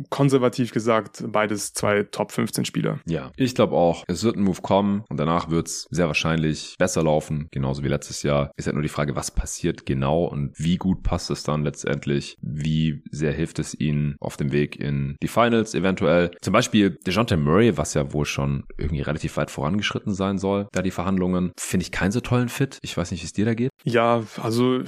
[0.09, 2.99] konservativ gesagt beides zwei Top 15 Spieler.
[3.05, 6.75] Ja, ich glaube auch, es wird ein Move kommen und danach wird es sehr wahrscheinlich
[6.77, 8.51] besser laufen, genauso wie letztes Jahr.
[8.57, 12.35] Ist halt nur die Frage, was passiert genau und wie gut passt es dann letztendlich?
[12.41, 16.31] Wie sehr hilft es ihnen auf dem Weg in die Finals eventuell?
[16.41, 20.81] Zum Beispiel DeJounte Murray, was ja wohl schon irgendwie relativ weit vorangeschritten sein soll, da
[20.81, 22.79] die Verhandlungen, finde ich keinen so tollen Fit.
[22.81, 23.71] Ich weiß nicht, wie es dir da geht.
[23.85, 24.81] Ja, also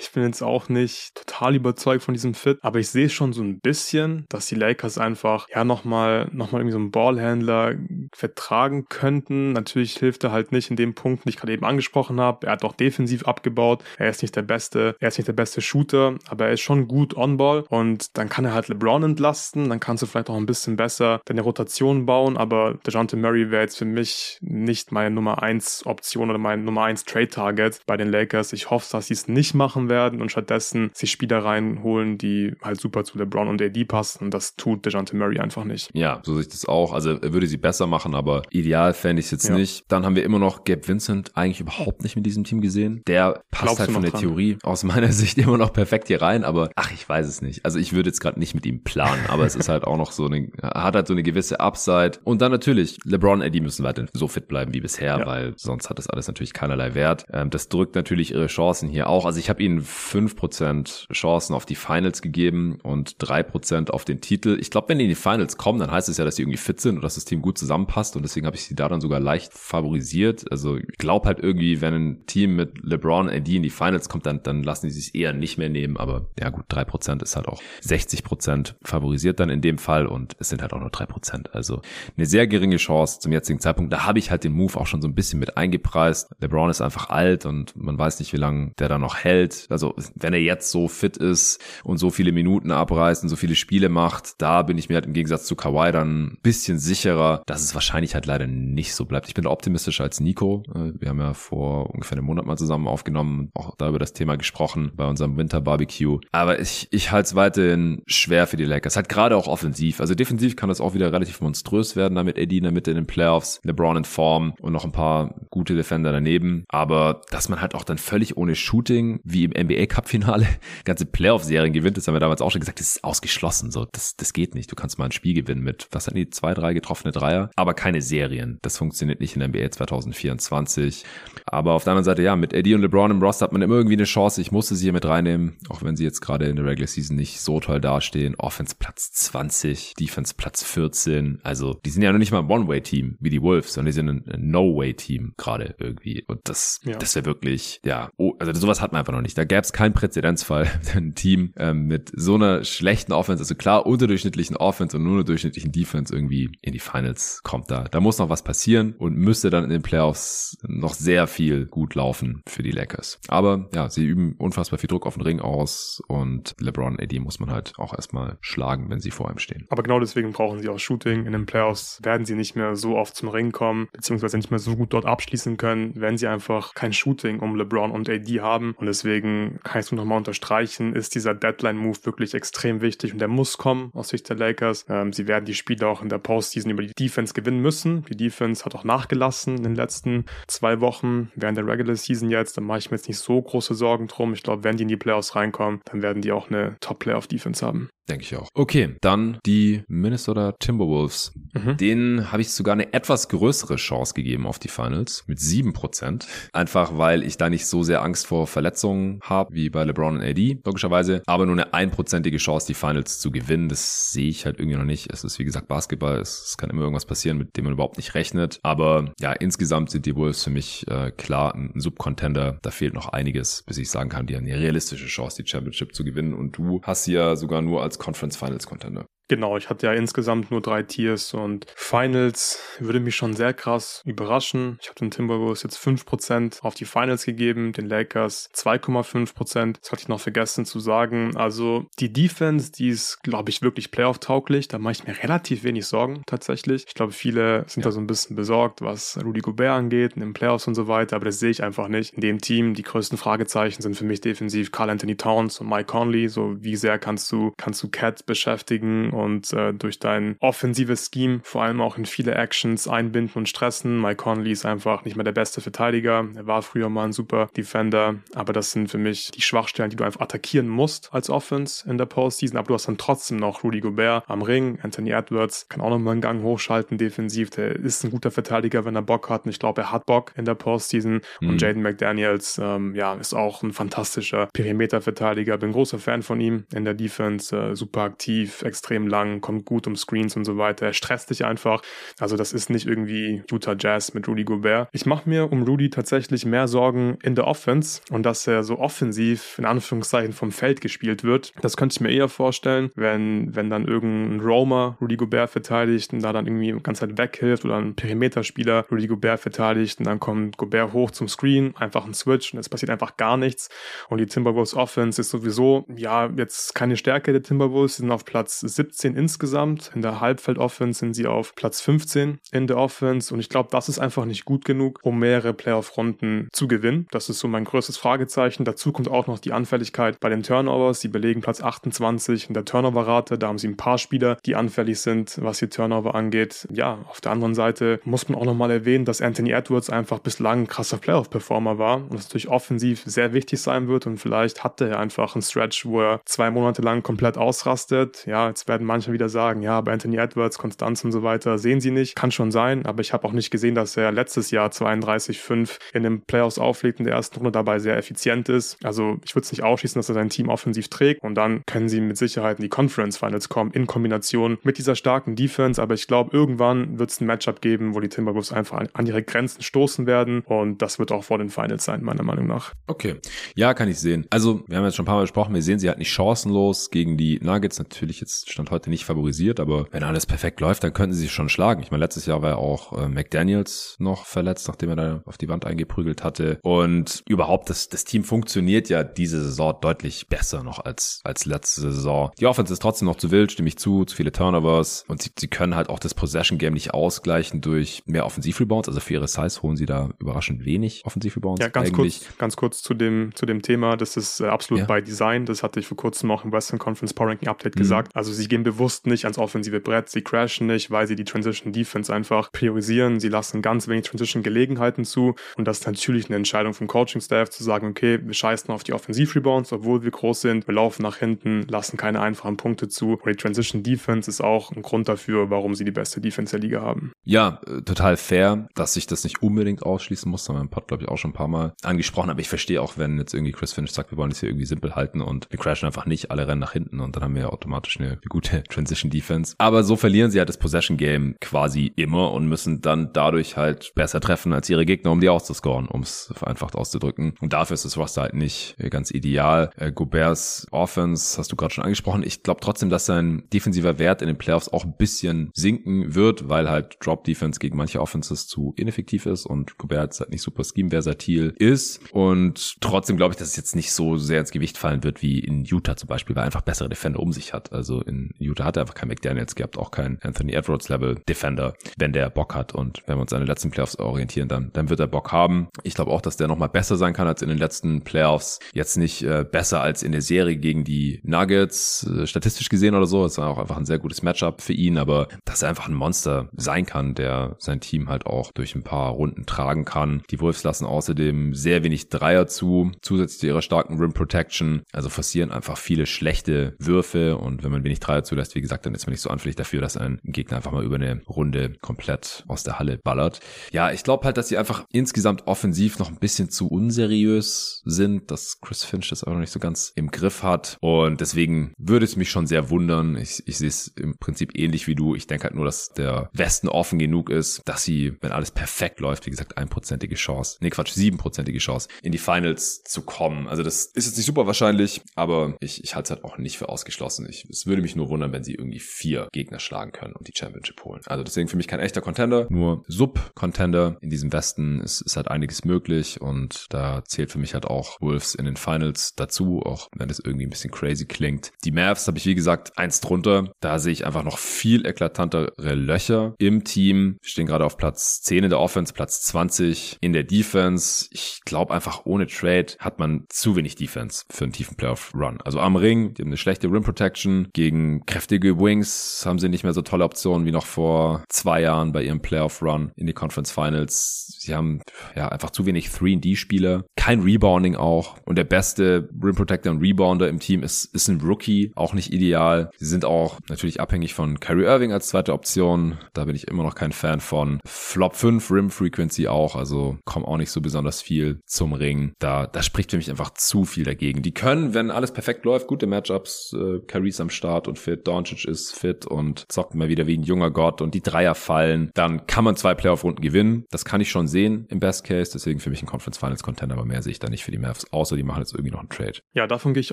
[0.00, 3.42] ich bin jetzt auch nicht total überzeugt von diesem Fit, aber ich sehe schon so
[3.42, 7.74] ein bisschen, dass die Lakers einfach ja nochmal noch mal irgendwie so einen Ballhändler
[8.14, 9.52] vertragen könnten.
[9.52, 12.46] Natürlich hilft er halt nicht in dem Punkt, den ich gerade eben angesprochen habe.
[12.46, 13.82] Er hat auch defensiv abgebaut.
[13.96, 16.88] Er ist nicht der beste, er ist nicht der beste Shooter, aber er ist schon
[16.88, 19.68] gut on Ball und dann kann er halt LeBron entlasten.
[19.68, 23.62] Dann kannst du vielleicht auch ein bisschen besser deine Rotation bauen, aber DeJounte Murray wäre
[23.62, 27.96] jetzt für mich nicht meine Nummer 1 Option oder mein Nummer 1 Trade Target bei
[27.96, 28.52] den Lakers.
[28.52, 32.80] Ich hoffe, dass sie es nicht machen werden und stattdessen sich Spieler reinholen, die halt
[32.80, 35.90] super zu LeBron und AD passen und das tut DeJounte Murray einfach nicht.
[35.94, 36.92] Ja, so sehe ich das auch.
[36.92, 39.56] Also er würde sie besser machen, aber ideal fände ich es jetzt ja.
[39.56, 39.84] nicht.
[39.88, 43.02] Dann haben wir immer noch Gabe Vincent eigentlich überhaupt nicht mit diesem Team gesehen.
[43.06, 44.20] Der passt Glaubst halt von der dran?
[44.20, 47.64] Theorie aus meiner Sicht immer noch perfekt hier rein, aber ach, ich weiß es nicht.
[47.64, 50.12] Also ich würde jetzt gerade nicht mit ihm planen, aber es ist halt auch noch
[50.12, 52.18] so eine, hat halt so eine gewisse Upside.
[52.24, 55.26] Und dann natürlich, LeBron und Eddie müssen weiterhin so fit bleiben wie bisher, ja.
[55.26, 57.24] weil sonst hat das alles natürlich keinerlei Wert.
[57.32, 59.24] Ähm, das drückt natürlich ihre Chancen hier auch.
[59.26, 64.04] Also ich habe ihnen fünf Prozent Chancen auf die Finals gegeben und drei Prozent auf
[64.04, 64.58] den Titel.
[64.60, 66.58] Ich glaube, wenn die in die Finals kommen, dann heißt es ja, dass sie irgendwie
[66.58, 69.00] fit sind und dass das Team gut zusammenpasst und deswegen habe ich sie da dann
[69.00, 70.50] sogar leicht favorisiert.
[70.50, 74.26] Also ich glaube halt irgendwie, wenn ein Team mit LeBron, AD in die Finals kommt,
[74.26, 75.96] dann, dann lassen die sich eher nicht mehr nehmen.
[75.96, 80.06] Aber ja gut, drei Prozent ist halt auch 60 Prozent favorisiert dann in dem Fall
[80.06, 81.54] und es sind halt auch nur drei Prozent.
[81.54, 81.80] Also
[82.16, 83.92] eine sehr geringe Chance zum jetzigen Zeitpunkt.
[83.92, 86.30] Da habe ich halt den Move auch schon so ein bisschen mit eingepreist.
[86.40, 89.66] LeBron ist einfach alt und man weiß nicht, wie lange der da noch hält.
[89.68, 93.54] Also wenn er jetzt so fit ist und so viele Minuten abreißt und so viele
[93.54, 97.42] Spiele macht, da bin ich mir halt im Gegensatz zu Kawhi dann ein bisschen sicherer,
[97.46, 99.28] dass es wahrscheinlich halt leider nicht so bleibt.
[99.28, 100.62] Ich bin optimistischer als Nico.
[100.74, 104.12] Äh, wir haben ja vor ungefähr einem Monat mal zusammen aufgenommen, auch da über das
[104.12, 106.18] Thema gesprochen bei unserem Winter Barbecue.
[106.32, 108.96] Aber ich, ich halte es weiterhin schwer für die Lakers.
[108.96, 110.00] Halt gerade auch offensiv.
[110.00, 112.96] Also defensiv kann das auch wieder relativ monströs werden, damit Eddie in der Mitte in
[112.96, 116.64] den Playoffs, LeBron in Form und noch ein paar gute Defender daneben.
[116.68, 120.46] Aber dass man halt auch dann völlig ohne Shooting, wie im NBA Cup Finale,
[120.84, 123.70] ganze Playoff-Serien gewinnt, das haben wir damals auch schon gesagt, das ist ausgeschlossen.
[123.70, 124.70] So, das, das geht nicht.
[124.70, 127.74] Du kannst mal ein Spiel gewinnen mit, was sind die, zwei, drei getroffene Dreier, aber
[127.74, 128.58] keine Serien.
[128.62, 131.04] Das funktioniert nicht in der NBA 2024.
[131.46, 133.76] Aber auf der anderen Seite, ja, mit Eddie und LeBron im Roster hat man immer
[133.76, 134.40] irgendwie eine Chance.
[134.40, 137.16] Ich musste sie hier mit reinnehmen, auch wenn sie jetzt gerade in der Regular Season
[137.16, 138.34] nicht so toll dastehen.
[138.36, 141.40] Offense Platz 20, Defense Platz 14.
[141.42, 144.08] Also, die sind ja noch nicht mal ein One-Way-Team wie die Wolves, sondern die sind
[144.08, 146.24] ein No-Way-Team gerade irgendwie.
[146.26, 146.96] Und das, ja.
[146.96, 149.36] das wäre wirklich, ja, oh, also sowas hat man einfach noch nicht.
[149.36, 150.68] Da gäbe es keinen Präzedenzfall.
[150.94, 155.24] Ein Team ähm, mit so einer schlechten Offense, also klar, unterdurchschnittlichen Offense und nur einer
[155.24, 157.84] durchschnittlichen Defense irgendwie in die Finals kommt da.
[157.84, 161.94] Da muss noch was passieren und müsste dann in den Playoffs noch sehr viel gut
[161.94, 163.18] laufen für die Lakers.
[163.28, 167.40] Aber ja, sie üben unfassbar viel Druck auf den Ring aus und LeBron AD muss
[167.40, 169.66] man halt auch erstmal schlagen, wenn sie vor ihm stehen.
[169.70, 171.26] Aber genau deswegen brauchen sie auch Shooting.
[171.26, 174.58] In den Playoffs werden sie nicht mehr so oft zum Ring kommen, beziehungsweise nicht mehr
[174.58, 178.74] so gut dort abschließen können, wenn sie einfach kein Shooting um LeBron und AD haben.
[178.76, 179.27] Und deswegen
[179.62, 183.58] kann ich es nur nochmal unterstreichen, ist dieser Deadline-Move wirklich extrem wichtig und der muss
[183.58, 184.86] kommen aus Sicht der Lakers.
[184.88, 188.04] Ähm, sie werden die Spiele auch in der Postseason über die Defense gewinnen müssen.
[188.04, 192.56] Die Defense hat auch nachgelassen in den letzten zwei Wochen während der Regular Season jetzt.
[192.56, 194.32] Da mache ich mir jetzt nicht so große Sorgen drum.
[194.32, 197.90] Ich glaube, wenn die in die Playoffs reinkommen, dann werden die auch eine Top-Playoff-Defense haben.
[198.08, 198.48] Denke ich auch.
[198.54, 201.32] Okay, dann die Minnesota Timberwolves.
[201.52, 201.76] Mhm.
[201.76, 206.26] Denen habe ich sogar eine etwas größere Chance gegeben auf die Finals mit sieben Prozent.
[206.52, 210.22] Einfach weil ich da nicht so sehr Angst vor Verletzungen habe wie bei LeBron und
[210.22, 211.22] AD, logischerweise.
[211.26, 214.84] Aber nur eine einprozentige Chance, die Finals zu gewinnen, das sehe ich halt irgendwie noch
[214.84, 215.12] nicht.
[215.12, 216.18] Es ist wie gesagt Basketball.
[216.18, 218.58] Es, kann immer irgendwas passieren, mit dem man überhaupt nicht rechnet.
[218.62, 222.58] Aber ja, insgesamt sind die Wolves für mich äh, klar ein Subcontender.
[222.62, 225.94] Da fehlt noch einiges, bis ich sagen kann, die haben eine realistische Chance, die Championship
[225.94, 226.34] zu gewinnen.
[226.34, 229.04] Und du hast sie ja sogar nur als Conference Finals Contender.
[229.28, 234.02] Genau, ich hatte ja insgesamt nur drei Tiers und Finals würde mich schon sehr krass
[234.06, 234.78] überraschen.
[234.80, 239.76] Ich habe den Timberwolves jetzt 5% auf die Finals gegeben, den Lakers 2,5%.
[239.80, 241.36] Das hatte ich noch vergessen zu sagen.
[241.36, 244.68] Also die Defense, die ist, glaube ich, wirklich Playoff-tauglich.
[244.68, 246.84] Da mache ich mir relativ wenig Sorgen tatsächlich.
[246.86, 247.88] Ich glaube, viele sind ja.
[247.88, 251.16] da so ein bisschen besorgt, was Rudy Gobert angeht, in den Playoffs und so weiter,
[251.16, 252.14] aber das sehe ich einfach nicht.
[252.14, 255.84] In dem Team, die größten Fragezeichen sind für mich defensiv Carl Anthony Towns und Mike
[255.84, 256.28] Conley.
[256.28, 261.40] So wie sehr kannst du, kannst du Cat beschäftigen und äh, durch dein offensives Scheme
[261.42, 264.00] vor allem auch in viele Actions einbinden und stressen.
[264.00, 266.26] Mike Conley ist einfach nicht mehr der beste Verteidiger.
[266.34, 269.96] Er war früher mal ein super Defender, aber das sind für mich die Schwachstellen, die
[269.96, 272.56] du einfach attackieren musst als Offense in der Postseason.
[272.56, 274.78] Aber du hast dann trotzdem noch Rudy Gobert am Ring.
[274.82, 277.50] Anthony Edwards kann auch noch mal einen Gang hochschalten defensiv.
[277.50, 279.44] Der ist ein guter Verteidiger, wenn er Bock hat.
[279.44, 281.20] Und ich glaube, er hat Bock in der Postseason.
[281.40, 281.48] Mhm.
[281.48, 285.58] Und Jaden McDaniels, ähm, ja, ist auch ein fantastischer Perimeterverteidiger.
[285.58, 287.56] Bin großer Fan von ihm in der Defense.
[287.56, 290.86] Äh, super aktiv, extrem lang, kommt gut um Screens und so weiter.
[290.86, 291.82] Er stresst dich einfach.
[292.18, 294.88] Also das ist nicht irgendwie Utah Jazz mit Rudy Gobert.
[294.92, 298.78] Ich mache mir um Rudy tatsächlich mehr Sorgen in der Offense und dass er so
[298.78, 301.52] offensiv in Anführungszeichen vom Feld gespielt wird.
[301.60, 306.22] Das könnte ich mir eher vorstellen, wenn, wenn dann irgendein Roamer Rudy Gobert verteidigt und
[306.22, 310.20] da dann irgendwie die ganze Zeit weghilft oder ein Perimeterspieler Rudy Gobert verteidigt und dann
[310.20, 313.68] kommt Gobert hoch zum Screen, einfach ein Switch und es passiert einfach gar nichts.
[314.08, 317.96] Und die Timberwolves Offense ist sowieso, ja, jetzt keine Stärke der Timberwolves.
[317.96, 319.90] Sie sind auf Platz 17 insgesamt.
[319.94, 323.32] In der Halbfeld-Offense sind sie auf Platz 15 in der Offense.
[323.32, 327.06] Und ich glaube, das ist einfach nicht gut genug, um mehrere Playoff-Runden zu gewinnen.
[327.10, 328.64] Das ist so mein größtes Fragezeichen.
[328.64, 331.00] Dazu kommt auch noch die Anfälligkeit bei den Turnovers.
[331.00, 333.38] Sie belegen Platz 28 in der Turnover-Rate.
[333.38, 336.66] Da haben sie ein paar Spieler, die anfällig sind, was die Turnover angeht.
[336.70, 340.62] Ja, auf der anderen Seite muss man auch nochmal erwähnen, dass Anthony Edwards einfach bislang
[340.62, 344.88] ein krasser Playoff-Performer war und das natürlich offensiv sehr wichtig sein wird und vielleicht hatte
[344.88, 348.26] er einfach einen Stretch, wo er zwei Monate lang komplett ausrastet.
[348.26, 351.80] Ja, jetzt werden manche wieder sagen, ja, bei Anthony Edwards, Konstanz und so weiter sehen
[351.80, 352.16] sie nicht.
[352.16, 356.02] Kann schon sein, aber ich habe auch nicht gesehen, dass er letztes Jahr 32-5 in
[356.02, 358.78] den Playoffs auflegt in der ersten Runde dabei sehr effizient ist.
[358.82, 361.88] Also ich würde es nicht ausschließen, dass er sein Team offensiv trägt und dann können
[361.88, 365.80] sie mit Sicherheit in die Conference Finals kommen in Kombination mit dieser starken Defense.
[365.80, 369.22] Aber ich glaube, irgendwann wird es ein Matchup geben, wo die Timberwolves einfach an ihre
[369.22, 372.72] Grenzen stoßen werden und das wird auch vor den Finals sein, meiner Meinung nach.
[372.86, 373.16] Okay,
[373.54, 374.26] ja, kann ich sehen.
[374.30, 376.90] Also wir haben jetzt schon ein paar Mal besprochen, wir sehen sie halt nicht chancenlos
[376.90, 377.78] gegen die Nuggets.
[377.78, 381.32] Natürlich jetzt stand heute nicht favorisiert, aber wenn alles perfekt läuft, dann könnten sie sich
[381.32, 381.82] schon schlagen.
[381.82, 385.38] Ich meine, letztes Jahr war ja auch äh, McDaniels noch verletzt, nachdem er da auf
[385.38, 386.58] die Wand eingeprügelt hatte.
[386.62, 391.80] Und überhaupt, das, das Team funktioniert ja diese Saison deutlich besser noch als, als letzte
[391.80, 392.30] Saison.
[392.38, 395.04] Die Offense ist trotzdem noch zu wild, stimme ich zu, zu viele Turnovers.
[395.08, 398.88] Und sie, sie können halt auch das Possession-Game nicht ausgleichen durch mehr Offensivrebounds.
[398.88, 401.60] Also für ihre Size holen sie da überraschend wenig Offensivrebounds.
[401.60, 402.20] Ja, ganz eigentlich.
[402.20, 403.96] kurz, ganz kurz zu dem, zu dem Thema.
[403.96, 404.86] Das ist äh, absolut ja.
[404.86, 405.46] bei Design.
[405.46, 407.80] Das hatte ich vor kurzem auch im Western Conference Power Ranking Update mhm.
[407.80, 408.14] gesagt.
[408.14, 410.08] Also sie gehen bewusst nicht ans offensive Brett.
[410.08, 413.20] Sie crashen nicht, weil sie die Transition Defense einfach priorisieren.
[413.20, 415.34] Sie lassen ganz wenig Transition Gelegenheiten zu.
[415.56, 418.84] Und das ist natürlich eine Entscheidung vom Coaching Staff zu sagen, okay, wir scheißen auf
[418.84, 420.66] die Offensivrebounds, obwohl wir groß sind.
[420.66, 423.12] Wir laufen nach hinten, lassen keine einfachen Punkte zu.
[423.12, 426.60] Und die Transition Defense ist auch ein Grund dafür, warum sie die beste Defense der
[426.60, 427.12] Liga haben.
[427.24, 430.42] Ja, äh, total fair, dass sich das nicht unbedingt ausschließen muss.
[430.42, 432.30] Das haben wir im Pod, glaube ich, auch schon ein paar Mal angesprochen.
[432.30, 434.66] Aber ich verstehe auch, wenn jetzt irgendwie Chris Finch sagt, wir wollen es hier irgendwie
[434.66, 437.42] simpel halten und wir crashen einfach nicht, alle rennen nach hinten und dann haben wir
[437.42, 439.54] ja automatisch eine, gute Transition Defense.
[439.58, 443.92] Aber so verlieren sie halt das Possession Game quasi immer und müssen dann dadurch halt
[443.94, 447.34] besser treffen als ihre Gegner, um die auszuscoren, um es vereinfacht auszudrücken.
[447.40, 449.70] Und dafür ist das Roster halt nicht ganz ideal.
[449.76, 452.22] Äh, Goberts Offense hast du gerade schon angesprochen.
[452.24, 456.48] Ich glaube trotzdem, dass sein defensiver Wert in den Playoffs auch ein bisschen sinken wird,
[456.48, 460.64] weil halt Drop Defense gegen manche Offenses zu ineffektiv ist und Gobert halt nicht super
[460.64, 462.00] scheme-versatil ist.
[462.12, 465.38] Und trotzdem glaube ich, dass es jetzt nicht so sehr ins Gewicht fallen wird wie
[465.38, 467.72] in Utah zum Beispiel, weil einfach bessere Defender um sich hat.
[467.72, 472.12] Also in Utah hat einfach kein McDaniels gehabt, auch kein Anthony Edwards Level Defender, wenn
[472.12, 472.74] der Bock hat.
[472.74, 475.68] Und wenn wir uns an den letzten Playoffs orientieren, dann, dann wird er Bock haben.
[475.82, 478.58] Ich glaube auch, dass der nochmal besser sein kann als in den letzten Playoffs.
[478.72, 483.06] Jetzt nicht äh, besser als in der Serie gegen die Nuggets, äh, statistisch gesehen oder
[483.06, 483.24] so.
[483.24, 485.94] Es war auch einfach ein sehr gutes Matchup für ihn, aber dass er einfach ein
[485.94, 490.22] Monster sein kann, der sein Team halt auch durch ein paar Runden tragen kann.
[490.30, 494.82] Die Wolves lassen außerdem sehr wenig Dreier zu, zusätzlich zu ihrer starken Rim Protection.
[494.92, 498.94] Also forcieren einfach viele schlechte Würfe und wenn man wenig Dreier zulässt, wie gesagt, dann
[498.94, 502.44] ist man nicht so anfällig dafür, dass ein Gegner einfach mal über eine Runde komplett
[502.46, 503.40] aus der Halle ballert.
[503.72, 508.30] Ja, ich glaube halt, dass sie einfach insgesamt offensiv noch ein bisschen zu unseriös sind,
[508.30, 512.04] dass Chris Finch das auch noch nicht so ganz im Griff hat und deswegen würde
[512.04, 513.16] es mich schon sehr wundern.
[513.16, 515.14] Ich, ich sehe es im Prinzip ähnlich wie du.
[515.14, 519.00] Ich denke halt nur, dass der Westen offen genug ist, dass sie, wenn alles perfekt
[519.00, 523.48] läuft, wie gesagt, einprozentige Chance, nee Quatsch, siebenprozentige Chance, in die Finals zu kommen.
[523.48, 526.58] Also das ist jetzt nicht super wahrscheinlich, aber ich, ich halte es halt auch nicht
[526.58, 527.26] für ausgeschlossen.
[527.28, 530.32] Ich, es würde mich nur wundern, wenn sie irgendwie vier Gegner schlagen können und die
[530.36, 531.00] Championship holen.
[531.06, 533.96] Also deswegen für mich kein echter Contender, nur Sub-Contender.
[534.00, 538.00] In diesem Westen ist, ist halt einiges möglich und da zählt für mich halt auch
[538.00, 541.52] Wolves in den Finals dazu, auch wenn es irgendwie ein bisschen crazy klingt.
[541.64, 543.52] Die Mavs habe ich wie gesagt eins drunter.
[543.60, 547.18] Da sehe ich einfach noch viel eklatantere Löcher im Team.
[547.20, 551.08] Wir stehen gerade auf Platz 10 in der Offense, Platz 20 in der Defense.
[551.10, 555.40] Ich glaube einfach ohne Trade hat man zu wenig Defense für einen tiefen Playoff-Run.
[555.42, 557.48] Also am Ring, die haben eine schlechte Rim Protection.
[557.52, 561.92] Gegen kräftige Wings haben sie nicht mehr so tolle Optionen wie noch vor zwei Jahren
[561.92, 564.34] bei ihrem Playoff-Run in die Conference Finals.
[564.38, 564.80] Sie haben
[565.14, 568.16] ja einfach zu wenig 3D-Spieler, Kein Rebounding auch.
[568.24, 572.12] Und der beste Rim Protector und Rebounder im Team ist, ist ein Rookie, auch nicht
[572.12, 572.70] ideal.
[572.78, 575.98] Sie sind auch natürlich abhängig von Kyrie Irving als zweite Option.
[576.14, 577.60] Da bin ich immer noch kein Fan von.
[577.66, 582.12] Flop 5 Rim Frequency auch, also kommt auch nicht so besonders viel zum Ring.
[582.18, 584.22] Da, da spricht für mich einfach zu viel dagegen.
[584.22, 588.44] Die können, wenn alles perfekt läuft, gute Matchups, äh, Kyrie am Start und fit, Doncic
[588.44, 592.26] ist fit und zockt mal wieder wie ein junger Gott und die Dreier fallen, dann
[592.26, 593.64] kann man zwei Playoff-Runden gewinnen.
[593.70, 596.74] Das kann ich schon sehen im Best Case, deswegen für mich ein Conference Finals Contender,
[596.74, 598.80] aber mehr sehe ich da nicht für die Mavs, außer die machen jetzt irgendwie noch
[598.80, 599.20] einen Trade.
[599.32, 599.92] Ja, davon gehe ich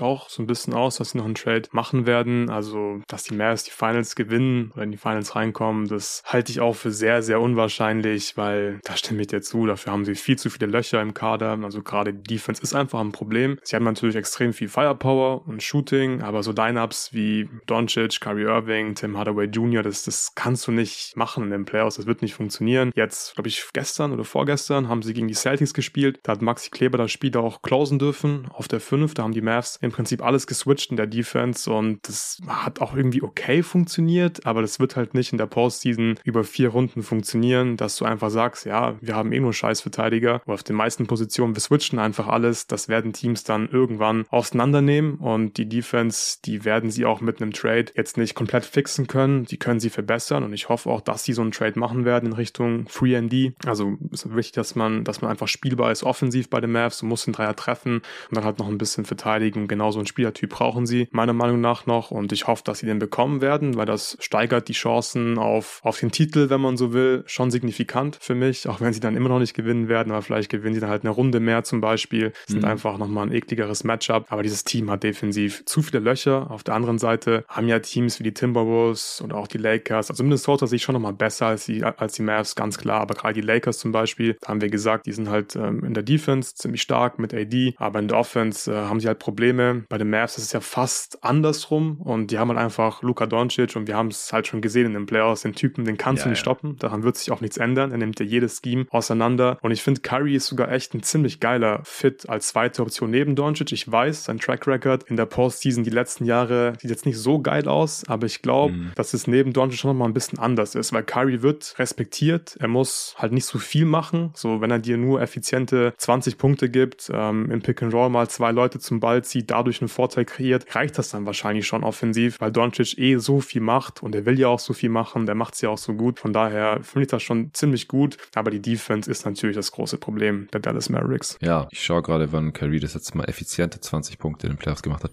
[0.00, 2.50] auch so ein bisschen aus, dass sie noch einen Trade machen werden.
[2.50, 6.60] Also, dass die Mavs die Finals gewinnen oder in die Finals reinkommen, das halte ich
[6.60, 10.36] auch für sehr, sehr unwahrscheinlich, weil da stimme ich dir zu, dafür haben sie viel
[10.36, 11.58] zu viele Löcher im Kader.
[11.62, 13.58] Also gerade die Defense ist einfach ein Problem.
[13.62, 17.48] Sie haben natürlich extrem viel Firepower und Shooting, aber so Lineups wie
[17.86, 21.96] Doncic, Kyrie Irving, Tim Hardaway Jr., das, das kannst du nicht machen in den Playoffs.
[21.96, 22.90] Das wird nicht funktionieren.
[22.96, 26.18] Jetzt, glaube ich, gestern oder vorgestern haben sie gegen die Celtics gespielt.
[26.24, 29.14] Da hat Maxi Kleber das Spiel auch closen dürfen auf der 5.
[29.14, 32.96] Da haben die Mavs im Prinzip alles geswitcht in der Defense und das hat auch
[32.96, 37.76] irgendwie okay funktioniert, aber das wird halt nicht in der Postseason über vier Runden funktionieren,
[37.76, 40.40] dass du einfach sagst, ja, wir haben eh nur Scheißverteidiger.
[40.44, 42.66] Aber auf den meisten Positionen, wir switchen einfach alles.
[42.66, 47.52] Das werden Teams dann irgendwann auseinandernehmen und die Defense, die werden sie auch mit einem
[47.52, 49.44] Trade jetzt nicht komplett fixen können.
[49.44, 52.26] Die können sie verbessern und ich hoffe auch, dass sie so einen Trade machen werden
[52.26, 53.54] in Richtung Free ND.
[53.64, 56.98] Also ist wichtig, dass man, dass man einfach spielbar ist offensiv bei den Mavs.
[56.98, 59.68] Du musst den Dreier treffen und dann halt noch ein bisschen verteidigen.
[59.68, 62.86] Genau so einen Spielertyp brauchen sie meiner Meinung nach noch und ich hoffe, dass sie
[62.86, 66.92] den bekommen werden, weil das steigert die Chancen auf, auf den Titel, wenn man so
[66.92, 70.22] will, schon signifikant für mich, auch wenn sie dann immer noch nicht gewinnen werden, aber
[70.22, 72.32] vielleicht gewinnen sie dann halt eine Runde mehr zum Beispiel.
[72.46, 72.68] Sind mhm.
[72.68, 76.50] einfach nochmal ein ekligeres Matchup, aber dieses Team hat defensiv zu viele Löcher.
[76.50, 80.22] Auf der anderen Seite haben ja Teams wie die Timberwolves und auch die Lakers, also
[80.22, 83.34] Minnesota sehe ich schon nochmal besser als die, als die Mavs, ganz klar, aber gerade
[83.34, 86.54] die Lakers zum Beispiel, da haben wir gesagt, die sind halt ähm, in der Defense
[86.54, 89.84] ziemlich stark mit AD, aber in der Offense äh, haben sie halt Probleme.
[89.88, 92.00] Bei den Mavs ist es ja fast andersrum.
[92.00, 94.94] Und die haben halt einfach Luka Doncic und wir haben es halt schon gesehen in
[94.94, 96.42] den Playoffs, den Typen, den kannst ja, du nicht ja.
[96.42, 99.58] stoppen, daran wird sich auch nichts ändern, er nimmt ja jedes Scheme auseinander.
[99.62, 103.36] Und ich finde, Curry ist sogar echt ein ziemlich geiler Fit als zweite Option neben
[103.36, 103.72] Doncic.
[103.72, 107.40] Ich weiß, sein Track Record in der Postseason die letzten Jahre sieht jetzt nicht so
[107.40, 108.92] geil aus, aber ich glaube, mhm.
[108.94, 112.68] dass es neben Doncic schon nochmal ein bisschen anders ist, weil Curry wird respektiert, er
[112.68, 117.10] muss halt nicht so viel machen, so wenn er dir nur effiziente 20 Punkte gibt,
[117.12, 120.74] ähm, im Pick and Roll mal zwei Leute zum Ball zieht, dadurch einen Vorteil kreiert,
[120.74, 124.38] reicht das dann wahrscheinlich schon offensiv, weil Doncic eh so viel macht und er will
[124.38, 127.02] ja auch so viel machen, der macht es ja auch so gut, von daher finde
[127.02, 130.88] ich das schon ziemlich gut, aber die Defense ist natürlich das große Problem der Dallas
[130.88, 131.38] Mavericks.
[131.40, 134.82] Ja, ich schaue gerade, wann Kyrie das jetzt mal effiziente 20 Punkte in den Playoffs
[134.82, 135.10] gemacht hat.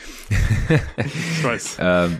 [0.97, 1.77] ich weiß.
[1.79, 2.19] ähm,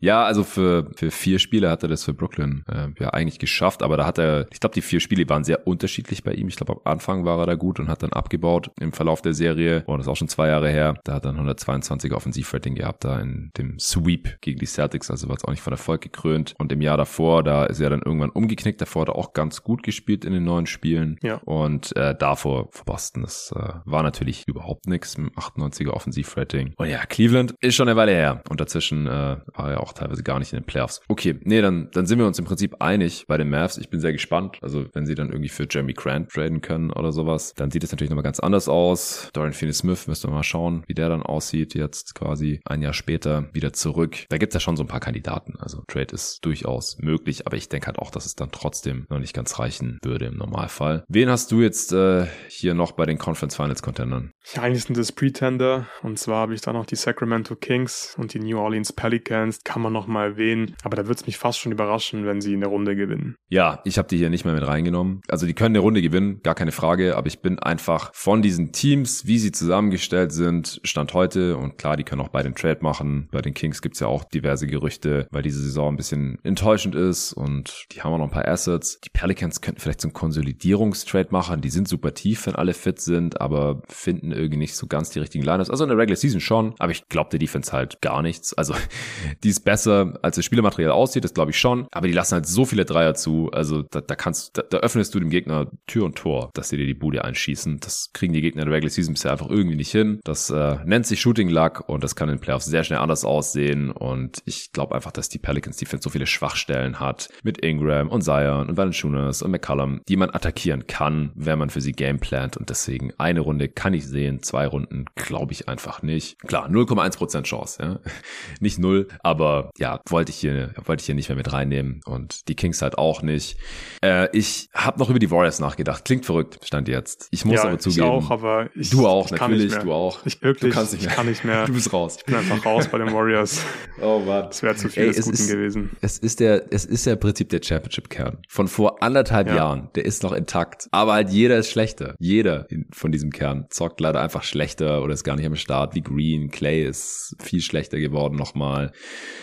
[0.00, 3.82] ja, also für, für vier Spiele hat er das für Brooklyn äh, ja eigentlich geschafft,
[3.82, 6.48] aber da hat er, ich glaube, die vier Spiele waren sehr unterschiedlich bei ihm.
[6.48, 9.34] Ich glaube, am Anfang war er da gut und hat dann abgebaut im Verlauf der
[9.34, 9.84] Serie.
[9.86, 10.98] Oh, das ist auch schon zwei Jahre her.
[11.04, 15.36] Da hat er 122 Offensivrating gehabt, da in dem Sweep gegen die Celtics, also war
[15.36, 16.54] es auch nicht von Erfolg gekrönt.
[16.58, 18.80] Und im Jahr davor, da ist er dann irgendwann umgeknickt.
[18.80, 21.18] Davor hat er auch ganz gut gespielt in den neuen Spielen.
[21.22, 21.36] Ja.
[21.44, 26.74] Und äh, davor vor Boston, das äh, war natürlich überhaupt nichts mit 98er Offensivrating.
[26.76, 28.42] Und ja, Cleveland ist schon eine Weile her.
[28.48, 31.00] Und dazwischen äh, war er auch teilweise gar nicht in den Playoffs.
[31.08, 33.78] Okay, nee, dann, dann sind wir uns im Prinzip einig bei den Mavs.
[33.78, 34.58] Ich bin sehr gespannt.
[34.62, 37.92] Also, wenn sie dann irgendwie für Jeremy Grant traden können oder sowas, dann sieht es
[37.92, 39.30] natürlich nochmal ganz anders aus.
[39.32, 43.48] Dorian Finney-Smith, müssen wir mal schauen, wie der dann aussieht, jetzt quasi ein Jahr später
[43.52, 44.26] wieder zurück.
[44.28, 45.54] Da gibt's ja schon so ein paar Kandidaten.
[45.58, 49.18] Also, Trade ist durchaus möglich, aber ich denke halt auch, dass es dann trotzdem noch
[49.18, 51.04] nicht ganz reichen würde im Normalfall.
[51.08, 54.32] Wen hast du jetzt äh, hier noch bei den Conference Finals Contendern?
[54.54, 55.88] Ja, eigentlich sind das Pretender.
[56.02, 59.60] Und zwar habe ich da noch die Sacramento Kings und die New Orleans Pelicans.
[59.64, 60.74] Kann man noch mal erwähnen.
[60.82, 63.36] Aber da würde es mich fast schon überraschen, wenn sie in der Runde gewinnen.
[63.48, 65.20] Ja, ich habe die hier nicht mehr mit reingenommen.
[65.28, 67.16] Also die können eine Runde gewinnen, gar keine Frage.
[67.16, 71.56] Aber ich bin einfach von diesen Teams, wie sie zusammengestellt sind, Stand heute.
[71.56, 73.28] Und klar, die können auch bei den Trade machen.
[73.32, 77.32] Bei den Kings gibt's ja auch diverse Gerüchte, weil diese Saison ein bisschen enttäuschend ist.
[77.32, 79.00] Und die haben auch noch ein paar Assets.
[79.00, 81.60] Die Pelicans könnten vielleicht so einen Konsolidierungstrade machen.
[81.60, 85.20] Die sind super tief, wenn alle fit sind, aber finden irgendwie nicht so ganz die
[85.20, 85.70] richtigen Liners.
[85.70, 88.54] Also in der Regular Season schon, aber ich glaube der Defense halt gar nichts.
[88.54, 88.74] Also
[89.44, 91.88] die ist besser, als das Spielermaterial aussieht, das glaube ich schon.
[91.90, 93.50] Aber die lassen halt so viele Dreier zu.
[93.52, 96.76] Also da, da kannst, da, da öffnest du dem Gegner Tür und Tor, dass sie
[96.76, 97.80] dir die Bude einschießen.
[97.80, 100.20] Das kriegen die Gegner der Regular Season bisher einfach irgendwie nicht hin.
[100.24, 103.24] Das äh, nennt sich Shooting Luck und das kann in den Playoffs sehr schnell anders
[103.24, 103.90] aussehen.
[103.90, 108.22] Und ich glaube einfach, dass die Pelicans Defense so viele Schwachstellen hat mit Ingram und
[108.22, 112.56] Zion und Valanciunas und McCallum, die man attackieren kann, wenn man für sie gameplant.
[112.56, 116.38] Und deswegen eine Runde kann ich sehen, zwei Runden glaube ich einfach nicht.
[116.46, 118.00] Klar, 0,1% Chance, ja.
[118.60, 122.48] nicht null, aber ja, wollte ich hier, wollte ich hier nicht mehr mit reinnehmen und
[122.48, 123.56] die Kings halt auch nicht.
[124.04, 126.04] Äh, ich habe noch über die Warriors nachgedacht.
[126.04, 127.28] Klingt verrückt, stand jetzt.
[127.30, 128.06] Ich muss ja, aber zugeben.
[128.06, 128.90] auch, aber ich.
[128.90, 130.24] Du auch, ich natürlich, du auch.
[130.24, 131.16] Ich wirklich, du kannst nicht ich mehr.
[131.16, 131.64] kann nicht mehr.
[131.66, 132.16] Du bist raus.
[132.18, 133.62] Ich bin einfach raus bei den Warriors.
[134.00, 134.44] Oh Mann.
[134.48, 135.96] Das wäre zu viel Ey, des es Guten ist- gewesen.
[136.02, 138.38] Es ist der, es ist ja im Prinzip der Championship-Kern.
[138.48, 139.56] Von vor anderthalb Ja.
[139.56, 139.88] Jahren.
[139.94, 140.86] Der ist noch intakt.
[140.90, 142.14] Aber halt jeder ist schlechter.
[142.18, 146.02] Jeder von diesem Kern zockt leider einfach schlechter oder ist gar nicht am Start wie
[146.02, 146.50] Green.
[146.50, 148.92] Clay ist viel schlechter geworden nochmal.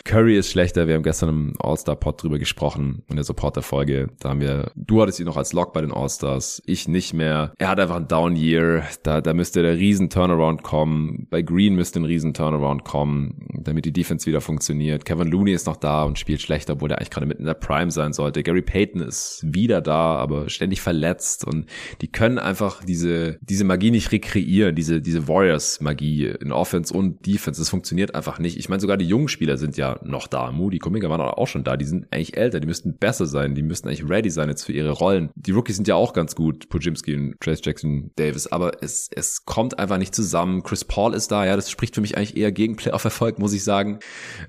[0.06, 0.88] Curry ist schlechter.
[0.88, 4.10] Wir haben gestern im All-Star-Pod drüber gesprochen in der Supporter-Folge.
[4.20, 6.62] Da haben wir, du hattest ihn noch als Lock bei den All-Stars.
[6.66, 7.54] Ich nicht mehr.
[7.58, 8.84] Er hat einfach einen Down-Year.
[9.04, 11.28] Da, da müsste der riesen Turnaround kommen.
[11.30, 15.06] Bei Green müsste ein riesen Turnaround kommen, damit die Defense wieder funktioniert.
[15.06, 17.54] Kevin Looney ist noch da und spielt schlechter, obwohl der eigentlich gerade mitten in der
[17.54, 18.44] Prime sein sollte.
[18.44, 21.68] Gary Payton ist wieder da, aber ständig verletzt und
[22.02, 27.62] die können einfach diese, diese Magie nicht rekreieren, diese, diese Warriors-Magie in Offense und Defense.
[27.62, 28.58] Das funktioniert einfach nicht.
[28.58, 30.52] Ich meine, sogar die jungen Spieler sind ja noch da.
[30.52, 31.78] Moody, Kuminga waren auch schon da.
[31.78, 34.74] Die sind eigentlich älter, die müssten besser sein, die müssten eigentlich ready sein jetzt für
[34.74, 35.30] ihre Rollen.
[35.36, 39.46] Die Rookies sind ja auch ganz gut, Pujimski und Trace Jackson Davis, aber es, es
[39.46, 40.64] kommt einfach nicht zusammen.
[40.64, 43.64] Chris Paul ist da, ja, das spricht für mich eigentlich eher gegen Playoff-Erfolg, muss ich
[43.64, 44.00] sagen.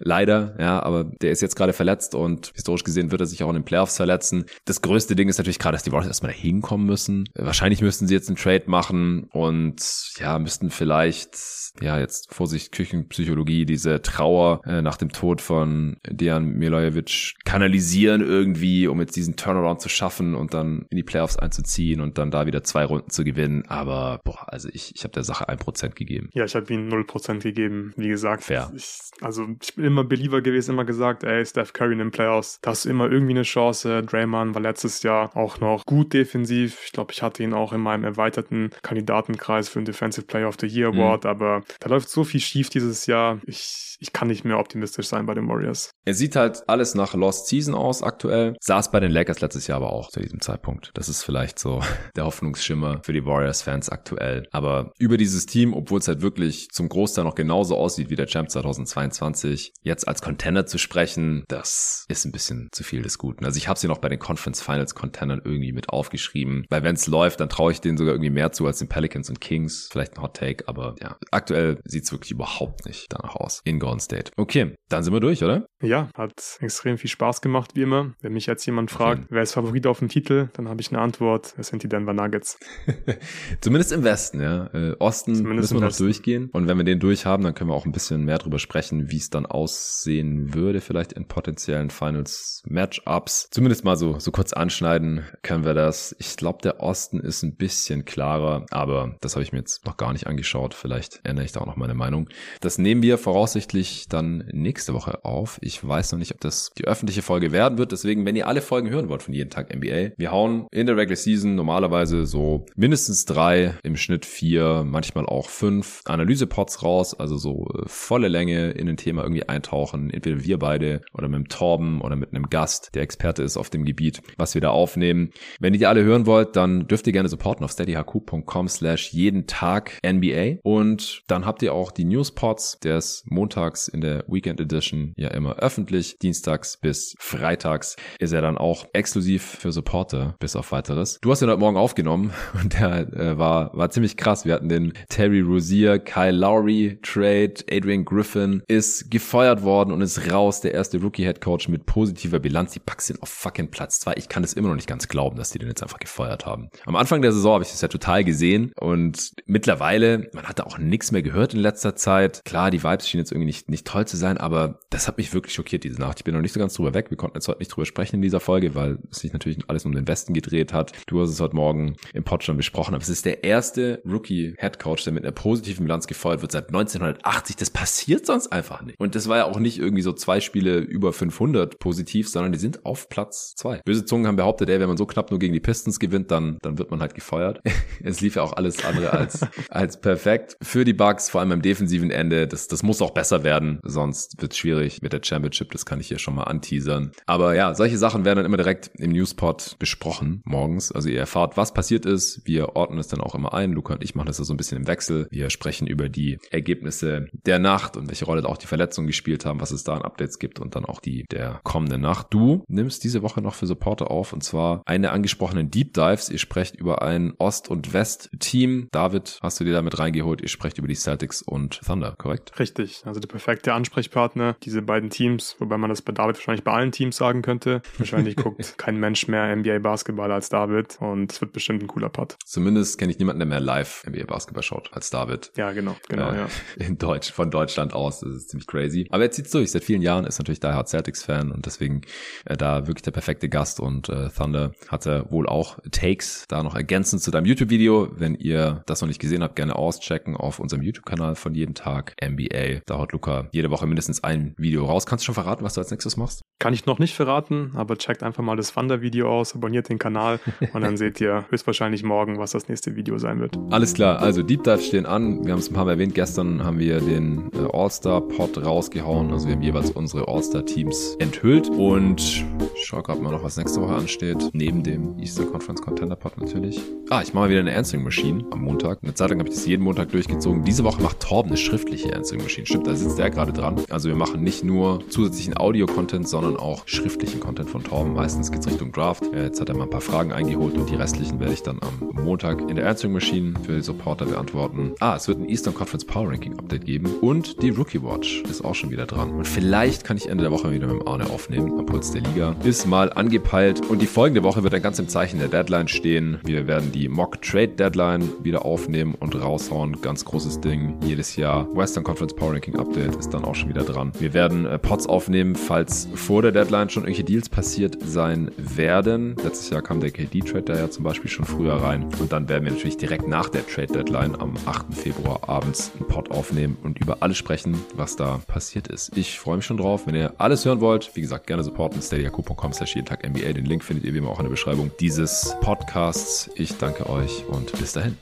[0.01, 3.49] Leider, ja, aber der ist jetzt gerade verletzt und historisch gesehen wird er sich auch
[3.49, 4.45] in den Playoffs verletzen.
[4.65, 7.29] Das größte Ding ist natürlich gerade, dass die Warriors erstmal da hinkommen müssen.
[7.35, 11.37] Wahrscheinlich müssten sie jetzt einen Trade machen und ja, müssten vielleicht,
[11.81, 18.87] ja, jetzt Vorsicht, Küchenpsychologie, diese Trauer äh, nach dem Tod von Dejan Milojevic kanalisieren irgendwie,
[18.87, 22.47] um jetzt diesen Turnaround zu schaffen und dann in die Playoffs einzuziehen und dann da
[22.47, 23.65] wieder zwei Runden zu gewinnen.
[23.69, 26.31] Aber boah, also ich, ich habe der Sache ein Prozent gegeben.
[26.33, 28.45] Ja, ich habe ihm 0% gegeben, wie gesagt.
[28.45, 28.71] Fair.
[28.77, 32.59] Ich, also ich bin immer Believer gewesen, immer gesagt, ey, Steph Curry in den Playoffs,
[32.63, 34.03] da hast du immer irgendwie eine Chance.
[34.03, 36.79] Draymond war letztes Jahr auch noch gut defensiv.
[36.87, 40.57] Ich glaube, ich hatte ihn auch in meinem erweiterten Kandidatenkreis für den Defensive Player of
[40.61, 41.01] the Year Mhm.
[41.01, 43.41] Award, aber da läuft so viel schief dieses Jahr.
[43.47, 45.91] Ich, ich kann nicht mehr optimistisch sein bei den Warriors.
[46.05, 48.57] Es sieht halt alles nach Lost Season aus aktuell.
[48.61, 50.91] Saß bei den Lakers letztes Jahr aber auch zu diesem Zeitpunkt.
[50.95, 51.81] Das ist vielleicht so
[52.17, 54.47] der Hoffnungsschimmer für die Warriors-Fans aktuell.
[54.53, 58.27] Aber über dieses Team, obwohl es halt wirklich zum Großteil noch genauso aussieht wie der
[58.27, 63.45] Champ 2022, jetzt als Contender zu sprechen, das ist ein bisschen zu viel des Guten.
[63.45, 66.67] Also ich habe sie noch bei den Conference Finals Contendern irgendwie mit aufgeschrieben.
[66.69, 69.29] Weil wenn es läuft, dann traue ich denen sogar irgendwie mehr zu als den Pelicans
[69.29, 69.89] und Kings.
[69.91, 73.79] Vielleicht ein Hot Take, aber ja, aktuell sieht es wirklich überhaupt nicht danach aus in
[73.79, 74.33] Golden State.
[74.37, 75.67] Okay, dann sind wir durch, oder?
[75.83, 78.15] Ja, hat extrem viel Spaß gemacht, wie immer.
[78.21, 81.01] Wenn mich jetzt jemand fragt, wer ist Favorit auf dem Titel, dann habe ich eine
[81.01, 81.55] Antwort.
[81.59, 82.59] Es sind die Denver Nuggets.
[83.61, 84.67] Zumindest im Westen, ja.
[84.73, 86.51] Äh, Osten Zumindest müssen wir noch durchgehen.
[86.53, 89.11] Und wenn wir den durch haben, dann können wir auch ein bisschen mehr drüber sprechen,
[89.11, 93.49] wie es dann aussehen würde, vielleicht in potenziellen Finals-Matchups.
[93.51, 96.15] Zumindest mal so, so kurz anschneiden können wir das.
[96.19, 99.97] Ich glaube, der Osten ist ein bisschen klarer, aber das habe ich mir jetzt noch
[99.97, 100.75] gar nicht angeschaut.
[100.75, 102.29] Vielleicht ändere ich da auch noch meine Meinung.
[102.61, 105.59] Das nehmen wir voraussichtlich dann nächste Woche auf.
[105.63, 107.93] Ich weiß noch nicht, ob das die öffentliche Folge werden wird.
[107.93, 110.97] Deswegen, wenn ihr alle Folgen hören wollt von jeden Tag NBA, wir hauen in der
[110.97, 117.37] Regular Season normalerweise so mindestens drei, im Schnitt vier, manchmal auch fünf Analysepods raus, also
[117.37, 120.11] so äh, volle Länge in ein Thema irgendwie eintauchen.
[120.11, 123.71] Entweder wir beide oder mit dem Torben oder mit einem Gast, der Experte ist auf
[123.71, 125.31] dem Gebiet, was wir da aufnehmen.
[125.61, 129.47] Wenn ihr die alle hören wollt, dann dürft ihr gerne supporten auf steadyhq.com slash jeden
[129.47, 134.61] Tag NBA und dann habt ihr auch die Newspods, der ist montags in der Weekend
[134.61, 140.57] Edition ja immer öffentlich, dienstags bis freitags ist er dann auch exklusiv für Supporter bis
[140.57, 141.19] auf weiteres.
[141.21, 142.33] Du hast ihn heute Morgen aufgenommen
[142.63, 144.45] und der äh, war, war ziemlich krass.
[144.45, 150.31] Wir hatten den Terry Rozier, Kyle Lowry Trade, Adrian Griffin ist gefeuert worden und ist
[150.33, 152.73] raus, der erste Rookie-Head Coach mit positiver Bilanz.
[152.73, 154.15] Die Bucks sind auf fucking Platz zwei.
[154.17, 156.69] Ich kann das immer noch nicht ganz glauben, dass die den jetzt einfach gefeuert haben.
[156.87, 160.79] Am Anfang der Saison habe ich das ja total gesehen und mittlerweile, man hatte auch
[160.79, 162.43] nichts mehr gehört in letzter Zeit.
[162.45, 165.33] Klar, die Vibes schienen jetzt irgendwie nicht, nicht toll zu sein, aber das hat mich
[165.33, 166.19] wirklich schockiert diese Nacht.
[166.21, 167.11] Ich bin noch nicht so ganz drüber weg.
[167.11, 169.85] Wir konnten jetzt heute nicht drüber sprechen in dieser Folge, weil es sich natürlich alles
[169.85, 170.93] um den Westen gedreht hat.
[171.07, 174.79] Du hast es heute Morgen im Pod schon besprochen, aber es ist der erste Rookie-Head
[174.79, 177.57] Coach, der mit einer positiven Bilanz gefeuert wird seit 1980.
[177.57, 178.99] Das passiert sonst einfach nicht.
[179.01, 182.59] Und das war ja auch nicht irgendwie so zwei Spiele über 500 positiv, sondern die
[182.59, 183.81] sind auf Platz zwei.
[183.85, 186.59] Böse Zungen haben behauptet, ey, wenn man so knapp nur gegen die Pistons gewinnt, dann,
[186.63, 187.61] dann wird man halt gefeuert.
[188.03, 189.41] es lief ja auch alles andere als,
[189.71, 190.57] als perfekt.
[190.63, 194.41] Für die Bucks, vor allem am defensiven Ende, das, das muss auch besser werden, sonst
[194.41, 197.13] wird es schwierig mit der Championship, das kann ich hier schon mal anteasern.
[197.27, 200.91] Aber ja, solche Sachen werden dann immer direkt im Newspot besprochen, morgens.
[200.91, 203.73] Also ihr erfahrt, was passiert ist, wir ordnen es dann auch immer ein.
[203.73, 205.29] Luca und ich machen das ja so ein bisschen im Wechsel.
[205.31, 209.61] Wir sprechen über die Ergebnisse der Nacht und welche Rolle auch die Verletzungen gespielt haben,
[209.61, 212.29] was es da an Updates gibt und dann auch die der kommenden Nacht.
[212.31, 216.31] Du nimmst diese Woche noch für Supporter auf und zwar eine angesprochenen Deep Dives.
[216.31, 218.89] Ihr sprecht über ein Ost- und West-Team.
[218.93, 220.41] David, hast du dir damit reingeholt?
[220.41, 222.59] Ihr sprecht über die Celtics und Thunder, korrekt?
[222.59, 226.73] Richtig, also der perfekte Ansprechpartner, diese beiden Teams, wobei man das bei David wahrscheinlich bei
[226.73, 227.81] allen Teams sagen könnte.
[227.97, 232.11] Wahrscheinlich guckt kein Mensch mehr NBA Basketball als David und es wird bestimmt ein cooler
[232.11, 232.37] Putt.
[232.45, 235.53] Zumindest kenne eigentlich niemanden, der mehr live NBA Basketball schaut als David.
[235.57, 236.47] Ja, genau, genau, äh, ja.
[236.77, 238.21] In Deutsch, von Deutschland aus.
[238.21, 239.07] Das ist ziemlich crazy.
[239.11, 239.71] Aber er zieht's durch.
[239.71, 242.03] Seit vielen Jahren ist natürlich Die Hard Celtics Fan und deswegen
[242.45, 246.75] äh, da wirklich der perfekte Gast und äh, Thunder hatte wohl auch Takes da noch
[246.75, 248.09] ergänzend zu deinem YouTube-Video.
[248.13, 252.15] Wenn ihr das noch nicht gesehen habt, gerne auschecken auf unserem YouTube-Kanal von jeden Tag
[252.23, 252.81] NBA.
[252.87, 255.07] Da haut Luca jede Woche mindestens ein Video raus.
[255.07, 256.43] Kannst du schon verraten, was du als nächstes machst?
[256.61, 260.41] Kann ich noch nicht verraten, aber checkt einfach mal das Thunder-Video aus, abonniert den Kanal
[260.73, 263.59] und dann seht ihr höchstwahrscheinlich morgen, was das nächste Video sein wird.
[263.71, 265.45] Alles klar, also Deep Dive stehen an.
[265.45, 266.15] Wir haben es ein paar Mal erwähnt.
[266.15, 269.33] Gestern haben wir den äh, All-Star-Pod rausgehauen.
[269.33, 272.45] Also wir haben jeweils unsere All-Star-Teams enthüllt und
[272.75, 274.51] ich schaue gerade mal noch, was nächste Woche ansteht.
[274.53, 276.81] Neben dem Easter Conference Contender Pod natürlich.
[277.11, 278.99] Ah, ich mache wieder eine Answering Machine am Montag.
[279.03, 280.65] Eine Zeit lang habe ich das jeden Montag durchgezogen.
[280.65, 282.67] Diese Woche macht Torben eine schriftliche Answering Machine.
[282.67, 283.81] Stimmt, da sitzt der gerade dran.
[283.91, 288.15] Also wir machen nicht nur zusätzlichen Audio-Content, sondern auch schriftlichen Content von Torben.
[288.15, 289.25] Meistens geht es Richtung Draft.
[289.33, 292.25] Jetzt hat er mal ein paar Fragen eingeholt und die restlichen werde ich dann am
[292.25, 294.93] Montag in der Answering Machine für die Supporter beantworten.
[295.01, 298.65] Ah, es wird ein Eastern Conference Power Ranking Update geben und die Rookie Watch ist
[298.65, 299.31] auch schon wieder dran.
[299.31, 301.79] Und vielleicht kann ich Ende der Woche wieder mit dem Arne aufnehmen.
[301.79, 305.09] Am Puls der Liga ist mal angepeilt und die folgende Woche wird dann ganz im
[305.09, 306.41] Zeichen der Deadline stehen.
[306.45, 310.01] Wir werden die Mock Trade Deadline wieder aufnehmen und raushauen.
[310.01, 310.97] Ganz großes Ding.
[311.05, 314.13] Jedes Jahr Western Conference Power Ranking Update ist dann auch schon wieder dran.
[314.25, 319.37] Wir werden äh, Pots aufnehmen, falls vor der Deadline schon irgendwelche Deals passiert sein werden.
[319.45, 322.09] Letztes Jahr kam der KD-Trade da ja zum Beispiel schon früher rein.
[322.19, 324.95] Und dann werden wir natürlich direkt nach der Trade-Deadline am 8.
[324.95, 329.15] Februar abends einen Pod aufnehmen und über alles sprechen, was da passiert ist.
[329.15, 330.07] Ich freue mich schon drauf.
[330.07, 332.01] Wenn ihr alles hören wollt, wie gesagt, gerne supporten.
[332.01, 333.53] steadyhq.com slash jeden Tag NBA.
[333.53, 336.51] Den Link findet ihr wie immer auch in der Beschreibung dieses Podcasts.
[336.55, 338.17] Ich danke euch und bis dahin.